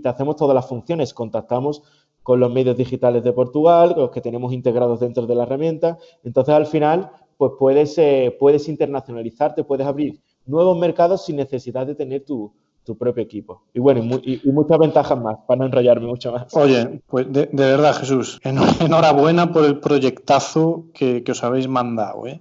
te, 0.00 0.08
hacemos 0.08 0.36
todas 0.36 0.54
las 0.54 0.66
funciones. 0.66 1.14
Contactamos 1.14 1.82
con 2.22 2.40
los 2.40 2.52
medios 2.52 2.76
digitales 2.76 3.22
de 3.22 3.32
Portugal, 3.32 3.94
los 3.96 4.10
que 4.10 4.20
tenemos 4.20 4.52
integrados 4.52 5.00
dentro 5.00 5.26
de 5.26 5.34
la 5.34 5.44
herramienta. 5.44 5.98
Entonces, 6.24 6.54
al 6.54 6.66
final, 6.66 7.10
pues 7.36 7.52
puedes, 7.58 7.96
eh, 7.98 8.36
puedes 8.38 8.68
internacionalizarte, 8.68 9.64
puedes 9.64 9.86
abrir 9.86 10.20
nuevos 10.44 10.76
mercados 10.78 11.24
sin 11.24 11.36
necesidad 11.36 11.86
de 11.86 11.94
tener 11.94 12.24
tu, 12.24 12.52
tu 12.86 12.96
propio 12.96 13.22
equipo. 13.22 13.64
Y 13.74 13.80
bueno, 13.80 14.18
y, 14.22 14.40
muchas 14.50 14.78
ventajas 14.78 15.20
más, 15.20 15.38
para 15.46 15.58
no 15.58 15.66
enrollarme 15.66 16.06
mucho 16.06 16.32
más. 16.32 16.54
Oye, 16.54 17.02
pues 17.06 17.30
de, 17.30 17.48
verdad, 17.52 17.94
Jesús, 17.96 18.40
enhorabuena 18.44 19.52
por 19.52 19.64
el 19.64 19.80
proyectazo 19.80 20.86
que, 20.94 21.22
os 21.28 21.44
habéis 21.44 21.68
mandado, 21.68 22.26
¿eh? 22.26 22.40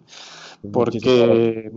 Porque 0.72 1.72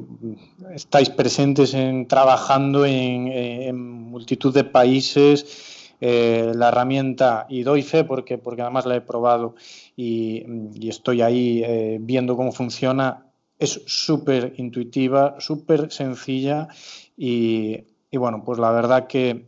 estáis 0.74 1.10
presentes 1.10 1.74
en 1.74 2.06
trabajando 2.06 2.84
en, 2.86 3.78
multitud 3.78 4.54
de 4.54 4.64
países. 4.64 5.76
Eh, 6.00 6.52
la 6.54 6.68
herramienta, 6.68 7.46
y 7.48 7.64
doy 7.64 7.82
fe 7.82 8.04
porque, 8.04 8.38
porque 8.38 8.62
además 8.62 8.86
la 8.86 8.94
he 8.94 9.00
probado 9.00 9.56
y, 9.96 10.44
estoy 10.88 11.22
ahí 11.22 11.60
eh, 11.64 11.98
viendo 12.00 12.36
cómo 12.36 12.52
funciona, 12.52 13.26
es 13.58 13.82
súper 13.86 14.54
intuitiva, 14.58 15.34
súper 15.40 15.90
sencilla 15.90 16.68
y 17.16 17.84
bueno, 18.12 18.44
pues 18.44 18.60
la 18.60 18.70
verdad 18.70 19.08
que, 19.08 19.47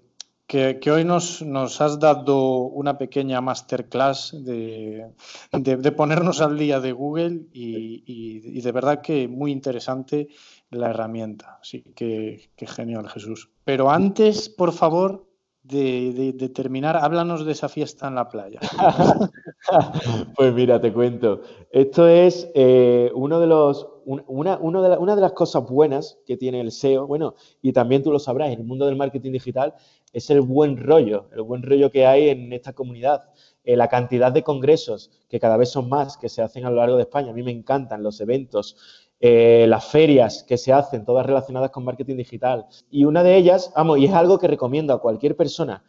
hoy 0.90 1.04
nos, 1.04 1.42
nos, 1.42 1.80
has 1.80 2.00
dado 2.00 2.62
una 2.62 2.98
pequeña 2.98 3.40
masterclass 3.40 4.32
de, 4.32 5.06
de, 5.52 5.92
ponernos 5.92 6.40
al 6.40 6.58
día 6.58 6.80
de 6.80 6.92
Google 6.92 7.42
y, 7.52 8.60
de 8.60 8.72
verdad 8.72 9.00
que 9.00 9.28
muy 9.28 9.52
interesante 9.52 10.28
la 10.70 10.90
herramienta. 10.90 11.58
Así 11.62 11.82
que, 11.94 12.50
que 12.56 12.66
genial, 12.66 13.08
Jesús. 13.08 13.50
Pero 13.64 13.90
antes, 13.90 14.48
por 14.48 14.72
favor, 14.72 15.29
de, 15.62 16.50
terminar, 16.54 16.96
háblanos 16.96 17.44
de 17.44 17.52
esa 17.52 17.68
fiesta 17.68 18.08
en 18.08 18.14
la 18.14 18.28
playa. 18.28 18.60
pues 20.36 20.54
mira, 20.54 20.80
te 20.80 20.92
cuento. 20.92 21.42
Esto 21.70 22.08
es 22.08 22.50
eh, 22.54 23.10
uno 23.14 23.40
de 23.40 23.46
los, 23.46 23.88
una, 24.04 24.56
de 24.56 24.62
una, 24.98 25.14
de 25.14 25.20
las 25.20 25.32
cosas 25.32 25.64
buenas 25.64 26.18
que 26.26 26.36
tiene 26.36 26.60
el 26.60 26.72
SEO, 26.72 27.06
bueno, 27.06 27.34
y 27.62 27.72
también 27.72 28.02
tú 28.02 28.10
lo 28.10 28.18
sabrás, 28.18 28.50
en 28.50 28.60
el 28.60 28.66
mundo 28.66 28.86
del 28.86 28.96
marketing 28.96 29.32
digital, 29.32 29.74
es 30.12 30.30
el 30.30 30.40
buen 30.40 30.76
rollo, 30.76 31.28
el 31.32 31.42
buen 31.42 31.62
rollo 31.62 31.90
que 31.90 32.06
hay 32.06 32.30
en 32.30 32.52
esta 32.52 32.72
comunidad. 32.72 33.30
Eh, 33.62 33.76
la 33.76 33.88
cantidad 33.88 34.32
de 34.32 34.42
congresos, 34.42 35.10
que 35.28 35.38
cada 35.38 35.58
vez 35.58 35.68
son 35.68 35.88
más, 35.88 36.16
que 36.16 36.30
se 36.30 36.40
hacen 36.40 36.64
a 36.64 36.70
lo 36.70 36.76
largo 36.76 36.96
de 36.96 37.02
España. 37.02 37.30
A 37.30 37.34
mí 37.34 37.42
me 37.42 37.50
encantan 37.50 38.02
los 38.02 38.20
eventos, 38.20 39.09
eh, 39.20 39.66
las 39.68 39.86
ferias 39.86 40.42
que 40.42 40.56
se 40.56 40.72
hacen, 40.72 41.04
todas 41.04 41.26
relacionadas 41.26 41.70
con 41.70 41.84
marketing 41.84 42.16
digital. 42.16 42.66
Y 42.90 43.04
una 43.04 43.22
de 43.22 43.36
ellas, 43.36 43.72
vamos, 43.76 43.98
y 43.98 44.06
es 44.06 44.12
algo 44.12 44.38
que 44.38 44.48
recomiendo 44.48 44.92
a 44.92 45.00
cualquier 45.00 45.36
persona 45.36 45.84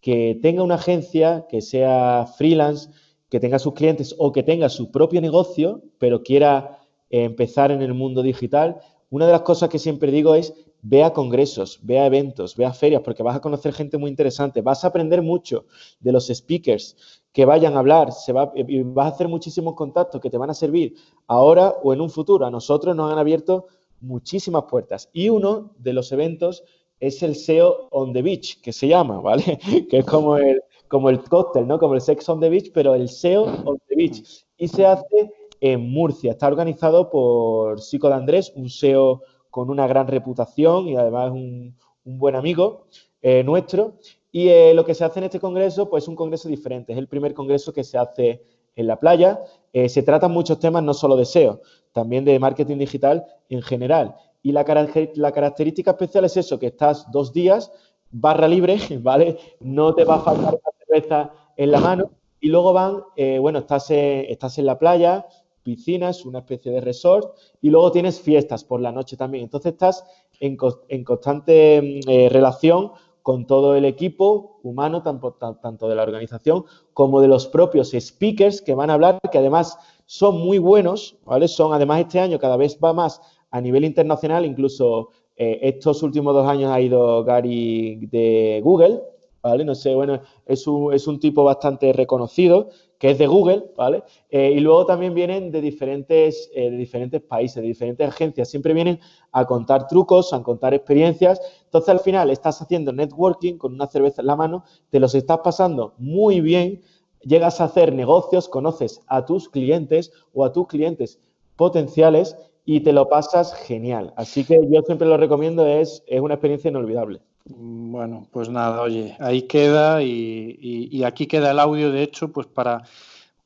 que 0.00 0.38
tenga 0.42 0.62
una 0.62 0.74
agencia, 0.74 1.46
que 1.48 1.62
sea 1.62 2.26
freelance, 2.36 2.90
que 3.30 3.40
tenga 3.40 3.58
sus 3.58 3.72
clientes 3.72 4.14
o 4.18 4.32
que 4.32 4.42
tenga 4.42 4.68
su 4.68 4.90
propio 4.90 5.20
negocio, 5.20 5.82
pero 5.98 6.22
quiera 6.22 6.78
empezar 7.08 7.70
en 7.70 7.80
el 7.80 7.94
mundo 7.94 8.22
digital, 8.22 8.80
una 9.10 9.26
de 9.26 9.32
las 9.32 9.42
cosas 9.42 9.68
que 9.68 9.78
siempre 9.78 10.10
digo 10.10 10.34
es 10.34 10.54
ve 10.86 11.02
a 11.02 11.14
congresos, 11.14 11.80
ve 11.82 11.98
a 11.98 12.06
eventos, 12.06 12.56
ve 12.56 12.66
a 12.66 12.72
ferias, 12.72 13.00
porque 13.02 13.22
vas 13.22 13.36
a 13.36 13.40
conocer 13.40 13.72
gente 13.72 13.96
muy 13.96 14.10
interesante, 14.10 14.60
vas 14.60 14.84
a 14.84 14.88
aprender 14.88 15.22
mucho 15.22 15.64
de 15.98 16.12
los 16.12 16.26
speakers 16.26 17.22
que 17.32 17.46
vayan 17.46 17.74
a 17.74 17.78
hablar, 17.78 18.12
se 18.12 18.32
va, 18.32 18.52
y 18.54 18.82
vas 18.82 19.06
a 19.06 19.14
hacer 19.14 19.28
muchísimos 19.28 19.74
contactos 19.74 20.20
que 20.20 20.28
te 20.28 20.36
van 20.36 20.50
a 20.50 20.54
servir 20.54 20.94
ahora 21.26 21.74
o 21.82 21.94
en 21.94 22.02
un 22.02 22.10
futuro. 22.10 22.44
A 22.44 22.50
nosotros 22.50 22.94
nos 22.94 23.10
han 23.10 23.18
abierto 23.18 23.66
muchísimas 24.02 24.64
puertas 24.64 25.08
y 25.14 25.30
uno 25.30 25.72
de 25.78 25.94
los 25.94 26.12
eventos 26.12 26.64
es 27.00 27.22
el 27.22 27.34
SEO 27.34 27.88
on 27.90 28.12
the 28.12 28.20
beach, 28.20 28.60
que 28.60 28.72
se 28.72 28.86
llama, 28.86 29.20
¿vale? 29.20 29.58
que 29.90 29.98
es 29.98 30.04
como 30.04 30.36
el, 30.36 30.62
como 30.88 31.08
el 31.08 31.22
cóctel, 31.22 31.66
¿no? 31.66 31.78
Como 31.78 31.94
el 31.94 32.02
sex 32.02 32.28
on 32.28 32.40
the 32.40 32.50
beach, 32.50 32.70
pero 32.74 32.94
el 32.94 33.08
SEO 33.08 33.44
on 33.64 33.78
the 33.88 33.96
beach. 33.96 34.44
Y 34.58 34.68
se 34.68 34.84
hace 34.84 35.32
en 35.62 35.90
Murcia. 35.90 36.32
Está 36.32 36.46
organizado 36.46 37.08
por 37.08 37.80
Sico 37.80 38.08
de 38.08 38.14
Andrés, 38.14 38.52
un 38.54 38.68
SEO 38.68 39.22
con 39.54 39.70
una 39.70 39.86
gran 39.86 40.08
reputación 40.08 40.88
y 40.88 40.96
además 40.96 41.30
un, 41.30 41.76
buen 42.02 42.34
amigo 42.34 42.88
eh, 43.22 43.44
nuestro. 43.44 43.98
Y 44.32 44.48
eh, 44.48 44.74
lo 44.74 44.84
que 44.84 44.94
se 44.94 45.04
hace 45.04 45.20
en 45.20 45.26
este 45.26 45.38
congreso, 45.38 45.88
pues 45.88 46.02
es 46.02 46.08
un 46.08 46.16
congreso 46.16 46.48
diferente. 46.48 46.92
Es 46.92 46.98
el 46.98 47.06
primer 47.06 47.34
congreso 47.34 47.72
que 47.72 47.84
se 47.84 47.96
hace 47.96 48.42
en 48.74 48.88
la 48.88 48.98
playa. 48.98 49.38
Eh, 49.72 49.88
se 49.88 50.02
tratan 50.02 50.32
muchos 50.32 50.58
temas, 50.58 50.82
no 50.82 50.92
solo 50.92 51.14
de 51.14 51.24
SEO, 51.24 51.60
también 51.92 52.24
de 52.24 52.36
marketing 52.40 52.78
digital 52.78 53.26
en 53.48 53.62
general. 53.62 54.16
Y 54.42 54.50
la, 54.50 54.64
característica 54.64 55.92
especial 55.92 56.24
es 56.24 56.36
eso, 56.36 56.58
que 56.58 56.66
estás 56.66 57.08
dos 57.12 57.32
días, 57.32 57.70
barra 58.10 58.48
libre, 58.48 58.76
¿vale? 59.02 59.38
No 59.60 59.94
te 59.94 60.02
va 60.02 60.16
a 60.16 60.20
faltar 60.20 60.54
la 60.54 60.72
cerveza 60.84 61.32
en 61.56 61.70
la 61.70 61.78
mano. 61.78 62.10
Y 62.40 62.48
luego 62.48 62.72
van, 62.72 63.04
bueno, 63.40 63.60
estás, 63.60 63.88
estás 63.92 64.58
en 64.58 64.66
la 64.66 64.80
playa, 64.80 65.24
piscinas, 65.64 66.24
una 66.24 66.40
especie 66.40 66.70
de 66.70 66.80
resort, 66.80 67.36
y 67.60 67.70
luego 67.70 67.90
tienes 67.90 68.20
fiestas 68.20 68.62
por 68.62 68.80
la 68.80 68.92
noche 68.92 69.16
también. 69.16 69.44
Entonces 69.44 69.72
estás 69.72 70.04
en, 70.38 70.56
constante 71.04 72.00
mm, 72.06 72.08
eh, 72.08 72.28
relación 72.28 72.92
con 73.22 73.46
todo 73.46 73.74
el 73.74 73.86
equipo 73.86 74.60
humano, 74.62 75.02
tanto, 75.02 75.32
tanto, 75.32 75.88
de 75.88 75.94
la 75.94 76.02
organización 76.02 76.64
como 76.92 77.22
de 77.22 77.28
los 77.28 77.46
propios 77.46 77.92
speakers 77.98 78.60
que 78.60 78.74
van 78.74 78.90
a 78.90 78.94
hablar, 78.94 79.18
que 79.32 79.38
además 79.38 79.78
son 80.04 80.40
muy 80.42 80.58
buenos, 80.58 81.16
¿vale? 81.24 81.48
Son, 81.48 81.72
además, 81.72 82.00
este 82.00 82.20
año 82.20 82.38
cada 82.38 82.58
vez 82.58 82.78
va 82.84 82.92
más 82.92 83.22
a 83.50 83.60
nivel 83.62 83.84
internacional, 83.84 84.44
incluso 84.44 85.08
eh, 85.36 85.58
estos 85.62 86.02
últimos 86.02 86.34
dos 86.34 86.46
años 86.46 86.70
ha 86.70 86.80
ido 86.80 87.24
Gary 87.24 88.06
de 88.10 88.60
Google, 88.62 89.00
¿vale? 89.42 89.64
No 89.64 89.74
sé, 89.74 89.94
bueno, 89.94 90.20
es 90.44 90.66
un, 90.66 90.92
es 90.92 91.06
un 91.06 91.18
tipo 91.18 91.44
bastante 91.44 91.92
reconocido 91.94 92.68
que 92.98 93.10
es 93.10 93.18
de 93.18 93.26
Google, 93.26 93.64
¿vale? 93.76 94.02
Eh, 94.30 94.52
y 94.56 94.60
luego 94.60 94.86
también 94.86 95.14
vienen 95.14 95.50
de 95.50 95.60
diferentes, 95.60 96.50
eh, 96.54 96.70
de 96.70 96.76
diferentes 96.76 97.20
países, 97.20 97.56
de 97.56 97.68
diferentes 97.68 98.08
agencias. 98.08 98.48
Siempre 98.48 98.72
vienen 98.72 99.00
a 99.32 99.44
contar 99.46 99.86
trucos, 99.86 100.32
a 100.32 100.42
contar 100.42 100.74
experiencias. 100.74 101.40
Entonces, 101.64 101.88
al 101.88 102.00
final, 102.00 102.30
estás 102.30 102.60
haciendo 102.62 102.92
networking 102.92 103.58
con 103.58 103.74
una 103.74 103.86
cerveza 103.86 104.22
en 104.22 104.26
la 104.26 104.36
mano, 104.36 104.64
te 104.90 105.00
los 105.00 105.14
estás 105.14 105.40
pasando 105.42 105.94
muy 105.98 106.40
bien, 106.40 106.80
llegas 107.20 107.60
a 107.60 107.64
hacer 107.64 107.92
negocios, 107.92 108.48
conoces 108.48 109.00
a 109.06 109.24
tus 109.24 109.48
clientes 109.48 110.12
o 110.32 110.44
a 110.44 110.52
tus 110.52 110.66
clientes 110.68 111.20
potenciales 111.56 112.36
y 112.64 112.80
te 112.80 112.92
lo 112.92 113.08
pasas 113.08 113.54
genial. 113.54 114.12
Así 114.16 114.44
que 114.44 114.58
yo 114.70 114.82
siempre 114.82 115.06
lo 115.06 115.16
recomiendo, 115.16 115.66
es, 115.66 116.02
es 116.06 116.20
una 116.20 116.34
experiencia 116.34 116.70
inolvidable. 116.70 117.20
Bueno, 117.46 118.26
pues 118.32 118.48
nada, 118.48 118.80
oye, 118.80 119.16
ahí 119.20 119.42
queda 119.42 120.02
y, 120.02 121.02
aquí 121.04 121.26
queda 121.26 121.50
el 121.50 121.60
audio, 121.60 121.92
de 121.92 122.02
hecho, 122.02 122.32
pues 122.32 122.46
para, 122.46 122.84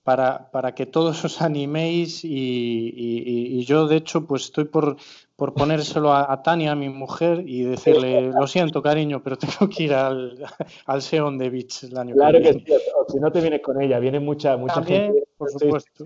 para, 0.05 0.51
para 0.53 0.74
que 0.74 0.86
todos 0.86 1.24
os 1.24 1.42
animéis 1.42 2.20
y, 2.24 3.64
yo, 3.64 3.88
de 3.88 3.96
hecho, 3.96 4.24
pues 4.26 4.44
estoy 4.44 4.64
por, 4.66 4.96
por 5.34 5.53
ponérselo 5.53 6.12
a, 6.14 6.42
Tania, 6.42 6.76
mi 6.76 6.88
mujer, 6.88 7.42
y 7.44 7.62
decirle, 7.62 8.30
lo 8.30 8.46
siento, 8.46 8.82
cariño, 8.82 9.20
pero 9.22 9.36
tengo 9.38 9.68
que 9.68 9.82
ir 9.84 9.94
al, 9.94 10.44
al 10.86 11.03
Seon 11.03 11.36
de 11.36 11.51
Beach 11.51 11.84
el 11.84 11.99
año 11.99 12.14
claro 12.14 12.40
que, 12.40 12.53
sí, 12.53 12.64
o 12.94 13.11
si 13.11 13.18
no 13.18 13.32
te 13.32 13.40
vienes 13.40 13.62
con 13.62 13.82
ella, 13.82 13.99
viene 13.99 14.20
mucha, 14.20 14.57
mucha 14.57 14.82
gente. 14.84 15.24
por 15.36 15.51
supuesto. 15.51 16.05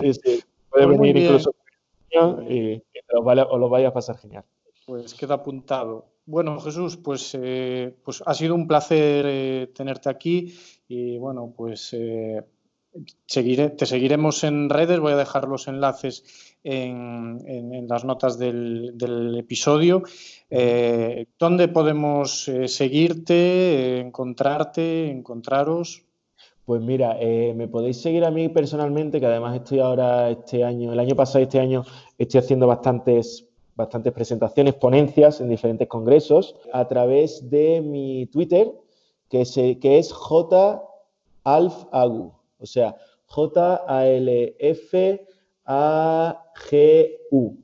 Sí, 0.00 0.14
sí, 0.14 0.42
puede 0.70 0.86
venir 0.86 1.16
incluso 1.16 1.54
y, 2.10 2.82
os 3.14 3.60
lo 3.60 3.68
vaya 3.68 3.88
a 3.88 3.92
pasar 3.92 4.18
genial. 4.18 4.44
Pues 4.86 5.14
queda 5.14 5.34
apuntado. 5.34 6.06
Bueno, 6.30 6.60
Jesús, 6.60 6.98
pues, 6.98 7.34
eh, 7.40 7.94
pues 8.04 8.22
ha 8.26 8.34
sido 8.34 8.54
un 8.54 8.68
placer 8.68 9.24
eh, 9.26 9.70
tenerte 9.74 10.10
aquí 10.10 10.54
y 10.86 11.16
bueno, 11.16 11.54
pues 11.56 11.94
eh, 11.94 12.44
seguiré, 13.24 13.70
te 13.70 13.86
seguiremos 13.86 14.44
en 14.44 14.68
redes, 14.68 15.00
voy 15.00 15.12
a 15.12 15.16
dejar 15.16 15.48
los 15.48 15.68
enlaces 15.68 16.54
en, 16.62 17.88
las 17.88 18.04
notas 18.04 18.38
del, 18.38 19.36
episodio. 19.38 20.02
¿Dónde 21.38 21.68
podemos 21.68 22.50
seguirte, 22.66 23.98
encontrarte, 23.98 25.10
encontraros? 25.10 26.04
Pues 26.66 26.82
mira, 26.82 27.16
me 27.54 27.68
podéis 27.68 28.02
seguir 28.02 28.26
a 28.26 28.30
mí 28.30 28.50
personalmente, 28.50 29.18
que 29.18 29.24
además 29.24 29.56
estoy 29.56 29.78
ahora 29.78 30.28
este 30.28 30.62
año, 30.62 30.92
el 30.92 30.98
año 30.98 31.16
pasado 31.16 31.40
y 31.40 31.44
este 31.44 31.60
año 31.60 31.84
estoy 32.18 32.40
haciendo 32.40 32.66
bastantes 32.66 33.47
bastantes 33.78 34.12
presentaciones, 34.12 34.74
ponencias 34.74 35.40
en 35.40 35.48
diferentes 35.48 35.86
congresos 35.86 36.56
a 36.72 36.88
través 36.88 37.48
de 37.48 37.80
mi 37.80 38.26
Twitter, 38.26 38.72
que, 39.30 39.44
que 39.80 39.98
es 39.98 40.12
JALFAGU, 41.44 42.32
o 42.58 42.66
sea, 42.66 42.96
J-A-L-F-A-G-U, 43.26 44.58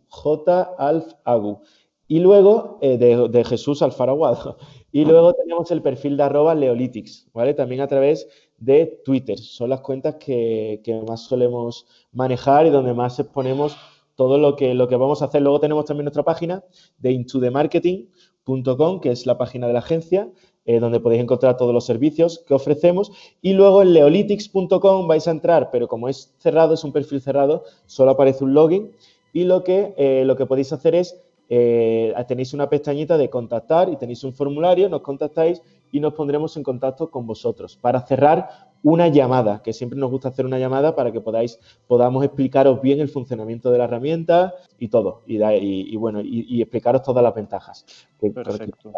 JALFAGU. 0.08 1.60
Y 2.06 2.20
luego, 2.20 2.78
eh, 2.82 2.98
de, 2.98 3.44
Jesús 3.44 3.82
Alfaraguado. 3.82 4.58
Y 4.92 5.04
luego 5.04 5.32
tenemos 5.32 5.70
el 5.72 5.82
perfil 5.82 6.16
de 6.16 6.22
arroba 6.22 6.54
Leolitics, 6.54 7.26
¿vale? 7.32 7.54
También 7.54 7.80
a 7.80 7.88
través 7.88 8.28
de 8.58 9.00
Twitter. 9.04 9.38
Son 9.38 9.70
las 9.70 9.80
cuentas 9.80 10.16
que, 10.16 10.80
que 10.84 10.94
más 11.02 11.22
solemos 11.22 11.86
manejar 12.12 12.66
y 12.66 12.70
donde 12.70 12.94
más 12.94 13.18
exponemos 13.18 13.76
todo 14.14 14.38
lo 14.38 14.56
que, 14.56 14.74
lo 14.74 14.88
que 14.88 14.96
vamos 14.96 15.22
a 15.22 15.26
hacer. 15.26 15.42
Luego 15.42 15.60
tenemos 15.60 15.84
también 15.84 16.04
nuestra 16.04 16.22
página 16.22 16.64
de 16.98 17.12
intothemarketing.com, 17.12 19.00
que 19.00 19.10
es 19.10 19.26
la 19.26 19.38
página 19.38 19.66
de 19.66 19.72
la 19.72 19.80
agencia, 19.80 20.30
eh, 20.64 20.80
donde 20.80 21.00
podéis 21.00 21.22
encontrar 21.22 21.56
todos 21.56 21.74
los 21.74 21.84
servicios 21.84 22.44
que 22.46 22.54
ofrecemos. 22.54 23.12
Y 23.42 23.52
luego 23.52 23.82
en 23.82 23.92
leolitics.com 23.92 25.06
vais 25.06 25.28
a 25.28 25.30
entrar, 25.30 25.70
pero 25.70 25.88
como 25.88 26.08
es 26.08 26.34
cerrado, 26.38 26.74
es 26.74 26.84
un 26.84 26.92
perfil 26.92 27.20
cerrado, 27.20 27.64
solo 27.86 28.12
aparece 28.12 28.44
un 28.44 28.54
login. 28.54 28.92
Y 29.32 29.44
lo 29.44 29.64
que, 29.64 29.94
eh, 29.96 30.24
lo 30.24 30.36
que 30.36 30.46
podéis 30.46 30.72
hacer 30.72 30.94
es 30.94 31.20
eh, 31.48 32.14
tenéis 32.26 32.54
una 32.54 32.70
pestañita 32.70 33.18
de 33.18 33.28
contactar 33.28 33.90
y 33.90 33.96
tenéis 33.96 34.24
un 34.24 34.32
formulario, 34.32 34.88
nos 34.88 35.02
contactáis 35.02 35.60
y 35.92 36.00
nos 36.00 36.14
pondremos 36.14 36.56
en 36.56 36.62
contacto 36.62 37.10
con 37.10 37.26
vosotros 37.26 37.76
para 37.76 38.00
cerrar 38.00 38.73
una 38.84 39.08
llamada, 39.08 39.62
que 39.62 39.72
siempre 39.72 39.98
nos 39.98 40.10
gusta 40.10 40.28
hacer 40.28 40.44
una 40.44 40.58
llamada 40.58 40.94
para 40.94 41.10
que 41.10 41.20
podáis, 41.20 41.58
podamos 41.88 42.22
explicaros 42.24 42.80
bien 42.80 43.00
el 43.00 43.08
funcionamiento 43.08 43.70
de 43.70 43.78
la 43.78 43.84
herramienta 43.84 44.54
y 44.78 44.88
todo, 44.88 45.22
y, 45.26 45.96
bueno, 45.96 46.20
y, 46.22 46.60
explicaros 46.60 47.02
todas 47.02 47.24
las 47.24 47.34
ventajas. 47.34 47.84
Perfecto. 48.20 48.92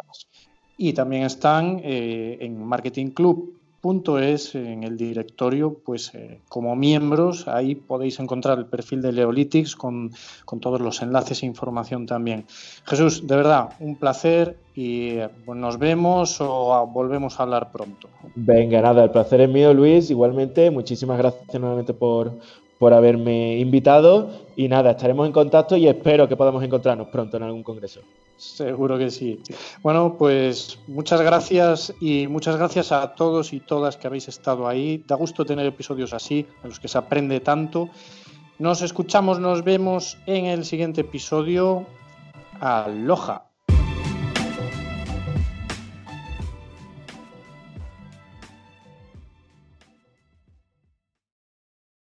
Y 0.77 0.93
también 0.93 1.23
están 1.23 1.81
eh, 1.83 2.37
en 2.41 2.63
Marketing 2.63 3.11
Club 3.11 3.59
punto 3.87 4.19
es 4.19 4.57
en 4.57 4.83
el 4.83 4.97
directorio, 4.97 5.77
pues 5.85 6.13
eh, 6.13 6.41
como 6.49 6.75
miembros, 6.75 7.47
ahí 7.47 7.77
podéis 7.77 8.19
encontrar 8.19 8.59
el 8.59 8.67
perfil 8.67 9.01
de 9.01 9.13
Leolitics 9.13 9.77
con, 9.77 10.11
con, 10.45 10.59
todos 10.59 10.81
los 10.81 11.03
enlaces 11.03 11.45
e 11.45 11.47
información 11.47 12.05
también. 12.05 12.47
Jesús, 12.85 13.29
de 13.29 13.37
verdad, 13.37 13.69
un 13.79 13.95
placer 13.95 14.57
y 14.75 15.11
eh, 15.11 15.29
nos 15.47 15.79
vemos 15.79 16.41
o 16.41 16.85
volvemos 16.93 17.39
a 17.39 17.45
hablar 17.45 17.71
pronto. 17.71 18.09
Venga, 18.35 18.83
nada, 18.83 19.05
el 19.05 19.11
placer 19.13 19.43
es 19.43 19.51
mío, 19.51 19.73
Luis. 19.73 20.11
Igualmente, 20.11 20.73
muchísimas 20.73 21.19
gracias 21.19 21.61
nuevamente 21.61 21.95
por, 21.95 22.33
por 22.79 22.93
haberme 22.93 23.59
invitado 23.59 24.31
y 24.57 24.69
nada, 24.69 24.93
estaremos 24.93 25.27
en 25.27 25.33
contacto 25.33 25.77
y 25.77 25.89
espero 25.89 26.29
que 26.29 26.37
podamos 26.37 26.63
encontrarnos 26.63 27.09
pronto 27.09 27.37
en 27.37 27.43
algún 27.43 27.63
congreso. 27.63 28.01
Seguro 28.37 28.99
que 28.99 29.11
sí. 29.11 29.41
Bueno, 29.83 30.17
pues 30.19 30.79
muchas 30.87 31.23
gracias 31.23 31.95
y 32.01 32.27
muchas 32.27 32.57
gracias 32.57 32.93
a 32.93 33.15
todos 33.15 33.53
y 33.53 33.61
todas 33.61 33.97
que 33.97 34.07
habéis 34.07 34.29
estado 34.29 34.69
ahí. 34.69 35.03
Da 35.07 35.17
gusto 35.17 35.45
tener 35.45 35.65
episodios 35.67 36.13
así, 36.13 36.47
en 36.63 36.69
los 36.69 36.79
que 36.79 36.89
se 36.89 36.99
aprende 36.99 37.41
tanto. 37.41 37.89
Nos 38.59 38.83
escuchamos, 38.83 39.41
nos 39.41 39.65
vemos 39.65 40.19
en 40.27 40.47
el 40.47 40.65
siguiente 40.65 41.03
episodio. 41.03 41.87
Aloha. 42.61 43.56